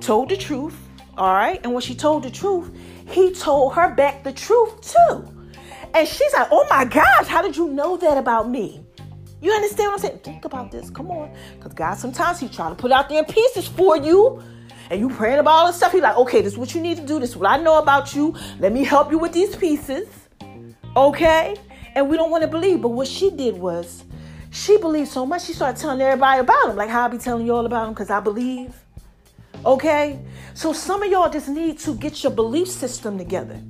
told 0.00 0.28
the 0.28 0.36
truth. 0.36 0.76
All 1.16 1.32
right. 1.32 1.58
And 1.64 1.72
when 1.72 1.80
she 1.80 1.94
told 1.94 2.24
the 2.24 2.30
truth, 2.30 2.70
he 3.08 3.32
told 3.32 3.72
her 3.72 3.94
back 3.94 4.22
the 4.22 4.32
truth 4.32 4.82
too. 4.82 5.26
And 5.94 6.06
she's 6.06 6.32
like, 6.34 6.48
oh 6.50 6.66
my 6.68 6.84
gosh, 6.84 7.26
how 7.26 7.40
did 7.40 7.56
you 7.56 7.68
know 7.68 7.96
that 7.96 8.18
about 8.18 8.50
me? 8.50 8.84
You 9.40 9.50
understand 9.52 9.92
what 9.92 9.94
I'm 9.94 9.98
saying? 10.00 10.18
Think 10.18 10.44
about 10.44 10.70
this. 10.70 10.90
Come 10.90 11.10
on. 11.10 11.34
Because 11.56 11.72
God 11.72 11.94
sometimes 11.94 12.38
he 12.38 12.50
try 12.50 12.68
to 12.68 12.74
put 12.74 12.92
out 12.92 13.08
there 13.08 13.24
pieces 13.24 13.66
for 13.66 13.96
you. 13.96 14.42
And 14.90 15.00
you 15.00 15.08
praying 15.08 15.38
about 15.38 15.52
all 15.52 15.66
this 15.68 15.76
stuff. 15.76 15.92
He's 15.92 16.02
like, 16.02 16.18
okay, 16.18 16.42
this 16.42 16.52
is 16.52 16.58
what 16.58 16.74
you 16.74 16.82
need 16.82 16.98
to 16.98 17.06
do. 17.06 17.18
This 17.18 17.30
is 17.30 17.36
what 17.38 17.48
I 17.48 17.56
know 17.56 17.78
about 17.78 18.14
you. 18.14 18.36
Let 18.58 18.74
me 18.74 18.84
help 18.84 19.10
you 19.10 19.18
with 19.18 19.32
these 19.32 19.56
pieces. 19.56 20.06
Okay? 20.94 21.56
And 21.94 22.08
we 22.08 22.16
don't 22.16 22.30
want 22.30 22.42
to 22.42 22.48
believe. 22.48 22.82
But 22.82 22.90
what 22.90 23.08
she 23.08 23.30
did 23.30 23.56
was 23.56 24.04
she 24.50 24.76
believed 24.78 25.08
so 25.08 25.24
much, 25.24 25.44
she 25.44 25.52
started 25.52 25.80
telling 25.80 26.00
everybody 26.00 26.40
about 26.40 26.70
him, 26.70 26.76
like 26.76 26.90
how 26.90 27.06
I 27.06 27.08
be 27.08 27.18
telling 27.18 27.46
you 27.46 27.54
all 27.54 27.66
about 27.66 27.88
him 27.88 27.94
because 27.94 28.10
I 28.10 28.20
believe. 28.20 28.74
Okay? 29.64 30.18
So 30.54 30.72
some 30.72 31.02
of 31.02 31.10
y'all 31.10 31.30
just 31.30 31.48
need 31.48 31.78
to 31.80 31.94
get 31.94 32.22
your 32.22 32.32
belief 32.32 32.68
system 32.68 33.16
together. 33.16 33.60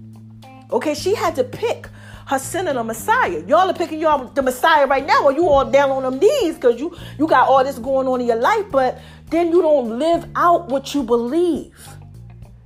Okay, 0.73 0.95
she 0.95 1.15
had 1.15 1.37
to 1.37 1.45
pick 1.45 1.87
her 2.27 2.41
and 2.55 2.69
the 2.69 2.85
Messiah. 2.85 3.45
Y'all 3.47 3.69
are 3.69 3.75
picking 3.75 4.01
y'all 4.01 4.25
the 4.29 4.43
Messiah 4.43 4.87
right 4.87 5.07
now, 5.07 5.25
or 5.25 5.33
you 5.33 5.47
all 5.47 5.71
down 5.71 5.91
on 5.91 6.03
them 6.03 6.19
knees 6.19 6.55
because 6.55 6.81
you 6.81 6.97
you 7.19 7.29
got 7.29 7.49
all 7.49 7.63
this 7.63 7.79
going 7.79 8.09
on 8.09 8.21
in 8.21 8.27
your 8.27 8.37
life, 8.37 8.65
but 8.71 8.99
then 9.27 9.51
you 9.51 9.61
don't 9.61 9.99
live 9.99 10.27
out 10.35 10.69
what 10.69 10.95
you 10.95 11.03
believe. 11.03 11.77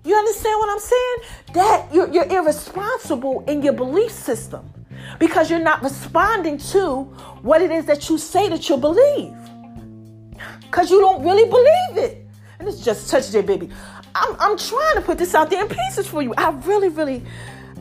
You 0.04 0.14
understand 0.14 0.58
what 0.60 0.70
I'm 0.70 0.78
saying? 0.78 1.16
That 1.54 1.94
you're, 1.94 2.08
you're 2.12 2.28
irresponsible 2.28 3.44
in 3.48 3.60
your 3.62 3.72
belief 3.72 4.12
system 4.12 4.70
because 5.18 5.50
you're 5.50 5.58
not 5.58 5.82
responding 5.82 6.58
to 6.58 7.02
what 7.42 7.62
it 7.62 7.70
is 7.70 7.86
that 7.86 8.08
you 8.08 8.18
say 8.18 8.48
that 8.48 8.68
you 8.68 8.76
believe 8.76 9.34
because 10.76 10.90
you 10.90 11.00
don't 11.00 11.22
really 11.22 11.48
believe 11.48 12.10
it. 12.10 12.26
And 12.58 12.68
it's 12.68 12.84
just 12.84 13.10
touch 13.10 13.30
there, 13.30 13.42
baby. 13.42 13.70
I'm, 14.14 14.36
I'm 14.38 14.58
trying 14.58 14.96
to 14.96 15.00
put 15.00 15.18
this 15.18 15.34
out 15.34 15.50
there 15.50 15.62
in 15.62 15.68
pieces 15.68 16.06
for 16.06 16.22
you. 16.22 16.34
I 16.36 16.50
really, 16.50 16.88
really, 16.88 17.24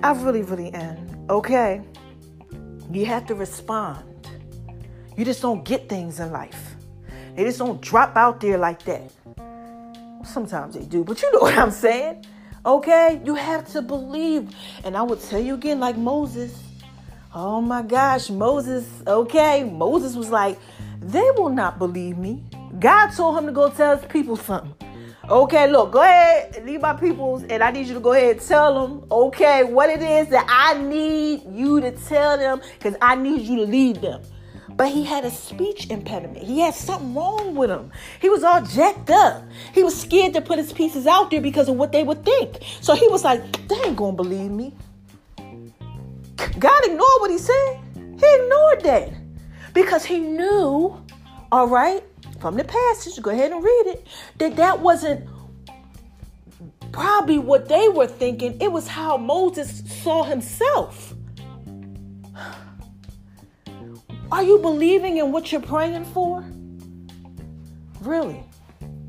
I 0.04 0.14
really, 0.14 0.44
really 0.44 0.74
am. 0.74 1.26
Okay? 1.30 1.82
You 2.92 3.06
have 3.06 3.26
to 3.28 3.36
respond. 3.36 4.30
You 5.18 5.26
just 5.26 5.42
don't 5.42 5.64
get 5.66 5.90
things 5.90 6.20
in 6.20 6.32
life. 6.32 6.76
They 7.36 7.44
just 7.44 7.60
don't 7.60 7.82
drop 7.82 8.16
out 8.16 8.40
there 8.40 8.58
like 8.58 8.84
that. 8.84 9.12
Sometimes 10.26 10.76
they 10.76 10.86
do, 10.86 11.04
but 11.04 11.22
you 11.22 11.32
know 11.34 11.40
what 11.42 11.58
I'm 11.58 11.72
saying. 11.72 12.26
Okay? 12.66 13.22
You 13.24 13.36
have 13.36 13.68
to 13.74 13.82
believe. 13.82 14.56
And 14.84 14.96
I 14.96 15.02
would 15.02 15.22
tell 15.22 15.40
you 15.40 15.56
again, 15.56 15.80
like 15.80 15.98
Moses. 15.98 16.65
Oh 17.38 17.60
my 17.60 17.82
gosh, 17.82 18.30
Moses, 18.30 18.88
okay? 19.06 19.66
Moses 19.66 20.16
was 20.16 20.30
like, 20.30 20.58
they 21.02 21.30
will 21.36 21.50
not 21.50 21.78
believe 21.78 22.18
me. 22.18 22.42
God 22.80 23.08
told 23.08 23.38
him 23.38 23.46
to 23.48 23.52
go 23.52 23.70
tell 23.70 23.98
his 23.98 24.06
people 24.06 24.38
something. 24.38 24.74
Okay, 25.30 25.70
look, 25.70 25.92
go 25.92 26.02
ahead, 26.02 26.64
leave 26.66 26.80
my 26.80 26.94
peoples, 26.94 27.44
and 27.44 27.62
I 27.62 27.72
need 27.72 27.88
you 27.88 27.94
to 27.94 28.00
go 28.00 28.14
ahead 28.14 28.38
and 28.38 28.48
tell 28.48 28.88
them, 28.88 29.06
okay, 29.12 29.66
what 29.66 29.90
it 29.90 30.02
is 30.02 30.30
that 30.30 30.46
I 30.48 30.82
need 30.82 31.42
you 31.52 31.82
to 31.82 31.92
tell 31.92 32.38
them, 32.38 32.62
because 32.78 32.96
I 33.02 33.16
need 33.16 33.42
you 33.42 33.58
to 33.58 33.64
lead 33.64 33.98
them. 33.98 34.22
But 34.70 34.88
he 34.94 35.04
had 35.04 35.26
a 35.26 35.30
speech 35.30 35.90
impediment. 35.90 36.38
He 36.38 36.62
had 36.62 36.74
something 36.74 37.14
wrong 37.14 37.56
with 37.56 37.70
him. 37.70 37.92
He 38.22 38.30
was 38.30 38.46
all 38.46 38.62
jacked 38.62 39.10
up. 39.10 39.44
He 39.74 39.84
was 39.84 40.00
scared 40.00 40.34
to 40.36 40.42
put 40.42 40.58
his 40.58 40.72
pieces 40.72 41.06
out 41.06 41.32
there 41.32 41.42
because 41.42 41.68
of 41.68 41.76
what 41.76 41.92
they 41.92 42.04
would 42.04 42.24
think. 42.24 42.60
So 42.80 42.96
he 42.96 43.10
was 43.10 43.26
like, 43.26 43.68
they 43.68 43.76
ain't 43.76 43.98
gonna 43.98 44.16
believe 44.16 44.52
me. 44.52 44.74
God 46.60 46.86
ignored 46.86 47.20
what 47.20 47.32
he 47.32 47.38
said. 47.38 47.80
He 47.96 48.36
ignored 48.36 48.82
that 48.84 49.14
because 49.74 50.06
he 50.06 50.20
knew, 50.20 51.04
all 51.52 51.68
right, 51.68 52.04
from 52.40 52.56
the 52.56 52.64
passage, 52.64 53.22
go 53.22 53.32
ahead 53.32 53.52
and 53.52 53.64
read 53.64 53.88
it, 53.88 54.08
that 54.38 54.56
that 54.56 54.80
wasn't 54.80 55.28
probably 56.92 57.38
what 57.40 57.68
they 57.68 57.90
were 57.90 58.08
thinking. 58.08 58.60
It 58.62 58.72
was 58.72 58.88
how 58.88 59.18
Moses 59.18 59.84
saw 60.02 60.24
himself. 60.24 61.14
Are 64.32 64.44
you 64.44 64.60
believing 64.60 65.18
in 65.18 65.32
what 65.32 65.52
you're 65.52 65.62
praying 65.62 66.06
for? 66.06 66.44
Really? 68.02 68.44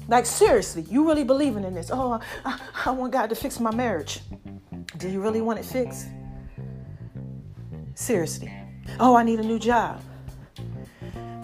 Like, 0.09 0.27
seriously, 0.27 0.83
you 0.89 1.07
really 1.07 1.25
believing 1.25 1.65
in 1.65 1.75
this? 1.75 1.91
Oh, 1.93 2.21
I, 2.45 2.61
I 2.85 2.91
want 2.91 3.13
God 3.13 3.29
to 3.31 3.35
fix 3.35 3.59
my 3.61 3.75
marriage. 3.75 4.21
Do 4.99 5.09
you 5.09 5.21
really 5.21 5.41
want 5.41 5.59
it 5.59 5.65
fixed? 5.65 6.07
Seriously. 7.97 8.53
Oh, 9.01 9.17
I 9.17 9.23
need 9.23 9.41
a 9.41 9.43
new 9.43 9.59
job. 9.59 10.03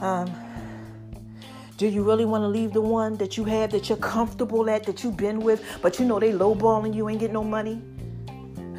Um, 0.00 0.30
do 1.78 1.88
you 1.88 2.04
really 2.04 2.26
want 2.26 2.42
to 2.42 2.48
leave 2.48 2.74
the 2.74 2.80
one 2.82 3.16
that 3.16 3.38
you 3.38 3.44
have 3.44 3.70
that 3.72 3.88
you're 3.88 3.96
comfortable 3.96 4.68
at, 4.68 4.84
that 4.84 5.02
you've 5.02 5.16
been 5.16 5.40
with, 5.40 5.64
but 5.80 5.98
you 5.98 6.04
know 6.04 6.20
they 6.20 6.30
lowballing 6.30 6.94
you, 6.94 7.08
ain't 7.08 7.20
get 7.20 7.32
no 7.32 7.42
money? 7.42 7.80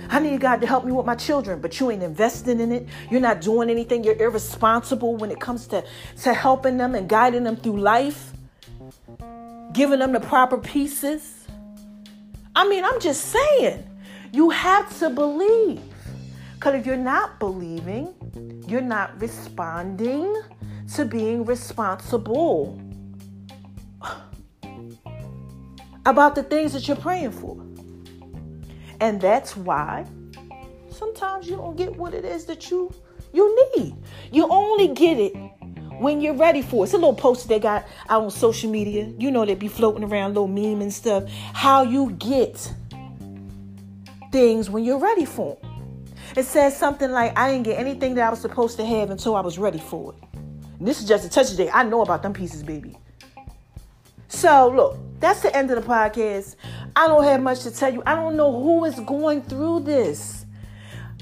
I 0.10 0.20
need 0.20 0.40
God 0.40 0.62
to 0.62 0.68
help 0.68 0.86
me 0.86 0.92
with 0.92 1.08
my 1.08 1.16
children, 1.16 1.62
but 1.62 1.80
you 1.80 1.90
ain't 1.90 2.04
investing 2.04 2.60
in 2.60 2.72
it. 2.72 2.88
You're 3.10 3.22
not 3.22 3.42
doing 3.42 3.72
anything. 3.72 4.04
You're 4.04 4.22
irresponsible 4.22 5.16
when 5.16 5.32
it 5.32 5.40
comes 5.40 5.66
to, 5.68 5.84
to 6.22 6.34
helping 6.34 6.78
them 6.78 6.94
and 6.94 7.10
guiding 7.10 7.44
them 7.44 7.56
through 7.56 7.80
life, 7.80 8.34
giving 9.72 9.98
them 9.98 10.12
the 10.12 10.20
proper 10.20 10.60
pieces. 10.60 11.48
I 12.56 12.70
mean, 12.70 12.86
I'm 12.86 13.00
just 13.00 13.26
saying, 13.26 13.84
you 14.32 14.52
have 14.52 14.96
to 15.00 15.10
believe. 15.10 15.82
Because 16.64 16.80
if 16.80 16.86
you're 16.86 16.96
not 16.96 17.40
believing, 17.40 18.64
you're 18.70 18.80
not 18.80 19.20
responding 19.20 20.34
to 20.96 21.04
being 21.04 21.44
responsible 21.44 22.82
about 26.06 26.36
the 26.36 26.44
things 26.44 26.72
that 26.72 26.88
you're 26.88 26.96
praying 26.96 27.34
for. 27.34 27.62
And 29.02 29.20
that's 29.20 29.58
why 29.58 30.06
sometimes 30.90 31.50
you 31.50 31.58
don't 31.58 31.76
get 31.76 31.98
what 31.98 32.14
it 32.14 32.24
is 32.24 32.46
that 32.46 32.72
you 32.72 32.94
you 33.34 33.70
need. 33.76 33.98
You 34.32 34.48
only 34.50 34.88
get 34.88 35.18
it 35.18 35.36
when 36.00 36.22
you're 36.22 36.34
ready 36.34 36.62
for 36.62 36.86
it. 36.86 36.88
It's 36.88 36.94
a 36.94 36.98
little 36.98 37.14
poster 37.14 37.50
they 37.50 37.60
got 37.60 37.86
out 38.08 38.24
on 38.24 38.32
social 38.32 38.72
media. 38.72 39.12
You 39.18 39.32
know 39.32 39.44
they 39.44 39.56
be 39.56 39.68
floating 39.68 40.06
around 40.06 40.36
little 40.36 40.48
meme 40.48 40.82
and 40.82 40.94
stuff. 40.94 41.30
How 41.52 41.84
you 41.84 42.12
get 42.12 42.74
things 44.32 44.70
when 44.70 44.86
you're 44.86 44.98
ready 44.98 45.26
for 45.26 45.58
them. 45.62 45.73
It 46.36 46.46
says 46.46 46.76
something 46.76 47.12
like, 47.12 47.38
I 47.38 47.52
didn't 47.52 47.64
get 47.64 47.80
anything 47.80 48.16
that 48.16 48.28
I 48.28 48.30
was 48.30 48.40
supposed 48.40 48.78
to 48.78 48.86
have 48.86 49.12
until 49.12 49.36
I 49.36 49.42
was 49.42 49.60
ready 49.60 49.80
for 49.80 50.14
it. 50.14 50.40
And 50.80 50.88
this 50.88 51.00
is 51.00 51.08
just 51.08 51.26
a 51.26 51.30
touch 51.30 51.52
of 51.52 51.58
J. 51.58 51.70
I 51.70 51.84
know 51.84 52.02
about 52.02 52.24
them 52.24 52.34
pieces, 52.34 52.64
baby. 52.64 52.98
So 54.30 54.70
look, 54.76 54.98
that's 55.20 55.42
the 55.42 55.56
end 55.56 55.70
of 55.70 55.84
the 55.84 55.88
podcast. 55.88 56.56
I 56.96 57.08
don't 57.08 57.24
have 57.24 57.42
much 57.42 57.62
to 57.62 57.72
tell 57.72 57.94
you. 57.94 58.02
I 58.06 58.16
don't 58.16 58.36
know 58.36 58.52
who 58.52 58.84
is 58.86 59.00
going 59.02 59.44
through 59.44 59.82
this. 59.82 60.43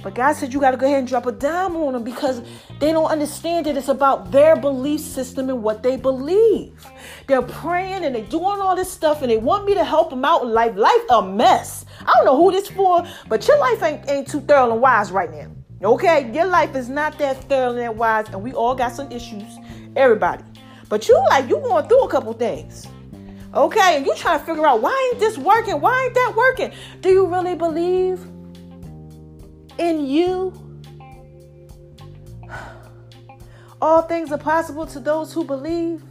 But 0.04 0.16
God 0.16 0.34
said 0.34 0.54
you 0.54 0.60
got 0.60 0.72
to 0.72 0.78
go 0.78 0.86
ahead 0.88 1.00
and 1.00 1.08
drop 1.08 1.26
a 1.26 1.32
dime 1.32 1.76
on 1.76 1.94
them 1.94 2.04
because 2.04 2.42
they 2.80 2.92
don't 2.92 3.10
understand 3.10 3.66
that 3.68 3.78
it's 3.78 3.88
about 3.88 4.32
their 4.32 4.56
belief 4.56 5.02
system 5.02 5.50
and 5.50 5.62
what 5.62 5.84
they 5.84 5.96
believe. 5.96 6.86
They're 7.28 7.42
praying 7.42 8.04
and 8.04 8.16
they're 8.16 8.26
doing 8.26 8.60
all 8.62 8.76
this 8.76 8.92
stuff 8.92 9.22
and 9.22 9.30
they 9.30 9.38
want 9.38 9.66
me 9.66 9.76
to 9.76 9.84
help 9.84 10.10
them 10.10 10.26
out 10.26 10.42
in 10.44 10.50
life. 10.50 10.76
Life 10.76 11.02
a 11.10 11.22
mess. 11.22 11.86
I 12.00 12.14
don't 12.16 12.26
know 12.26 12.38
who 12.38 12.52
this 12.52 12.70
for, 12.70 13.06
but 13.30 13.48
your 13.48 13.60
life 13.60 13.84
ain't, 13.84 14.10
ain't 14.10 14.28
too 14.28 14.42
thorough 14.42 14.72
and 14.72 14.82
wise 14.82 15.12
right 15.12 15.32
now. 15.32 15.52
Okay? 15.84 16.32
Your 16.34 16.46
life 16.46 16.76
is 16.76 16.90
not 16.90 17.18
that 17.20 17.44
thorough 17.50 17.76
and 17.76 17.98
wise 17.98 18.28
and 18.30 18.42
we 18.42 18.54
all 18.54 18.74
got 18.74 18.94
some 18.94 19.12
issues. 19.12 19.58
Everybody. 19.96 20.44
But 20.90 21.08
you 21.08 21.16
like 21.30 21.48
you 21.48 21.58
going 21.58 21.88
through 21.88 22.04
a 22.04 22.10
couple 22.10 22.34
things. 22.34 22.88
Okay, 23.54 23.98
and 23.98 24.06
you 24.06 24.16
trying 24.16 24.40
to 24.40 24.46
figure 24.46 24.66
out 24.66 24.82
why 24.82 25.10
ain't 25.12 25.20
this 25.20 25.38
working? 25.38 25.82
Why 25.82 26.06
ain't 26.06 26.14
that 26.14 26.34
working? 26.38 26.72
Do 27.02 27.10
you 27.10 27.28
really 27.28 27.54
believe 27.54 28.26
in 29.78 30.06
you? 30.06 30.54
All 33.82 34.04
things 34.04 34.32
are 34.32 34.38
possible 34.38 34.86
to 34.88 35.00
those 35.00 35.34
who 35.34 35.44
believe. 35.44 36.04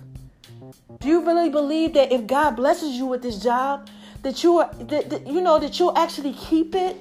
Do 0.98 1.08
you 1.08 1.24
really 1.24 1.50
believe 1.50 1.94
that 1.94 2.12
if 2.12 2.26
God 2.26 2.56
blesses 2.56 2.96
you 2.96 3.06
with 3.06 3.22
this 3.22 3.40
job, 3.42 3.88
that 4.22 4.42
you 4.42 4.58
are 4.58 4.70
that, 4.74 5.08
that 5.10 5.26
you 5.26 5.40
know 5.40 5.58
that 5.58 5.78
you'll 5.78 5.96
actually 5.96 6.34
keep 6.34 6.74
it? 6.74 7.00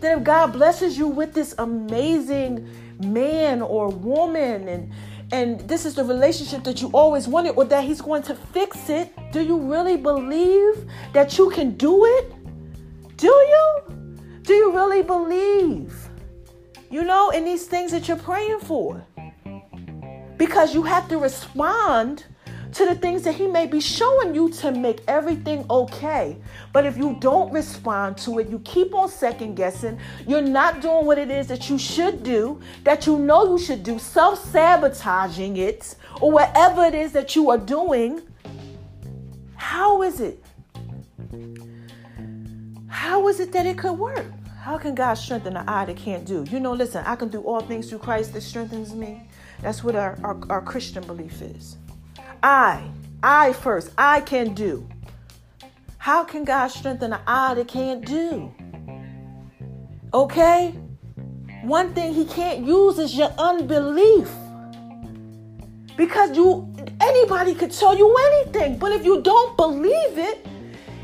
That 0.00 0.18
if 0.18 0.24
God 0.24 0.52
blesses 0.52 0.96
you 0.96 1.06
with 1.06 1.34
this 1.34 1.54
amazing 1.58 2.68
man 3.04 3.62
or 3.62 3.88
woman 3.88 4.68
and 4.68 4.92
and 5.32 5.60
this 5.68 5.86
is 5.86 5.94
the 5.94 6.02
relationship 6.02 6.64
that 6.64 6.82
you 6.82 6.88
always 6.88 7.28
wanted 7.28 7.50
or 7.50 7.64
that 7.64 7.84
he's 7.84 8.00
going 8.00 8.22
to 8.22 8.34
fix 8.34 8.88
it 8.88 9.12
do 9.32 9.40
you 9.40 9.56
really 9.56 9.96
believe 9.96 10.86
that 11.12 11.38
you 11.38 11.50
can 11.50 11.70
do 11.76 12.04
it 12.04 12.34
do 13.16 13.28
you 13.28 13.99
do 14.50 14.56
you 14.56 14.72
really 14.72 15.00
believe 15.00 16.08
you 16.90 17.04
know 17.04 17.30
in 17.30 17.44
these 17.44 17.66
things 17.66 17.92
that 17.92 18.08
you're 18.08 18.16
praying 18.16 18.58
for 18.58 19.06
because 20.38 20.74
you 20.74 20.82
have 20.82 21.06
to 21.08 21.18
respond 21.18 22.24
to 22.72 22.84
the 22.84 22.96
things 22.96 23.22
that 23.22 23.36
He 23.36 23.46
may 23.46 23.68
be 23.68 23.80
showing 23.80 24.34
you 24.34 24.50
to 24.54 24.72
make 24.72 25.02
everything 25.06 25.64
okay. 25.70 26.36
But 26.72 26.84
if 26.84 26.96
you 26.96 27.16
don't 27.20 27.52
respond 27.52 28.18
to 28.18 28.40
it, 28.40 28.48
you 28.48 28.58
keep 28.64 28.92
on 28.92 29.08
second 29.08 29.54
guessing, 29.54 30.00
you're 30.26 30.42
not 30.42 30.80
doing 30.80 31.06
what 31.06 31.18
it 31.18 31.30
is 31.30 31.46
that 31.46 31.70
you 31.70 31.78
should 31.78 32.24
do, 32.24 32.60
that 32.82 33.06
you 33.06 33.20
know 33.20 33.52
you 33.52 33.58
should 33.58 33.84
do, 33.84 34.00
self 34.00 34.44
sabotaging 34.50 35.58
it, 35.58 35.94
or 36.20 36.32
whatever 36.32 36.84
it 36.84 36.96
is 36.96 37.12
that 37.12 37.36
you 37.36 37.50
are 37.50 37.58
doing. 37.58 38.20
How 39.54 40.02
is 40.02 40.20
it? 40.20 40.42
How 42.88 43.28
is 43.28 43.38
it 43.38 43.52
that 43.52 43.64
it 43.64 43.78
could 43.78 43.92
work? 43.92 44.26
How 44.60 44.76
can 44.76 44.94
God 44.94 45.14
strengthen 45.14 45.54
the 45.54 45.64
eye 45.66 45.86
that 45.86 45.96
can't 45.96 46.26
do? 46.26 46.44
You 46.50 46.60
know, 46.60 46.74
listen, 46.74 47.02
I 47.06 47.16
can 47.16 47.30
do 47.30 47.40
all 47.40 47.62
things 47.62 47.88
through 47.88 48.00
Christ 48.00 48.34
that 48.34 48.42
strengthens 48.42 48.92
me. 48.92 49.26
That's 49.62 49.82
what 49.82 49.96
our, 49.96 50.18
our, 50.22 50.38
our 50.50 50.60
Christian 50.60 51.02
belief 51.06 51.40
is. 51.40 51.78
I, 52.42 52.90
I 53.22 53.54
first, 53.54 53.90
I 53.96 54.20
can 54.20 54.52
do. 54.52 54.86
How 55.96 56.24
can 56.24 56.44
God 56.44 56.68
strengthen 56.68 57.14
an 57.14 57.20
eye 57.26 57.54
that 57.54 57.68
can't 57.68 58.04
do? 58.04 58.52
Okay? 60.12 60.74
One 61.62 61.94
thing 61.94 62.12
he 62.12 62.26
can't 62.26 62.66
use 62.66 62.98
is 62.98 63.16
your 63.16 63.32
unbelief. 63.38 64.28
Because 65.96 66.36
you 66.36 66.70
anybody 67.00 67.54
could 67.54 67.72
tell 67.72 67.96
you 67.96 68.14
anything, 68.14 68.76
but 68.76 68.92
if 68.92 69.06
you 69.06 69.22
don't 69.22 69.56
believe 69.56 70.18
it, 70.18 70.46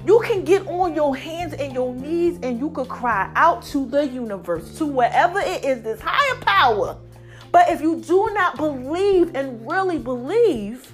you 0.07 0.21
can 0.21 0.45
get 0.45 0.67
on 0.69 0.95
your 0.95 1.17
hands 1.17 1.55
and 1.55 1.73
your 1.73 1.95
knees 1.95 2.39
and 2.43 2.59
you 2.59 2.71
could 2.71 2.89
cry 2.89 3.31
out 3.35 3.63
to 3.65 3.87
the 3.87 4.07
universe, 4.07 4.79
to 4.79 4.87
wherever 4.87 5.41
it 5.41 5.65
is, 5.65 5.83
this 5.83 6.01
higher 6.01 6.41
power. 6.43 6.97
But 7.51 7.71
if 7.71 7.81
you 7.81 8.01
do 8.01 8.31
not 8.35 8.57
believe 8.57 9.35
and 9.35 9.67
really 9.67 9.99
believe, 9.99 10.93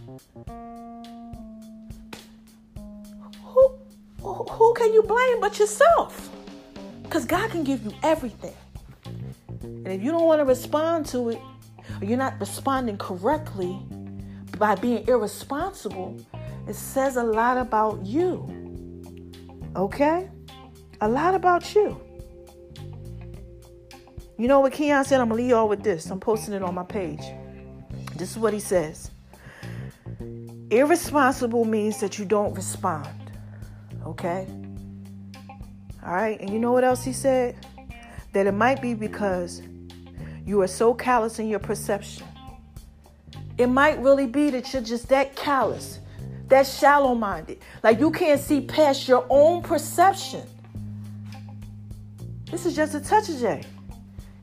who, 3.43 3.77
who 4.21 4.75
can 4.75 4.93
you 4.95 5.03
blame 5.03 5.41
but 5.41 5.59
yourself? 5.59 6.31
Because 7.03 7.25
God 7.25 7.51
can 7.51 7.65
give 7.65 7.85
you 7.85 7.93
everything. 8.03 8.55
And 9.63 9.89
if 9.89 10.03
you 10.03 10.11
don't 10.11 10.25
want 10.25 10.41
to 10.41 10.45
respond 10.45 11.07
to 11.07 11.31
it, 11.31 11.41
or 12.01 12.07
you're 12.07 12.17
not 12.17 12.39
responding 12.41 12.97
correctly 12.97 13.79
by 14.59 14.75
being 14.77 15.07
irresponsible, 15.09 16.25
it 16.69 16.75
says 16.75 17.17
a 17.17 17.25
lot 17.25 17.59
about 17.59 18.07
you. 18.07 18.62
Okay? 19.77 20.29
A 21.01 21.09
lot 21.09 21.35
about 21.35 21.75
you. 21.75 22.01
You 24.39 24.49
know 24.49 24.61
what 24.61 24.73
Keion 24.73 25.05
said? 25.05 25.21
I'm 25.21 25.29
going 25.29 25.39
to 25.39 25.43
leave 25.43 25.51
y'all 25.51 25.69
with 25.69 25.83
this. 25.83 26.11
I'm 26.11 26.21
posting 26.21 26.55
it 26.55 26.63
on 26.63 26.75
my 26.75 26.85
page. 26.85 27.23
This 28.17 28.31
is 28.33 28.39
what 28.39 28.53
he 28.53 28.61
says 28.61 29.11
Irresponsible 30.71 31.65
means 31.65 32.01
that 32.01 32.19
you 32.19 32.25
don't 32.25 32.55
respond. 32.55 33.09
Okay? 34.07 34.47
All 36.05 36.13
right? 36.13 36.41
And 36.41 36.51
you 36.51 36.59
know 36.59 36.73
what 36.73 36.85
else 36.85 37.05
he 37.05 37.13
said? 37.13 37.67
That 38.33 38.47
it 38.47 38.53
might 38.53 38.81
be 38.81 38.95
because 38.95 39.63
you 40.47 40.61
are 40.63 40.67
so 40.67 40.95
callous 40.95 41.39
in 41.39 41.49
your 41.49 41.59
perception. 41.59 42.27
It 43.59 43.67
might 43.67 43.99
really 44.01 44.27
be 44.27 44.51
that 44.51 44.73
you're 44.73 44.83
just 44.83 45.09
that 45.11 45.37
callous, 45.37 45.99
that 46.53 46.67
shallow 46.67 47.15
minded. 47.15 47.59
Like 47.83 47.99
you 47.99 48.11
can't 48.11 48.41
see 48.41 48.61
past 48.61 49.09
your 49.09 49.27
own 49.31 49.63
perception. 49.63 50.47
This 52.51 52.67
is 52.67 52.77
just 52.77 52.95
a 52.95 53.01
touch 53.01 53.31
of 53.31 53.39
J. 53.41 53.65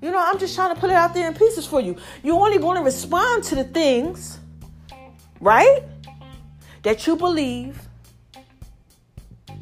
You 0.02 0.12
know, 0.12 0.18
I'm 0.20 0.40
just 0.40 0.56
trying 0.56 0.74
to 0.74 0.80
put 0.80 0.90
it 0.90 0.96
out 0.96 1.14
there 1.14 1.28
in 1.28 1.36
pieces 1.36 1.68
for 1.68 1.80
you. 1.80 1.96
You're 2.24 2.40
only 2.40 2.58
going 2.58 2.78
to 2.78 2.84
respond 2.84 3.44
to 3.46 3.56
the 3.56 3.64
things, 3.64 4.40
right? 5.40 5.84
That 6.82 7.06
you 7.06 7.16
believe 7.16 7.80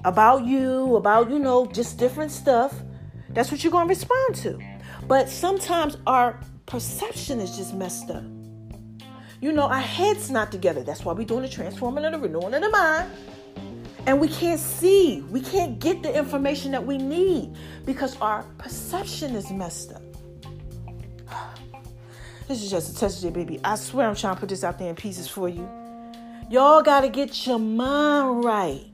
about 0.06 0.46
you, 0.46 0.96
about, 0.96 1.30
you 1.30 1.40
know, 1.40 1.66
just 1.66 1.98
different 1.98 2.32
stuff. 2.32 2.74
That's 3.30 3.52
what 3.52 3.62
you're 3.62 3.72
going 3.72 3.88
to 3.88 3.94
respond 3.94 4.36
to. 4.36 4.60
But 5.06 5.28
sometimes 5.28 5.98
our 6.08 6.40
perception 6.66 7.42
is 7.42 7.58
just 7.58 7.74
messed 7.74 8.10
up. 8.10 8.37
You 9.40 9.52
know, 9.52 9.68
our 9.68 9.80
head's 9.80 10.32
not 10.32 10.52
together. 10.52 10.84
That's 10.84 11.06
why 11.06 11.14
we're 11.14 11.26
doing 11.26 11.44
the 11.44 11.50
transforming 11.50 12.06
and 12.06 12.16
the 12.16 12.20
renewing 12.20 12.54
of 12.54 12.62
the 12.62 12.70
mind. 12.70 13.12
And 14.08 14.20
we 14.20 14.30
can't 14.30 14.60
see, 14.60 15.22
we 15.30 15.42
can't 15.42 15.80
get 15.80 16.02
the 16.02 16.18
information 16.18 16.72
that 16.72 16.86
we 16.86 16.98
need 16.98 17.56
because 17.86 18.20
our 18.22 18.44
perception 18.58 19.36
is 19.36 19.52
messed 19.52 19.94
up. 19.94 20.02
This 22.48 22.64
is 22.64 22.72
just 22.72 22.96
a 22.96 22.98
touch 22.98 23.22
of 23.26 23.34
baby. 23.34 23.60
I 23.66 23.76
swear 23.76 24.08
I'm 24.08 24.16
trying 24.16 24.36
to 24.36 24.40
put 24.40 24.48
this 24.48 24.64
out 24.64 24.80
there 24.80 24.90
in 24.90 24.96
pieces 24.96 25.28
for 25.28 25.50
you. 25.50 25.70
Y'all 26.50 26.82
got 26.82 27.02
to 27.02 27.10
get 27.10 27.46
your 27.46 27.60
mind 27.60 28.46
right. 28.46 28.86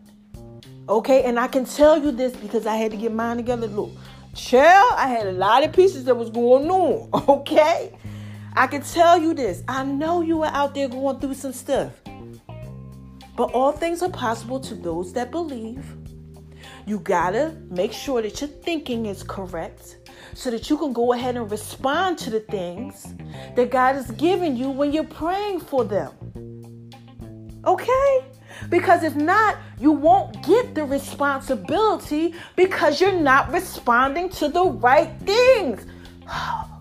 Okay? 0.89 1.22
And 1.22 1.39
I 1.39 1.48
can 1.48 1.64
tell 1.64 2.02
you 2.02 2.12
this 2.12 2.36
because 2.36 2.66
I 2.66 2.76
had 2.78 2.89
to 2.89 2.98
get 2.98 3.14
mine 3.14 3.38
together. 3.38 3.68
Look, 3.68 3.91
chill, 4.34 4.60
I 4.60 5.08
had 5.08 5.28
a 5.28 5.34
lot 5.34 5.64
of 5.64 5.72
pieces 5.72 6.06
that 6.06 6.16
was 6.16 6.32
going 6.32 6.70
on. 6.72 7.10
Okay? 7.30 7.94
I 8.56 8.68
can 8.68 8.84
tell 8.84 9.18
you 9.18 9.34
this. 9.34 9.64
I 9.68 9.84
know 9.84 10.22
you 10.22 10.38
were 10.38 10.45
out 10.45 10.76
there 10.76 10.88
going 10.88 11.20
through 11.20 11.34
some 11.34 11.54
stuff. 11.54 11.91
But 13.36 13.51
all 13.51 13.72
things 13.72 14.04
are 14.04 14.10
possible 14.10 14.60
to 14.60 14.76
those 14.76 15.12
that 15.14 15.32
believe. 15.32 15.84
You 16.86 16.99
gotta 16.99 17.56
make 17.72 17.91
sure 17.91 18.22
that 18.22 18.41
your 18.41 18.49
thinking 18.49 19.08
is 19.08 19.24
correct 19.24 19.97
so 20.36 20.51
that 20.51 20.70
you 20.70 20.78
can 20.78 20.93
go 20.93 21.14
ahead 21.14 21.36
and 21.36 21.49
respond 21.49 22.20
to 22.20 22.30
the 22.30 22.41
things 22.41 23.16
that 23.56 23.72
God 23.72 23.95
has 23.95 24.12
given 24.12 24.56
you 24.56 24.70
when 24.70 24.93
you're 24.93 25.04
praying 25.04 25.62
for 25.62 25.84
them. 25.84 26.12
Okay? 27.66 28.26
Because 28.70 29.04
if 29.04 29.16
not, 29.16 29.58
you 29.80 29.91
won't 29.91 30.45
get 30.45 30.76
the 30.76 30.84
responsibility 30.84 32.36
because 32.56 33.01
you're 33.01 33.20
not 33.20 33.51
responding 33.51 34.30
to 34.30 34.47
the 34.47 34.64
right 34.64 35.12
things. 35.22 35.86
Oh, 36.26 36.72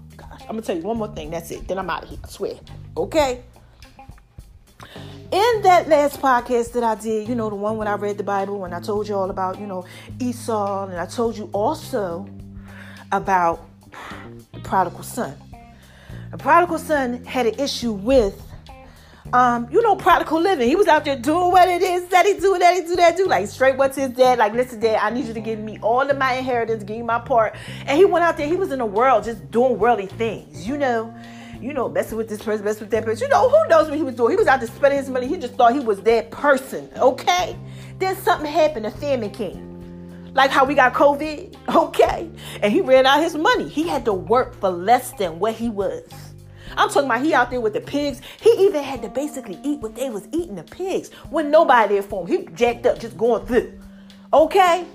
I'm 0.48 0.56
to 0.56 0.62
tell 0.62 0.76
you 0.76 0.82
one 0.82 0.98
more 0.98 1.14
thing. 1.14 1.30
That's 1.30 1.50
it. 1.50 1.66
Then 1.66 1.78
I'm 1.78 1.90
out 1.90 2.04
of 2.04 2.08
here. 2.10 2.18
I 2.24 2.28
swear. 2.28 2.54
Okay? 2.96 3.42
in 5.32 5.62
that 5.62 5.88
last 5.88 6.20
podcast 6.20 6.72
that 6.72 6.84
I 6.84 6.94
did, 6.94 7.26
you 7.26 7.34
know, 7.34 7.48
the 7.48 7.56
one 7.56 7.78
when 7.78 7.88
I 7.88 7.94
read 7.94 8.18
the 8.18 8.22
Bible, 8.22 8.66
and 8.66 8.74
I 8.74 8.80
told 8.80 9.08
you 9.08 9.14
all 9.14 9.30
about, 9.30 9.58
you 9.58 9.66
know, 9.66 9.86
Esau, 10.20 10.88
and 10.88 11.00
I 11.00 11.06
told 11.06 11.38
you 11.38 11.48
also 11.54 12.28
about 13.10 13.66
the 14.52 14.60
prodigal 14.60 15.02
son. 15.02 15.34
The 16.30 16.36
prodigal 16.36 16.78
son 16.78 17.24
had 17.24 17.46
an 17.46 17.58
issue 17.58 17.92
with, 17.92 18.46
um, 19.32 19.66
you 19.70 19.80
know, 19.82 19.96
prodigal 19.96 20.40
living. 20.40 20.68
He 20.68 20.76
was 20.76 20.86
out 20.86 21.04
there 21.04 21.16
doing 21.16 21.50
what 21.50 21.68
it 21.68 21.82
is 21.82 22.06
that 22.08 22.26
he 22.26 22.34
do, 22.34 22.58
that 22.58 22.74
he 22.74 22.82
do, 22.82 22.96
that 22.96 23.16
do. 23.16 23.26
Like 23.26 23.48
straight 23.48 23.76
what's 23.76 23.96
his 23.96 24.10
dad? 24.10 24.38
Like, 24.38 24.52
listen, 24.52 24.80
dad, 24.80 24.98
I 25.02 25.10
need 25.10 25.26
you 25.26 25.34
to 25.34 25.40
give 25.40 25.58
me 25.58 25.78
all 25.80 26.08
of 26.08 26.18
my 26.18 26.34
inheritance, 26.34 26.84
give 26.84 26.98
me 26.98 27.02
my 27.02 27.18
part. 27.18 27.56
And 27.86 27.96
he 27.96 28.04
went 28.04 28.24
out 28.24 28.36
there, 28.36 28.46
he 28.46 28.56
was 28.56 28.72
in 28.72 28.78
the 28.78 28.86
world 28.86 29.24
just 29.24 29.50
doing 29.50 29.78
worldly 29.78 30.06
things, 30.06 30.66
you 30.66 30.76
know. 30.76 31.14
You 31.60 31.72
know, 31.72 31.88
messing 31.88 32.18
with 32.18 32.28
this 32.28 32.42
person, 32.42 32.64
messing 32.64 32.80
with 32.80 32.90
that 32.90 33.04
person. 33.04 33.26
You 33.26 33.28
know, 33.28 33.48
who 33.48 33.68
knows 33.68 33.88
what 33.88 33.96
he 33.96 34.02
was 34.02 34.16
doing? 34.16 34.32
He 34.32 34.36
was 34.36 34.48
out 34.48 34.58
there 34.58 34.68
spending 34.68 34.98
his 34.98 35.08
money. 35.08 35.28
He 35.28 35.36
just 35.36 35.54
thought 35.54 35.72
he 35.72 35.78
was 35.78 36.00
that 36.02 36.32
person, 36.32 36.90
okay? 36.96 37.56
Then 37.98 38.16
something 38.16 38.50
happened, 38.50 38.86
a 38.86 38.90
famine 38.90 39.30
came 39.30 39.72
like 40.34 40.50
how 40.50 40.64
we 40.64 40.74
got 40.74 40.94
COVID, 40.94 41.54
okay? 41.74 42.30
And 42.62 42.72
he 42.72 42.80
ran 42.80 43.06
out 43.06 43.22
his 43.22 43.36
money. 43.36 43.68
He 43.68 43.86
had 43.86 44.04
to 44.06 44.12
work 44.12 44.54
for 44.58 44.70
less 44.70 45.12
than 45.12 45.38
what 45.38 45.54
he 45.54 45.68
was. 45.68 46.31
I'm 46.76 46.88
talking 46.88 47.04
about 47.04 47.24
he 47.24 47.34
out 47.34 47.50
there 47.50 47.60
with 47.60 47.72
the 47.72 47.80
pigs. 47.80 48.20
He 48.40 48.50
even 48.66 48.82
had 48.82 49.02
to 49.02 49.08
basically 49.08 49.58
eat 49.62 49.80
what 49.80 49.94
they 49.94 50.10
was 50.10 50.28
eating 50.32 50.56
the 50.56 50.64
pigs 50.64 51.12
when 51.30 51.50
nobody 51.50 51.94
there 51.94 52.02
for 52.02 52.26
him. 52.26 52.46
He 52.46 52.54
jacked 52.54 52.86
up, 52.86 52.98
just 52.98 53.16
going 53.16 53.46
through. 53.46 53.78
Okay? 54.32 54.86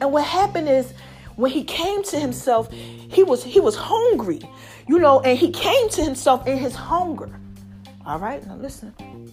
And 0.00 0.12
what 0.12 0.24
happened 0.24 0.68
is 0.68 0.92
when 1.36 1.50
he 1.50 1.64
came 1.64 2.02
to 2.04 2.18
himself, 2.18 2.70
he 2.70 3.22
was 3.22 3.42
he 3.42 3.60
was 3.60 3.76
hungry, 3.76 4.40
you 4.88 4.98
know, 4.98 5.20
and 5.20 5.38
he 5.38 5.50
came 5.50 5.88
to 5.90 6.02
himself 6.02 6.46
in 6.46 6.58
his 6.58 6.74
hunger. 6.74 7.30
All 8.04 8.18
right, 8.18 8.44
now 8.46 8.56
listen. 8.56 8.92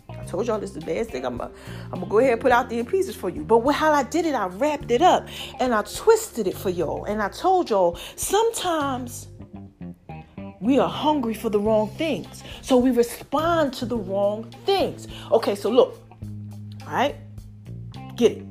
I 0.10 0.24
told 0.26 0.46
y'all 0.46 0.60
this 0.60 0.70
is 0.70 0.76
the 0.76 0.86
best 0.86 1.10
thing. 1.10 1.26
I'm 1.26 1.38
gonna, 1.38 1.52
I'm 1.86 2.00
gonna 2.02 2.06
go 2.06 2.20
ahead 2.20 2.34
and 2.34 2.42
put 2.42 2.52
out 2.52 2.70
the 2.70 2.84
pieces 2.84 3.16
for 3.16 3.30
you. 3.30 3.44
But 3.44 3.68
how 3.72 3.92
I 3.92 4.04
did 4.04 4.28
it, 4.28 4.36
I 4.36 4.46
wrapped 4.46 4.92
it 4.92 5.02
up 5.02 5.28
and 5.60 5.74
I 5.74 5.82
twisted 5.82 6.46
it 6.46 6.56
for 6.56 6.70
y'all. 6.70 7.06
And 7.06 7.20
I 7.22 7.30
told 7.30 7.72
y'all 7.72 7.98
sometimes 8.16 9.29
we 10.62 10.80
are 10.80 10.90
hungry 10.90 11.34
for 11.34 11.50
the 11.50 11.60
wrong 11.60 11.90
things, 11.92 12.44
so 12.62 12.78
we 12.78 12.92
respond 12.92 13.74
to 13.76 13.86
the 13.86 13.98
wrong 13.98 14.52
things. 14.66 15.08
Okay, 15.32 15.56
so 15.56 15.70
look, 15.70 16.02
all 16.86 16.94
right, 16.94 17.16
get 18.16 18.34
it. 18.34 18.46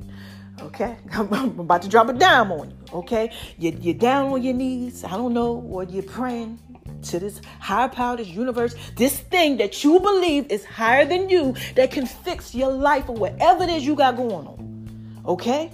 Okay, 0.60 0.96
I'm 1.12 1.60
about 1.60 1.82
to 1.82 1.88
drop 1.88 2.08
a 2.08 2.12
dime 2.12 2.50
on 2.52 2.70
you. 2.70 2.76
Okay, 2.92 3.32
you're, 3.58 3.74
you're 3.74 3.94
down 3.94 4.32
on 4.32 4.42
your 4.42 4.54
knees. 4.54 5.04
I 5.04 5.10
don't 5.10 5.32
know 5.34 5.52
what 5.52 5.90
you're 5.90 6.02
praying 6.02 6.58
to 7.02 7.18
this 7.18 7.40
higher 7.60 7.88
power, 7.88 8.16
this 8.16 8.28
universe, 8.28 8.74
this 8.96 9.18
thing 9.18 9.56
that 9.58 9.84
you 9.84 10.00
believe 10.00 10.50
is 10.50 10.64
higher 10.64 11.04
than 11.04 11.28
you 11.28 11.54
that 11.76 11.90
can 11.90 12.06
fix 12.06 12.54
your 12.54 12.72
life 12.72 13.08
or 13.08 13.14
whatever 13.16 13.64
it 13.64 13.70
is 13.70 13.86
you 13.86 13.94
got 13.94 14.16
going 14.16 14.32
on. 14.32 15.22
Okay? 15.26 15.70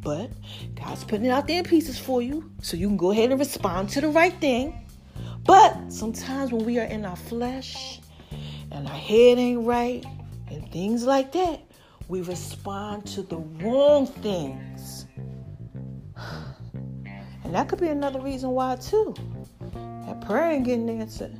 But 0.00 0.30
God's 0.74 1.02
putting 1.04 1.26
it 1.26 1.30
out 1.30 1.46
there 1.46 1.58
in 1.58 1.64
pieces 1.64 1.98
for 1.98 2.20
you 2.20 2.50
so 2.60 2.76
you 2.76 2.88
can 2.88 2.96
go 2.96 3.10
ahead 3.10 3.30
and 3.30 3.38
respond 3.38 3.88
to 3.90 4.00
the 4.00 4.08
right 4.08 4.34
thing. 4.34 4.83
But 5.44 5.92
sometimes 5.92 6.52
when 6.52 6.64
we 6.64 6.78
are 6.78 6.86
in 6.86 7.04
our 7.04 7.16
flesh 7.16 8.00
and 8.70 8.88
our 8.88 8.94
head 8.94 9.38
ain't 9.38 9.66
right 9.66 10.04
and 10.50 10.70
things 10.72 11.04
like 11.04 11.32
that, 11.32 11.60
we 12.08 12.22
respond 12.22 13.06
to 13.08 13.22
the 13.22 13.36
wrong 13.36 14.06
things. 14.06 15.06
And 17.44 17.54
that 17.54 17.68
could 17.68 17.80
be 17.80 17.88
another 17.88 18.20
reason 18.20 18.50
why, 18.50 18.76
too. 18.76 19.14
That 20.06 20.22
prayer 20.26 20.50
ain't 20.50 20.64
getting 20.64 20.88
answered. 20.88 21.36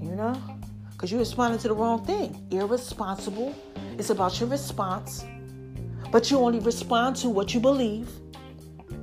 You 0.00 0.14
know? 0.14 0.40
Because 0.92 1.10
you're 1.10 1.20
responding 1.20 1.60
to 1.60 1.68
the 1.68 1.74
wrong 1.74 2.04
thing. 2.04 2.46
Irresponsible. 2.50 3.54
It's 3.98 4.10
about 4.10 4.40
your 4.40 4.48
response. 4.48 5.24
But 6.10 6.30
you 6.30 6.38
only 6.38 6.60
respond 6.60 7.16
to 7.16 7.28
what 7.28 7.52
you 7.52 7.60
believe. 7.60 8.08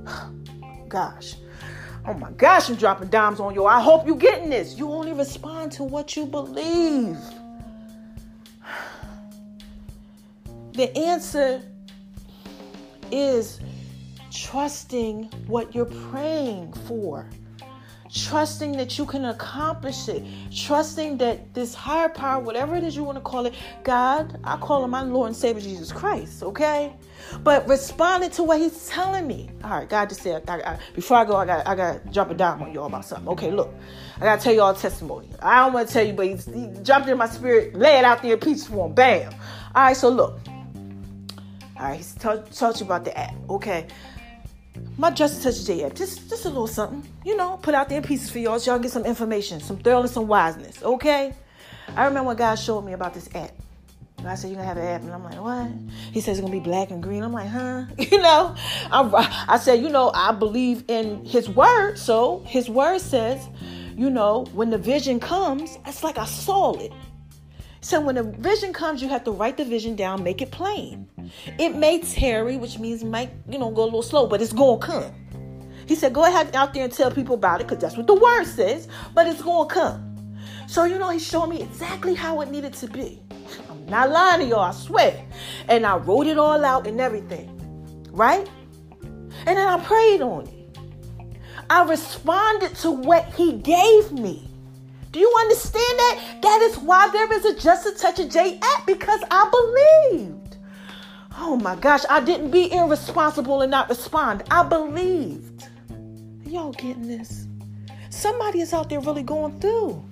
Gosh. 0.88 1.36
Oh 2.08 2.14
my 2.14 2.30
gosh, 2.32 2.68
I'm 2.68 2.76
dropping 2.76 3.08
dimes 3.08 3.40
on 3.40 3.52
you. 3.52 3.66
I 3.66 3.80
hope 3.80 4.06
you're 4.06 4.16
getting 4.16 4.48
this. 4.48 4.78
You 4.78 4.92
only 4.92 5.12
respond 5.12 5.72
to 5.72 5.82
what 5.82 6.16
you 6.16 6.24
believe. 6.24 7.18
The 10.74 10.96
answer 10.96 11.62
is 13.10 13.58
trusting 14.30 15.24
what 15.46 15.74
you're 15.74 15.86
praying 15.86 16.72
for 16.86 17.28
trusting 18.24 18.72
that 18.72 18.98
you 18.98 19.04
can 19.04 19.26
accomplish 19.26 20.08
it, 20.08 20.24
trusting 20.54 21.18
that 21.18 21.52
this 21.54 21.74
higher 21.74 22.08
power, 22.08 22.42
whatever 22.42 22.76
it 22.76 22.84
is 22.84 22.96
you 22.96 23.04
want 23.04 23.16
to 23.16 23.22
call 23.22 23.46
it, 23.46 23.54
God, 23.84 24.38
I 24.44 24.56
call 24.56 24.84
him 24.84 24.90
my 24.90 25.02
Lord 25.02 25.28
and 25.28 25.36
Savior 25.36 25.60
Jesus 25.60 25.92
Christ, 25.92 26.42
okay? 26.42 26.92
But 27.42 27.68
responding 27.68 28.30
to 28.30 28.42
what 28.42 28.58
He's 28.58 28.88
telling 28.88 29.26
me. 29.26 29.50
All 29.64 29.70
right, 29.70 29.88
God 29.88 30.08
just 30.08 30.22
said, 30.22 30.48
I, 30.48 30.60
I, 30.60 30.78
before 30.94 31.16
I 31.16 31.24
go, 31.24 31.36
I 31.36 31.44
got 31.44 31.66
I 31.66 31.74
got 31.74 32.04
to 32.04 32.12
drop 32.12 32.30
a 32.30 32.34
dime 32.34 32.62
on 32.62 32.72
y'all 32.72 32.86
about 32.86 33.04
something. 33.04 33.28
Okay, 33.28 33.50
look, 33.50 33.74
I 34.16 34.20
got 34.20 34.38
to 34.38 34.44
tell 34.44 34.54
y'all 34.54 34.74
a 34.74 34.76
testimony. 34.76 35.28
I 35.40 35.64
don't 35.64 35.72
want 35.72 35.88
to 35.88 35.92
tell 35.92 36.06
you, 36.06 36.12
but 36.12 36.26
he, 36.26 36.36
he 36.36 36.68
jumped 36.82 37.08
in 37.08 37.18
my 37.18 37.28
spirit, 37.28 37.74
lay 37.74 37.98
it 37.98 38.04
out 38.04 38.22
there 38.22 38.34
in 38.34 38.40
pieces 38.40 38.66
for 38.66 38.86
him. 38.86 38.94
Bam. 38.94 39.32
All 39.74 39.84
right, 39.84 39.96
so 39.96 40.08
look. 40.08 40.38
All 41.78 41.88
right, 41.88 41.96
he's 41.96 42.14
talked 42.14 42.80
you 42.80 42.86
about 42.86 43.04
the 43.04 43.18
app. 43.18 43.34
Okay 43.50 43.86
my 44.98 45.10
Just 45.10 45.40
a 45.40 45.42
Touch 45.44 45.64
J. 45.64 45.90
Just 45.94 46.28
just 46.28 46.44
a 46.44 46.48
little 46.48 46.66
something, 46.66 47.08
you 47.24 47.36
know, 47.36 47.58
put 47.62 47.74
out 47.74 47.88
there 47.88 47.98
in 47.98 48.04
pieces 48.04 48.30
for 48.30 48.38
y'all 48.38 48.58
so 48.58 48.72
y'all 48.72 48.80
get 48.80 48.92
some 48.92 49.04
information, 49.04 49.60
some 49.60 49.76
thoroughness, 49.78 50.12
some 50.12 50.26
wiseness, 50.26 50.82
okay? 50.82 51.34
I 51.96 52.04
remember 52.04 52.28
when 52.28 52.36
God 52.36 52.56
showed 52.56 52.82
me 52.82 52.92
about 52.92 53.14
this 53.14 53.28
app. 53.34 53.52
I 54.24 54.34
said, 54.34 54.48
You're 54.48 54.56
gonna 54.56 54.68
have 54.68 54.76
an 54.76 54.84
app. 54.84 55.02
And 55.02 55.12
I'm 55.12 55.24
like, 55.24 55.40
What? 55.40 55.70
He 56.12 56.20
says 56.20 56.38
it's 56.38 56.40
gonna 56.40 56.52
be 56.52 56.60
black 56.60 56.90
and 56.90 57.02
green. 57.02 57.22
I'm 57.22 57.32
like, 57.32 57.48
Huh? 57.48 57.84
You 57.98 58.18
know, 58.18 58.54
I, 58.90 59.46
I 59.48 59.58
said, 59.58 59.80
You 59.82 59.88
know, 59.88 60.10
I 60.14 60.32
believe 60.32 60.84
in 60.88 61.24
his 61.24 61.48
word. 61.48 61.98
So 61.98 62.42
his 62.46 62.68
word 62.68 63.00
says, 63.00 63.48
You 63.96 64.10
know, 64.10 64.46
when 64.52 64.70
the 64.70 64.78
vision 64.78 65.20
comes, 65.20 65.78
it's 65.86 66.02
like 66.02 66.18
I 66.18 66.26
saw 66.26 66.72
it. 66.78 66.92
So 67.86 68.00
when 68.00 68.16
a 68.16 68.24
vision 68.24 68.72
comes, 68.72 69.00
you 69.00 69.08
have 69.10 69.22
to 69.22 69.30
write 69.30 69.58
the 69.58 69.64
vision 69.64 69.94
down, 69.94 70.24
make 70.24 70.42
it 70.42 70.50
plain. 70.50 71.08
It 71.56 71.76
may 71.76 72.00
tarry, 72.00 72.56
which 72.56 72.80
means 72.80 73.04
might, 73.04 73.30
you 73.48 73.60
know, 73.60 73.70
go 73.70 73.84
a 73.84 73.84
little 73.84 74.02
slow, 74.02 74.26
but 74.26 74.42
it's 74.42 74.52
gonna 74.52 74.78
come. 74.78 75.14
He 75.86 75.94
said, 75.94 76.12
Go 76.12 76.24
ahead 76.24 76.56
out 76.56 76.74
there 76.74 76.82
and 76.82 76.92
tell 76.92 77.12
people 77.12 77.36
about 77.36 77.60
it, 77.60 77.68
because 77.68 77.80
that's 77.80 77.96
what 77.96 78.08
the 78.08 78.14
word 78.14 78.42
says, 78.42 78.88
but 79.14 79.28
it's 79.28 79.40
gonna 79.40 79.68
come. 79.68 80.16
So, 80.66 80.82
you 80.82 80.98
know, 80.98 81.10
he 81.10 81.20
showed 81.20 81.46
me 81.46 81.62
exactly 81.62 82.16
how 82.16 82.40
it 82.40 82.50
needed 82.50 82.72
to 82.72 82.88
be. 82.88 83.22
I'm 83.70 83.86
not 83.86 84.10
lying 84.10 84.40
to 84.40 84.46
y'all, 84.46 84.62
I 84.62 84.72
swear. 84.72 85.24
And 85.68 85.86
I 85.86 85.96
wrote 85.96 86.26
it 86.26 86.38
all 86.38 86.64
out 86.64 86.88
and 86.88 87.00
everything. 87.00 87.48
Right? 88.10 88.50
And 89.46 89.56
then 89.56 89.68
I 89.68 89.78
prayed 89.78 90.22
on 90.22 90.48
it. 90.48 90.78
I 91.70 91.84
responded 91.84 92.74
to 92.78 92.90
what 92.90 93.32
he 93.34 93.52
gave 93.52 94.10
me. 94.10 94.55
Do 95.16 95.20
you 95.20 95.32
understand 95.40 95.98
that? 95.98 96.38
That 96.42 96.60
is 96.60 96.76
why 96.76 97.08
there 97.08 97.32
is 97.32 97.46
a 97.46 97.58
Just 97.58 97.86
a 97.86 97.92
Touch 97.92 98.18
of 98.18 98.28
J 98.28 98.60
app 98.62 98.86
because 98.86 99.20
I 99.30 100.10
believed. 100.10 100.58
Oh 101.38 101.56
my 101.56 101.74
gosh, 101.74 102.02
I 102.10 102.20
didn't 102.20 102.50
be 102.50 102.70
irresponsible 102.70 103.62
and 103.62 103.70
not 103.70 103.88
respond. 103.88 104.42
I 104.50 104.62
believed. 104.62 105.68
Y'all 106.44 106.72
getting 106.72 107.08
this? 107.08 107.46
Somebody 108.10 108.60
is 108.60 108.74
out 108.74 108.90
there 108.90 109.00
really 109.00 109.22
going 109.22 109.58
through. 109.58 110.04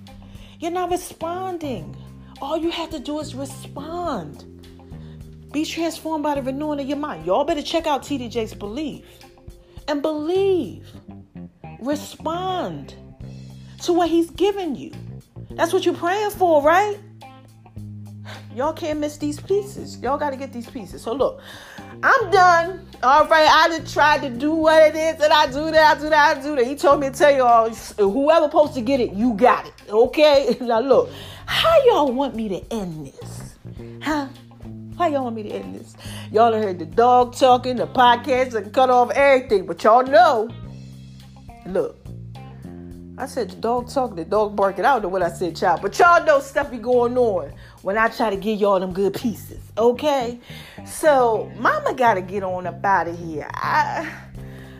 You're 0.59 0.71
not 0.71 0.89
responding. 0.89 1.95
All 2.41 2.57
you 2.57 2.71
have 2.71 2.89
to 2.89 2.99
do 2.99 3.19
is 3.19 3.35
respond. 3.35 4.43
Be 5.51 5.65
transformed 5.65 6.23
by 6.23 6.33
the 6.33 6.41
renewing 6.41 6.79
of 6.79 6.87
your 6.87 6.97
mind. 6.97 7.27
Y'all 7.27 7.45
better 7.45 7.61
check 7.61 7.85
out 7.85 8.01
TDJ's 8.01 8.55
Believe. 8.55 9.05
And 9.87 10.01
believe. 10.01 10.87
Respond 11.79 12.95
to 13.85 13.93
what 13.93 14.09
he's 14.09 14.29
given 14.31 14.75
you. 14.75 14.91
That's 15.51 15.71
what 15.71 15.85
you're 15.85 15.95
praying 15.95 16.31
for, 16.31 16.61
right? 16.61 16.97
Y'all 18.55 18.73
can't 18.73 18.99
miss 18.99 19.17
these 19.17 19.39
pieces. 19.39 19.97
Y'all 19.99 20.17
got 20.17 20.31
to 20.31 20.37
get 20.37 20.51
these 20.53 20.69
pieces. 20.69 21.01
So 21.01 21.13
look, 21.13 21.41
I'm 22.01 22.31
done. 22.31 22.87
All 23.03 23.27
right, 23.27 23.47
I 23.47 23.77
just 23.77 23.93
tried 23.93 24.21
to 24.21 24.29
do 24.29 24.51
what 24.51 24.81
it 24.81 24.95
is 24.95 25.17
that 25.17 25.31
I 25.31 25.47
do 25.47 25.71
that, 25.71 25.97
I 25.97 25.99
do 25.99 26.09
that, 26.09 26.37
I 26.37 26.41
do 26.41 26.55
that. 26.55 26.65
He 26.65 26.75
told 26.75 27.01
me 27.01 27.09
to 27.09 27.13
tell 27.13 27.35
y'all, 27.35 27.69
whoever 27.69 28.45
supposed 28.45 28.73
to 28.75 28.81
get 28.81 28.99
it, 28.99 29.13
you 29.13 29.33
got 29.33 29.67
it. 29.67 29.73
Okay? 29.89 30.57
Now 30.65 30.79
look, 30.79 31.09
how 31.45 31.75
y'all 31.85 32.11
want 32.11 32.35
me 32.35 32.49
to 32.49 32.73
end 32.73 33.07
this? 33.07 33.55
Huh? 34.01 34.27
How 34.97 35.07
y'all 35.07 35.25
want 35.25 35.35
me 35.35 35.43
to 35.43 35.49
end 35.49 35.75
this? 35.75 35.95
Y'all 36.31 36.53
heard 36.53 36.79
the 36.79 36.85
dog 36.85 37.35
talking, 37.35 37.75
the 37.75 37.87
podcast, 37.87 38.55
and 38.55 38.73
cut 38.73 38.89
off 38.89 39.11
everything, 39.11 39.65
but 39.65 39.83
y'all 39.83 40.03
know. 40.03 40.49
Look, 41.65 42.04
I 43.17 43.27
said 43.27 43.49
the 43.49 43.55
dog 43.55 43.89
talking, 43.89 44.17
the 44.17 44.25
dog 44.25 44.57
barking. 44.57 44.83
I 44.83 44.93
don't 44.93 45.03
know 45.03 45.07
what 45.09 45.21
I 45.21 45.29
said, 45.29 45.55
child, 45.55 45.81
but 45.81 45.97
y'all 45.97 46.25
know 46.25 46.39
stuff 46.41 46.69
be 46.69 46.77
going 46.77 47.17
on 47.17 47.53
when 47.81 47.97
I 47.97 48.09
try 48.09 48.29
to 48.29 48.35
give 48.35 48.59
y'all 48.59 48.79
them 48.79 48.91
good 48.91 49.13
pieces. 49.13 49.61
Okay, 49.77 50.37
so 50.85 51.49
Mama 51.57 51.93
gotta 51.93 52.21
get 52.21 52.43
on 52.43 52.67
up 52.67 52.83
out 52.83 53.07
of 53.07 53.17
here. 53.17 53.47
I 53.53 54.11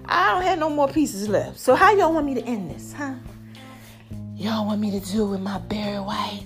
I 0.04 0.34
don't 0.34 0.44
have 0.44 0.60
no 0.60 0.70
more 0.70 0.90
pieces 0.90 1.30
left. 1.30 1.60
So 1.60 1.76
how 1.76 1.94
y'all 1.94 2.14
want 2.14 2.26
me 2.26 2.34
to 2.34 2.44
end 2.44 2.72
this, 2.72 2.92
huh? 2.92 3.14
Y'all 4.36 4.66
want 4.66 4.82
me 4.82 4.92
to 4.92 5.00
do 5.00 5.28
it 5.28 5.30
with 5.30 5.42
my 5.42 5.58
Barry 5.60 6.00
White, 6.00 6.44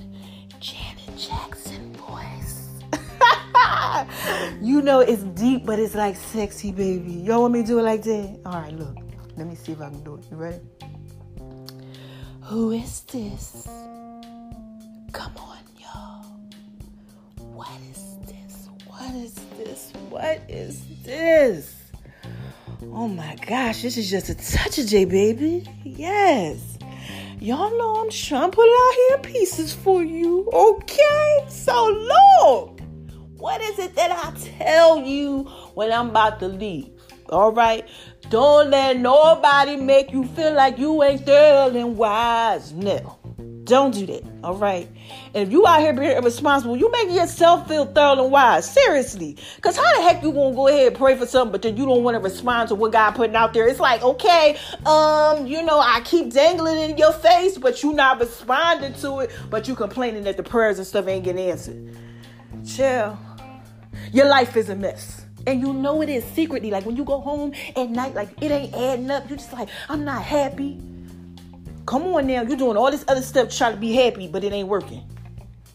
Janet 0.60 1.18
Jackson 1.18 1.92
voice? 1.94 2.70
you 4.62 4.84
know 4.84 5.00
it's 5.00 5.24
deep, 5.24 5.66
but 5.66 5.80
it's 5.80 5.96
like 5.96 6.16
sexy, 6.16 6.72
baby. 6.72 7.14
Y'all 7.14 7.42
want 7.42 7.54
me 7.54 7.62
to 7.62 7.68
do 7.68 7.80
it 7.80 7.84
like 7.84 8.04
that? 8.04 8.40
All 8.46 8.62
right, 8.62 8.74
look. 8.74 8.96
Let 9.38 9.48
me 9.48 9.56
see 9.56 9.72
if 9.72 9.82
I 9.82 9.90
can 9.90 10.04
do 10.04 10.16
it. 10.16 10.26
You 10.30 10.38
ready? 10.38 10.60
Who 12.50 12.72
is 12.72 13.02
this? 13.02 13.68
Come 15.12 15.38
on, 15.38 15.60
y'all. 15.78 16.26
What 17.38 17.70
is 17.91 18.18
this? 18.26 18.70
What 18.88 19.14
is 19.14 19.36
this? 19.56 19.93
What 20.10 20.41
is 20.50 20.84
this? 21.04 21.76
Oh 22.91 23.08
my 23.08 23.36
gosh, 23.45 23.84
this 23.84 23.97
is 23.97 24.10
just 24.10 24.30
a 24.30 24.34
touch 24.34 24.80
of 24.80 24.88
J, 24.88 25.06
baby. 25.06 25.64
Yes. 25.84 26.80
Y'all 27.39 27.70
know 27.78 28.02
I'm 28.02 28.10
trying 28.10 28.50
to 28.50 28.56
put 28.56 28.68
out 28.68 28.95
here 28.95 29.18
pieces 29.32 29.72
for 29.72 30.04
you, 30.04 30.50
okay? 30.52 31.45
So 31.50 31.86
look, 31.86 32.82
what 33.38 33.62
is 33.62 33.78
it 33.78 33.93
that 33.93 34.10
I 34.10 34.36
tell 34.58 34.97
you 34.97 35.43
when 35.76 35.91
I'm 35.91 36.10
about 36.10 36.39
to 36.39 36.47
leave? 36.47 36.89
All 37.30 37.52
right, 37.52 37.88
don't 38.30 38.70
let 38.70 38.98
nobody 38.98 39.76
make 39.76 40.12
you 40.12 40.26
feel 40.26 40.54
like 40.54 40.78
you 40.78 41.02
ain't 41.04 41.22
sterling 41.22 41.98
wise. 41.98 42.72
No. 42.74 43.18
Don't 43.70 43.94
do 43.94 44.08
that. 44.08 44.24
All 44.44 44.56
right. 44.56 44.88
And 45.36 45.48
if 45.48 45.52
you 45.52 45.66
out 45.68 45.80
here 45.80 45.94
being 45.94 46.18
irresponsible, 46.18 46.76
you 46.76 46.90
making 46.92 47.14
yourself 47.14 47.68
feel 47.68 47.86
thorough 47.86 48.24
and 48.24 48.32
wise. 48.32 48.72
Seriously. 48.72 49.38
Because 49.56 49.78
how 49.78 49.96
the 49.98 50.02
heck 50.02 50.24
you 50.24 50.32
gonna 50.32 50.56
go 50.56 50.68
ahead 50.68 50.88
and 50.88 50.96
pray 50.96 51.16
for 51.16 51.28
something, 51.28 51.52
but 51.52 51.62
then 51.62 51.78
you 51.78 51.86
don't 51.86 52.04
want 52.04 52.16
to 52.16 52.20
respond 52.20 52.70
to 52.70 52.76
what 52.76 52.92
God 52.92 53.12
putting 53.12 53.36
out 53.36 53.54
there? 53.54 53.68
It's 53.68 53.80
like, 53.80 54.02
okay, 54.02 54.58
um, 54.88 55.46
you 55.46 55.62
know, 55.62 55.80
I 55.80 56.02
keep 56.04 56.34
dangling 56.34 56.80
in 56.80 56.98
your 56.98 57.14
face, 57.14 57.60
but 57.60 57.84
you 57.84 57.94
not 57.94 58.20
responding 58.20 58.94
to 59.02 59.20
it, 59.20 59.32
but 59.52 59.68
you 59.68 59.76
complaining 59.76 60.24
that 60.24 60.38
the 60.38 60.44
prayers 60.44 60.80
and 60.80 60.88
stuff 60.88 61.08
ain't 61.08 61.24
getting 61.24 61.50
answered. 61.50 61.96
Chill. 62.66 63.20
Your 64.12 64.28
life 64.28 64.58
is 64.58 64.70
a 64.70 64.76
mess. 64.76 65.18
And 65.50 65.62
you 65.62 65.74
know 65.74 66.04
it 66.04 66.10
is 66.10 66.24
secretly. 66.36 66.70
Like 66.70 66.86
when 66.86 66.95
you 66.95 67.04
go 67.04 67.20
home 67.20 67.54
at 67.76 67.89
night, 67.89 68.14
like 68.14 68.30
it 68.39 68.52
ain't 68.52 68.72
adding 68.76 69.10
up. 69.10 69.28
You're 69.28 69.39
just 69.39 69.52
like, 69.52 69.68
I'm 69.89 70.06
not 70.06 70.22
happy. 70.22 70.80
Come 71.88 72.04
on 72.04 72.28
now, 72.28 72.43
you're 72.43 72.56
doing 72.56 72.78
all 72.78 72.91
this 72.91 73.04
other 73.08 73.24
stuff 73.24 73.50
to 73.50 73.58
try 73.58 73.72
to 73.72 73.78
be 73.78 73.93
happy, 73.93 74.28
but 74.28 74.43
it 74.43 74.54
ain't 74.54 74.68
working. 74.68 75.04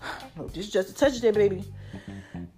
This 0.52 0.66
is 0.66 0.70
just 0.70 0.90
a 0.90 0.94
touch 0.94 1.20
there, 1.20 1.32
baby. 1.32 1.64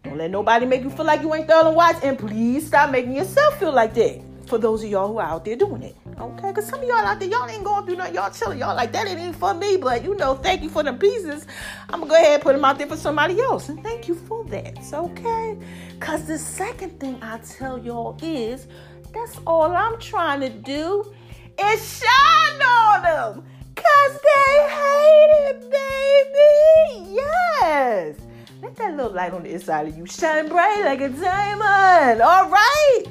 Don't 0.03 0.19
let 0.19 0.31
nobody 0.31 0.67
make 0.67 0.83
you 0.83 0.91
feel 0.91 1.07
like 1.07 1.23
you 1.23 1.33
ain't 1.35 1.49
thorough 1.49 1.73
and. 1.73 2.03
And 2.03 2.19
please 2.19 2.67
stop 2.67 2.91
making 2.91 3.17
yourself 3.17 3.59
feel 3.59 3.73
like 3.73 3.95
that. 3.95 4.21
For 4.47 4.59
those 4.59 4.85
of 4.85 4.91
y'all 4.91 5.09
who 5.09 5.19
are 5.19 5.27
out 5.27 5.45
there 5.45 5.57
doing 5.57 5.83
it. 5.83 5.97
Okay? 6.19 6.49
Because 6.49 6.69
some 6.69 6.81
of 6.81 6.87
y'all 6.87 6.97
out 6.99 7.19
there, 7.19 7.29
y'all 7.29 7.49
ain't 7.49 7.65
going 7.65 7.85
through 7.85 7.97
nothing. 7.97 8.15
Y'all 8.15 8.31
chilling. 8.31 8.59
Y'all 8.59 8.77
like, 8.77 8.93
that 8.93 9.07
ain't 9.07 9.37
for 9.37 9.55
me. 9.55 9.77
But, 9.77 10.05
you 10.05 10.15
know, 10.15 10.35
thank 10.35 10.63
you 10.63 10.69
for 10.69 10.83
the 10.83 10.93
pieces. 10.93 11.47
I'm 11.89 12.01
going 12.01 12.05
to 12.05 12.09
go 12.11 12.15
ahead 12.15 12.35
and 12.35 12.43
put 12.43 12.53
them 12.55 12.65
out 12.65 12.79
there 12.79 12.87
for 12.87 12.97
somebody 12.97 13.41
else. 13.41 13.69
And 13.69 13.83
thank 13.83 14.09
you 14.09 14.15
for 14.15 14.45
that. 14.45 14.79
It's 14.79 14.93
okay? 14.93 15.59
Because 15.99 16.27
the 16.27 16.39
second 16.39 17.01
thing 17.01 17.19
I 17.23 17.39
tell 17.39 17.79
y'all 17.79 18.19
is, 18.23 18.67
that's 19.13 19.39
all 19.47 19.73
I'm 19.75 19.99
trying 19.99 20.41
to 20.41 20.51
do 20.51 21.13
is 21.59 22.01
shine 22.01 22.63
on 22.63 23.03
them. 23.03 23.45
Cause 23.75 24.21
they 24.23 24.69
hate 24.69 25.31
it, 25.51 25.71
baby. 25.71 27.13
Yes. 27.15 28.17
Let 28.63 28.77
that 28.77 28.97
little 28.97 29.13
light 29.13 29.33
on 29.33 29.43
the 29.43 29.53
inside 29.53 29.89
of 29.89 29.97
you 29.97 30.07
shine 30.07 30.49
bright 30.49 30.83
like 30.85 31.01
a 31.01 31.09
diamond. 31.09 32.23
All 32.23 32.49
right. 32.49 33.05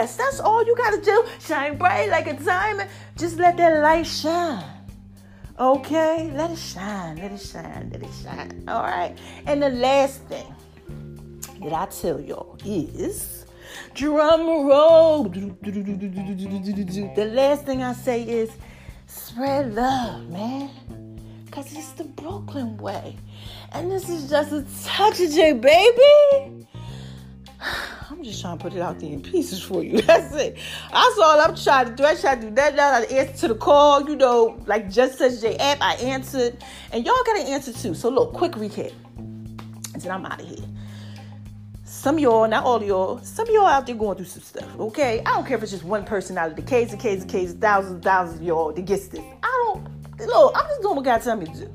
Yes, 0.00 0.16
that's 0.16 0.40
all 0.40 0.64
you 0.64 0.74
gotta 0.76 0.98
do. 0.98 1.26
Shine 1.40 1.76
bright 1.76 2.08
like 2.08 2.26
a 2.26 2.32
diamond. 2.32 2.88
Just 3.18 3.36
let 3.36 3.58
that 3.58 3.82
light 3.82 4.06
shine. 4.06 4.64
Okay? 5.58 6.30
Let 6.32 6.52
it 6.52 6.58
shine. 6.58 7.18
Let 7.18 7.32
it 7.32 7.40
shine. 7.42 7.90
Let 7.92 8.02
it 8.02 8.08
shine. 8.22 8.64
All 8.66 8.82
right. 8.82 9.14
And 9.44 9.62
the 9.62 9.68
last 9.68 10.22
thing 10.22 10.54
that 11.62 11.74
I 11.74 11.84
tell 11.84 12.18
y'all 12.18 12.56
is 12.64 13.44
drum 13.92 14.66
roll. 14.66 15.24
The 15.24 15.54
last 17.34 17.66
thing 17.66 17.82
I 17.82 17.92
say 17.92 18.22
is 18.22 18.50
spread 19.06 19.74
love, 19.74 20.30
man. 20.30 20.70
Cause 21.50 21.74
it's 21.74 21.92
the 21.92 22.04
Brooklyn 22.04 22.78
way. 22.78 23.18
And 23.72 23.90
this 23.90 24.08
is 24.08 24.30
just 24.30 24.50
a 24.50 24.64
touch 24.82 25.20
of 25.20 25.30
J, 25.30 25.52
baby. 25.52 26.66
I'm 28.10 28.24
just 28.24 28.40
trying 28.40 28.58
to 28.58 28.62
put 28.62 28.74
it 28.74 28.80
out 28.80 28.98
there 28.98 29.12
in 29.12 29.22
pieces 29.22 29.62
for 29.62 29.84
you. 29.84 30.02
That's 30.02 30.34
it. 30.34 30.56
That's 30.90 31.18
all 31.18 31.40
I'm 31.40 31.54
trying 31.54 31.86
to 31.90 31.94
do. 31.94 32.04
I 32.04 32.16
try 32.16 32.34
to 32.34 32.40
do 32.40 32.50
that. 32.56 32.74
Now 32.74 32.92
I 32.92 33.02
answer 33.02 33.46
to 33.46 33.48
the 33.48 33.54
call, 33.54 34.08
you 34.08 34.16
know, 34.16 34.60
like 34.66 34.90
just 34.90 35.18
such 35.18 35.40
J 35.40 35.56
app. 35.56 35.78
I 35.80 35.94
answered, 35.94 36.58
and 36.92 37.06
y'all 37.06 37.14
got 37.24 37.36
to 37.36 37.48
answer 37.48 37.72
too. 37.72 37.94
So 37.94 38.08
look, 38.08 38.32
quick 38.32 38.52
recap, 38.52 38.92
and 39.16 40.02
then 40.02 40.10
I'm 40.10 40.26
out 40.26 40.40
of 40.40 40.48
here. 40.48 40.66
Some 41.84 42.18
y'all, 42.18 42.48
not 42.48 42.64
all 42.64 42.82
y'all, 42.82 43.20
some 43.20 43.46
y'all 43.48 43.66
out 43.66 43.86
there 43.86 43.94
going 43.94 44.16
through 44.16 44.26
some 44.26 44.42
stuff, 44.42 44.68
okay? 44.78 45.20
I 45.20 45.34
don't 45.34 45.46
care 45.46 45.56
if 45.56 45.62
it's 45.62 45.72
just 45.72 45.84
one 45.84 46.04
person 46.04 46.36
out 46.38 46.50
of 46.50 46.56
the 46.56 46.62
case, 46.62 46.92
and 46.92 47.00
case, 47.00 47.20
and 47.20 47.30
case, 47.30 47.52
thousands 47.52 47.94
and 47.94 48.02
thousands 48.02 48.40
of 48.40 48.46
y'all 48.46 48.72
that 48.72 48.84
gets 48.86 49.08
this. 49.08 49.20
I 49.42 49.72
don't, 49.74 50.26
look, 50.26 50.52
I'm 50.56 50.66
just 50.66 50.82
doing 50.82 50.96
what 50.96 51.04
God 51.04 51.22
tell 51.22 51.36
me 51.36 51.46
to 51.46 51.52
do. 51.52 51.70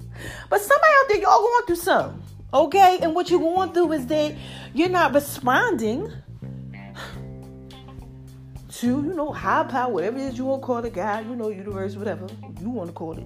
But 0.50 0.62
somebody 0.62 0.92
out 1.00 1.10
there, 1.10 1.22
y'all 1.22 1.42
going 1.42 1.66
through 1.68 1.76
something, 1.76 2.24
okay? 2.54 3.00
And 3.04 3.14
what 3.14 3.30
you're 3.30 3.40
going 3.40 3.72
through 3.72 3.92
is 3.92 4.08
that 4.08 4.36
you're 4.74 4.90
not 4.90 5.14
responding 5.14 6.12
to, 8.80 8.88
you 8.88 9.14
know, 9.14 9.32
high 9.32 9.64
power, 9.64 9.92
whatever 9.92 10.18
it 10.18 10.24
is 10.24 10.38
you 10.38 10.46
want 10.46 10.62
to 10.62 10.66
call 10.66 10.84
it, 10.84 10.94
God, 10.94 11.30
you 11.30 11.36
know, 11.36 11.50
universe, 11.50 11.96
whatever 11.96 12.28
you 12.60 12.70
want 12.70 12.90
to 12.90 12.94
call 12.94 13.18
it. 13.18 13.26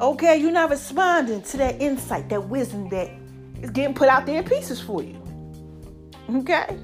Okay, 0.00 0.36
you're 0.36 0.52
not 0.52 0.70
responding 0.70 1.42
to 1.42 1.56
that 1.58 1.80
insight, 1.80 2.28
that 2.28 2.48
wisdom 2.48 2.88
that 2.90 3.10
is 3.62 3.70
getting 3.70 3.94
put 3.94 4.08
out 4.08 4.26
there 4.26 4.38
in 4.38 4.44
pieces 4.44 4.80
for 4.80 5.02
you. 5.02 5.20
Okay? 6.30 6.78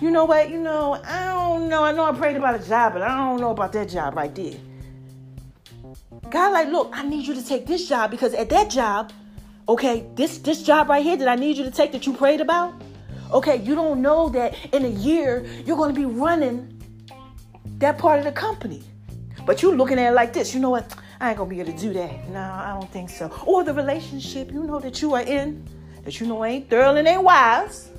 You 0.00 0.10
know 0.10 0.24
what? 0.24 0.50
You 0.50 0.60
know, 0.60 1.00
I 1.04 1.26
don't 1.26 1.68
know. 1.68 1.84
I 1.84 1.92
know 1.92 2.04
I 2.04 2.12
prayed 2.12 2.36
about 2.36 2.60
a 2.60 2.66
job, 2.66 2.94
but 2.94 3.02
I 3.02 3.16
don't 3.16 3.40
know 3.40 3.50
about 3.50 3.72
that 3.72 3.88
job 3.88 4.16
right 4.16 4.34
there. 4.34 4.54
God, 6.30 6.52
like, 6.52 6.68
look, 6.68 6.90
I 6.92 7.02
need 7.04 7.26
you 7.26 7.34
to 7.34 7.44
take 7.44 7.66
this 7.66 7.88
job 7.88 8.10
because 8.10 8.34
at 8.34 8.48
that 8.50 8.70
job, 8.70 9.12
okay, 9.68 10.06
this 10.14 10.38
this 10.38 10.62
job 10.62 10.88
right 10.88 11.02
here 11.02 11.16
that 11.16 11.28
I 11.28 11.36
need 11.36 11.56
you 11.56 11.64
to 11.64 11.70
take 11.70 11.92
that 11.92 12.06
you 12.06 12.12
prayed 12.12 12.40
about, 12.40 12.74
okay, 13.32 13.56
you 13.56 13.74
don't 13.74 14.02
know 14.02 14.28
that 14.30 14.56
in 14.72 14.84
a 14.84 14.88
year 14.88 15.46
you're 15.64 15.76
going 15.76 15.94
to 15.94 15.98
be 15.98 16.06
running 16.06 16.77
that 17.78 17.98
part 17.98 18.18
of 18.18 18.24
the 18.24 18.32
company. 18.32 18.82
But 19.46 19.62
you 19.62 19.74
looking 19.74 19.98
at 19.98 20.12
it 20.12 20.14
like 20.14 20.32
this, 20.32 20.52
you 20.52 20.60
know 20.60 20.70
what? 20.70 20.94
I 21.20 21.30
ain't 21.30 21.38
gonna 21.38 21.50
be 21.50 21.60
able 21.60 21.72
to 21.72 21.78
do 21.78 21.92
that. 21.94 22.28
No, 22.28 22.40
I 22.40 22.76
don't 22.78 22.90
think 22.90 23.08
so. 23.08 23.30
Or 23.46 23.64
the 23.64 23.72
relationship 23.72 24.52
you 24.52 24.64
know 24.64 24.78
that 24.78 25.00
you 25.00 25.14
are 25.14 25.22
in, 25.22 25.64
that 26.04 26.20
you 26.20 26.26
know 26.26 26.44
ain't 26.44 26.68
thorough 26.68 26.94
and 26.94 27.08
ain't 27.08 27.22
wise. 27.22 27.90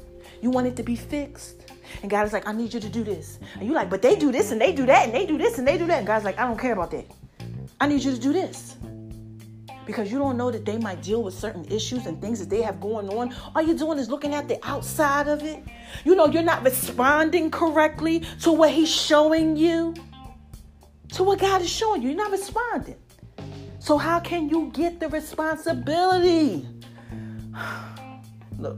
You 0.42 0.52
want 0.52 0.68
it 0.68 0.76
to 0.78 0.84
be 0.84 0.96
fixed. 0.96 1.72
And 2.02 2.10
God 2.10 2.26
is 2.26 2.34
like, 2.34 2.48
I 2.48 2.52
need 2.52 2.74
you 2.74 2.80
to 2.80 2.90
do 2.90 3.04
this. 3.04 3.40
And 3.56 3.66
you're 3.66 3.76
like, 3.76 3.90
but 3.90 4.02
they 4.02 4.16
do 4.16 4.32
this 4.32 4.52
and 4.52 4.62
they 4.62 4.72
do 4.74 4.86
that 4.86 5.06
and 5.06 5.14
they 5.14 5.26
do 5.26 5.38
this 5.38 5.58
and 5.58 5.68
they 5.68 5.78
do 5.78 5.86
that. 5.88 5.98
And 5.98 6.08
God's 6.08 6.24
like, 6.24 6.38
I 6.40 6.48
don't 6.48 6.60
care 6.60 6.74
about 6.74 6.92
that. 6.92 7.06
I 7.82 7.88
need 7.88 8.04
you 8.04 8.12
to 8.14 8.20
do 8.20 8.32
this. 8.32 8.76
Because 9.90 10.12
you 10.12 10.20
don't 10.20 10.38
know 10.38 10.52
that 10.52 10.66
they 10.66 10.78
might 10.78 11.02
deal 11.02 11.24
with 11.24 11.34
certain 11.34 11.66
issues 11.66 12.06
and 12.06 12.22
things 12.22 12.38
that 12.38 12.48
they 12.48 12.62
have 12.62 12.80
going 12.80 13.10
on. 13.10 13.34
All 13.56 13.64
you're 13.64 13.76
doing 13.76 13.98
is 13.98 14.08
looking 14.08 14.36
at 14.36 14.48
the 14.48 14.60
outside 14.62 15.28
of 15.28 15.42
it. 15.42 15.64
You 16.06 16.16
know, 16.16 16.28
you're 16.28 16.44
not 16.44 16.64
responding 16.64 17.50
correctly 17.50 18.20
to 18.42 18.52
what 18.52 18.70
He's 18.70 18.94
showing 18.94 19.58
you, 19.58 19.96
to 21.14 21.24
what 21.24 21.40
God 21.40 21.64
is 21.64 21.72
showing 21.72 22.04
you. 22.04 22.10
You're 22.10 22.18
not 22.18 22.30
responding. 22.30 22.98
So, 23.80 23.98
how 23.98 24.20
can 24.20 24.48
you 24.48 24.70
get 24.76 25.00
the 25.00 25.10
responsibility? 25.10 26.68
Look, 28.60 28.78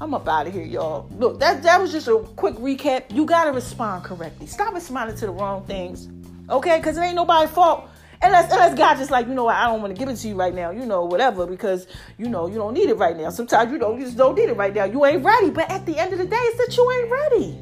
I'm 0.00 0.14
up 0.14 0.28
out 0.28 0.46
of 0.46 0.52
here, 0.52 0.62
y'all. 0.62 1.08
Look, 1.18 1.40
that 1.40 1.64
that 1.64 1.80
was 1.80 1.90
just 1.90 2.06
a 2.06 2.20
quick 2.36 2.54
recap. 2.54 3.12
You 3.12 3.26
gotta 3.26 3.50
respond 3.50 4.04
correctly. 4.04 4.46
Stop 4.46 4.74
responding 4.74 5.16
to 5.16 5.26
the 5.26 5.32
wrong 5.32 5.66
things, 5.66 6.08
okay? 6.48 6.78
Because 6.78 6.98
it 6.98 7.00
ain't 7.00 7.16
nobody's 7.16 7.50
fault. 7.50 7.90
Unless, 8.22 8.50
unless 8.50 8.78
God 8.78 8.96
just 8.96 9.10
like, 9.10 9.26
you 9.26 9.34
know 9.34 9.44
what, 9.44 9.56
I 9.56 9.66
don't 9.66 9.82
want 9.82 9.94
to 9.94 9.98
give 9.98 10.08
it 10.08 10.16
to 10.16 10.28
you 10.28 10.34
right 10.34 10.54
now, 10.54 10.70
you 10.70 10.86
know, 10.86 11.04
whatever, 11.04 11.46
because, 11.46 11.86
you 12.18 12.28
know, 12.28 12.46
you 12.46 12.54
don't 12.54 12.74
need 12.74 12.88
it 12.88 12.96
right 12.96 13.16
now. 13.16 13.30
Sometimes, 13.30 13.70
you 13.70 13.78
know, 13.78 13.96
you 13.96 14.04
just 14.04 14.16
don't 14.16 14.34
need 14.34 14.48
it 14.48 14.56
right 14.56 14.74
now. 14.74 14.84
You 14.84 15.04
ain't 15.04 15.22
ready. 15.22 15.50
But 15.50 15.70
at 15.70 15.84
the 15.86 15.98
end 15.98 16.12
of 16.12 16.18
the 16.18 16.26
day, 16.26 16.36
it's 16.36 16.58
that 16.58 16.76
you 16.76 16.90
ain't 16.92 17.10
ready. 17.10 17.58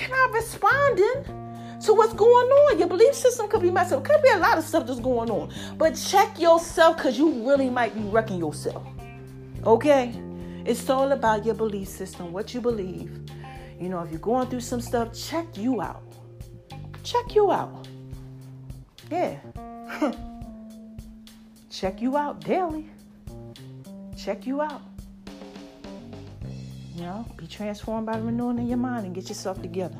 You're 0.00 0.10
not 0.10 0.32
responding 0.32 1.24
to 1.82 1.94
what's 1.94 2.14
going 2.14 2.48
on. 2.48 2.78
Your 2.78 2.88
belief 2.88 3.14
system 3.14 3.48
could 3.48 3.62
be 3.62 3.70
messed 3.70 3.92
up. 3.92 4.04
Could 4.04 4.22
be 4.22 4.30
a 4.30 4.38
lot 4.38 4.58
of 4.58 4.64
stuff 4.64 4.86
that's 4.86 5.00
going 5.00 5.30
on. 5.30 5.52
But 5.76 5.94
check 5.94 6.38
yourself 6.40 6.96
because 6.96 7.18
you 7.18 7.46
really 7.46 7.70
might 7.70 7.94
be 7.94 8.02
wrecking 8.02 8.38
yourself. 8.38 8.86
Okay? 9.64 10.14
It's 10.64 10.88
all 10.90 11.12
about 11.12 11.44
your 11.44 11.54
belief 11.54 11.88
system, 11.88 12.32
what 12.32 12.52
you 12.54 12.60
believe. 12.60 13.10
You 13.78 13.88
know, 13.88 14.00
if 14.00 14.10
you're 14.10 14.20
going 14.20 14.48
through 14.48 14.60
some 14.60 14.80
stuff, 14.80 15.12
check 15.14 15.56
you 15.56 15.82
out. 15.82 16.02
Check 17.04 17.34
you 17.34 17.52
out. 17.52 17.85
Yeah. 19.10 19.36
check 21.70 22.02
you 22.02 22.16
out 22.16 22.40
daily. 22.40 22.88
Check 24.16 24.46
you 24.46 24.62
out. 24.62 24.82
You 26.94 27.02
know, 27.02 27.26
be 27.36 27.46
transformed 27.46 28.06
by 28.06 28.16
the 28.16 28.22
renewing 28.22 28.58
of 28.58 28.66
your 28.66 28.78
mind 28.78 29.04
and 29.06 29.14
get 29.14 29.28
yourself 29.28 29.60
together. 29.60 29.98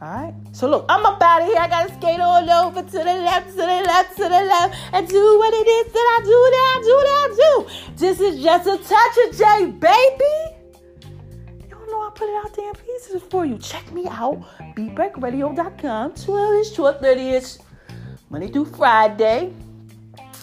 Alright? 0.00 0.34
So 0.52 0.68
look, 0.68 0.86
I'm 0.88 1.00
about 1.00 1.22
out 1.22 1.42
of 1.42 1.48
here. 1.48 1.58
I 1.58 1.68
gotta 1.68 1.92
skate 1.94 2.20
all 2.20 2.50
over 2.50 2.82
to 2.82 2.90
the 2.90 3.04
left, 3.04 3.50
to 3.50 3.56
the 3.56 3.64
left, 3.64 4.16
to 4.16 4.22
the 4.22 4.28
left, 4.28 4.76
and 4.92 5.08
do 5.08 5.38
what 5.38 5.52
it 5.54 5.66
is 5.66 5.92
that 5.92 6.20
I 6.20 6.24
do, 6.24 6.38
that 6.54 6.66
I 6.70 6.80
do, 6.82 6.96
that 7.06 7.18
I 7.22 7.28
do. 7.42 7.52
This 7.96 8.20
is 8.20 8.42
just 8.42 8.66
a 8.66 8.76
touch 8.78 9.16
of 9.26 9.36
J, 9.36 9.70
baby. 9.70 10.34
You 11.60 11.68
don't 11.70 11.90
know 11.90 12.00
I 12.00 12.10
put 12.14 12.28
it 12.28 12.36
out 12.44 12.54
there 12.54 12.68
in 12.68 12.74
pieces 12.74 13.22
for 13.30 13.44
you. 13.44 13.58
Check 13.58 13.90
me 13.92 14.06
out, 14.08 14.44
beatbreakradio.com, 14.76 16.12
12ish, 16.12 16.74
1230ish, 16.74 17.58
Monday 18.34 18.48
through 18.48 18.64
Friday. 18.64 19.52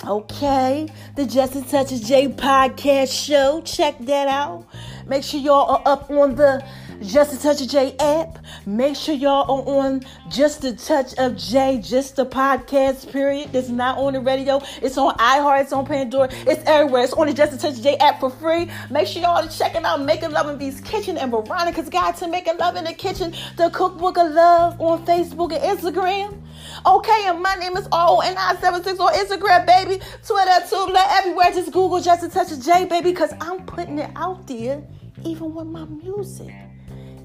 Okay, 0.08 0.88
the 1.18 1.26
Just 1.26 1.58
a 1.58 1.62
Touch 1.62 1.92
of 1.92 2.02
J 2.02 2.30
podcast 2.30 3.12
show. 3.12 3.60
Check 3.66 3.98
that 4.06 4.30
out. 4.30 4.66
Make 5.08 5.26
sure 5.26 5.42
y'all 5.42 5.70
are 5.70 5.82
up 5.86 6.10
on 6.10 6.36
the 6.36 6.64
just 7.02 7.34
a 7.34 7.42
Touch 7.42 7.62
of 7.62 7.68
J 7.68 7.94
app. 8.00 8.40
Make 8.66 8.96
sure 8.96 9.14
y'all 9.14 9.44
are 9.52 9.84
on 9.84 10.06
Just 10.30 10.64
a 10.64 10.74
Touch 10.74 11.16
of 11.16 11.36
J, 11.36 11.82
just 11.84 12.18
a 12.18 12.24
podcast, 12.24 13.12
period. 13.12 13.52
That's 13.52 13.68
not 13.68 13.98
on 13.98 14.14
the 14.14 14.22
radio. 14.22 14.62
It's 14.82 14.98
on 14.98 15.14
iHeart, 15.18 15.64
it's 15.64 15.74
on 15.74 15.86
Pandora, 15.86 16.30
it's 16.32 16.64
everywhere. 16.66 17.04
It's 17.04 17.12
on 17.12 17.28
the 17.28 17.34
Just 17.34 17.52
a 17.52 17.58
Touch 17.58 17.74
of 17.78 17.84
J 17.84 17.98
app 17.98 18.22
for 18.22 18.30
free. 18.30 18.70
Make 18.90 19.08
sure 19.08 19.22
y'all 19.22 19.44
are 19.44 19.50
checking 19.50 19.84
out 19.84 20.02
Making 20.02 20.32
Love 20.32 20.48
in 20.48 20.58
V's 20.58 20.80
Kitchen 20.80 21.18
and 21.18 21.30
Veronica's 21.30 21.90
Guide 21.90 22.16
to 22.16 22.30
Making 22.30 22.58
Love 22.58 22.78
in 22.78 22.86
the 22.86 22.94
Kitchen, 22.94 23.34
the 23.58 23.70
Cookbook 23.72 24.18
of 24.18 24.32
Love 24.32 24.80
on 24.80 25.06
Facebook 25.06 25.52
and 25.52 25.78
Instagram. 25.78 26.42
Okay, 26.84 27.26
and 27.28 27.42
my 27.42 27.54
name 27.56 27.78
is 27.78 27.88
O-N-I-76 27.92 29.00
on 29.00 29.14
Instagram, 29.14 29.66
baby. 29.68 30.02
Twitter, 30.26 30.66
Tumblr, 30.66 31.06
everywhere. 31.20 31.52
Just 31.52 31.72
Google 31.72 32.02
Just 32.02 32.24
a 32.24 32.30
Touch 32.30 32.52
of 32.52 32.64
J, 32.64 32.86
baby, 32.86 33.12
because 33.12 33.34
I'm 33.40 33.66
putting 33.66 34.00
it 34.00 34.10
out 34.16 34.48
there, 34.48 34.82
even 35.24 35.54
with 35.54 35.68
my 35.68 35.86
music 35.86 36.52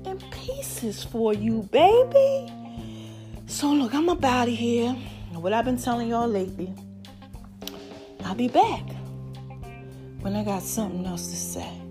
in 0.05 0.19
pieces 0.31 1.03
for 1.05 1.33
you, 1.33 1.63
baby. 1.73 2.53
So 3.47 3.73
look, 3.73 3.95
I'm 3.95 4.09
up 4.11 4.23
out 4.25 4.49
of 4.49 4.55
here. 4.55 4.95
What 5.33 5.53
I've 5.53 5.65
been 5.65 5.79
telling 5.79 6.09
y'all 6.09 6.29
lately, 6.29 6.73
I'll 8.25 8.35
be 8.35 8.49
back 8.49 8.83
when 10.21 10.35
I 10.37 10.45
got 10.45 10.63
something 10.63 11.07
else 11.07 11.29
to 11.29 11.37
say. 11.37 11.86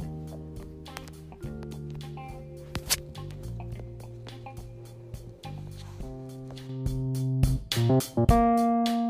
Música 7.87 9.04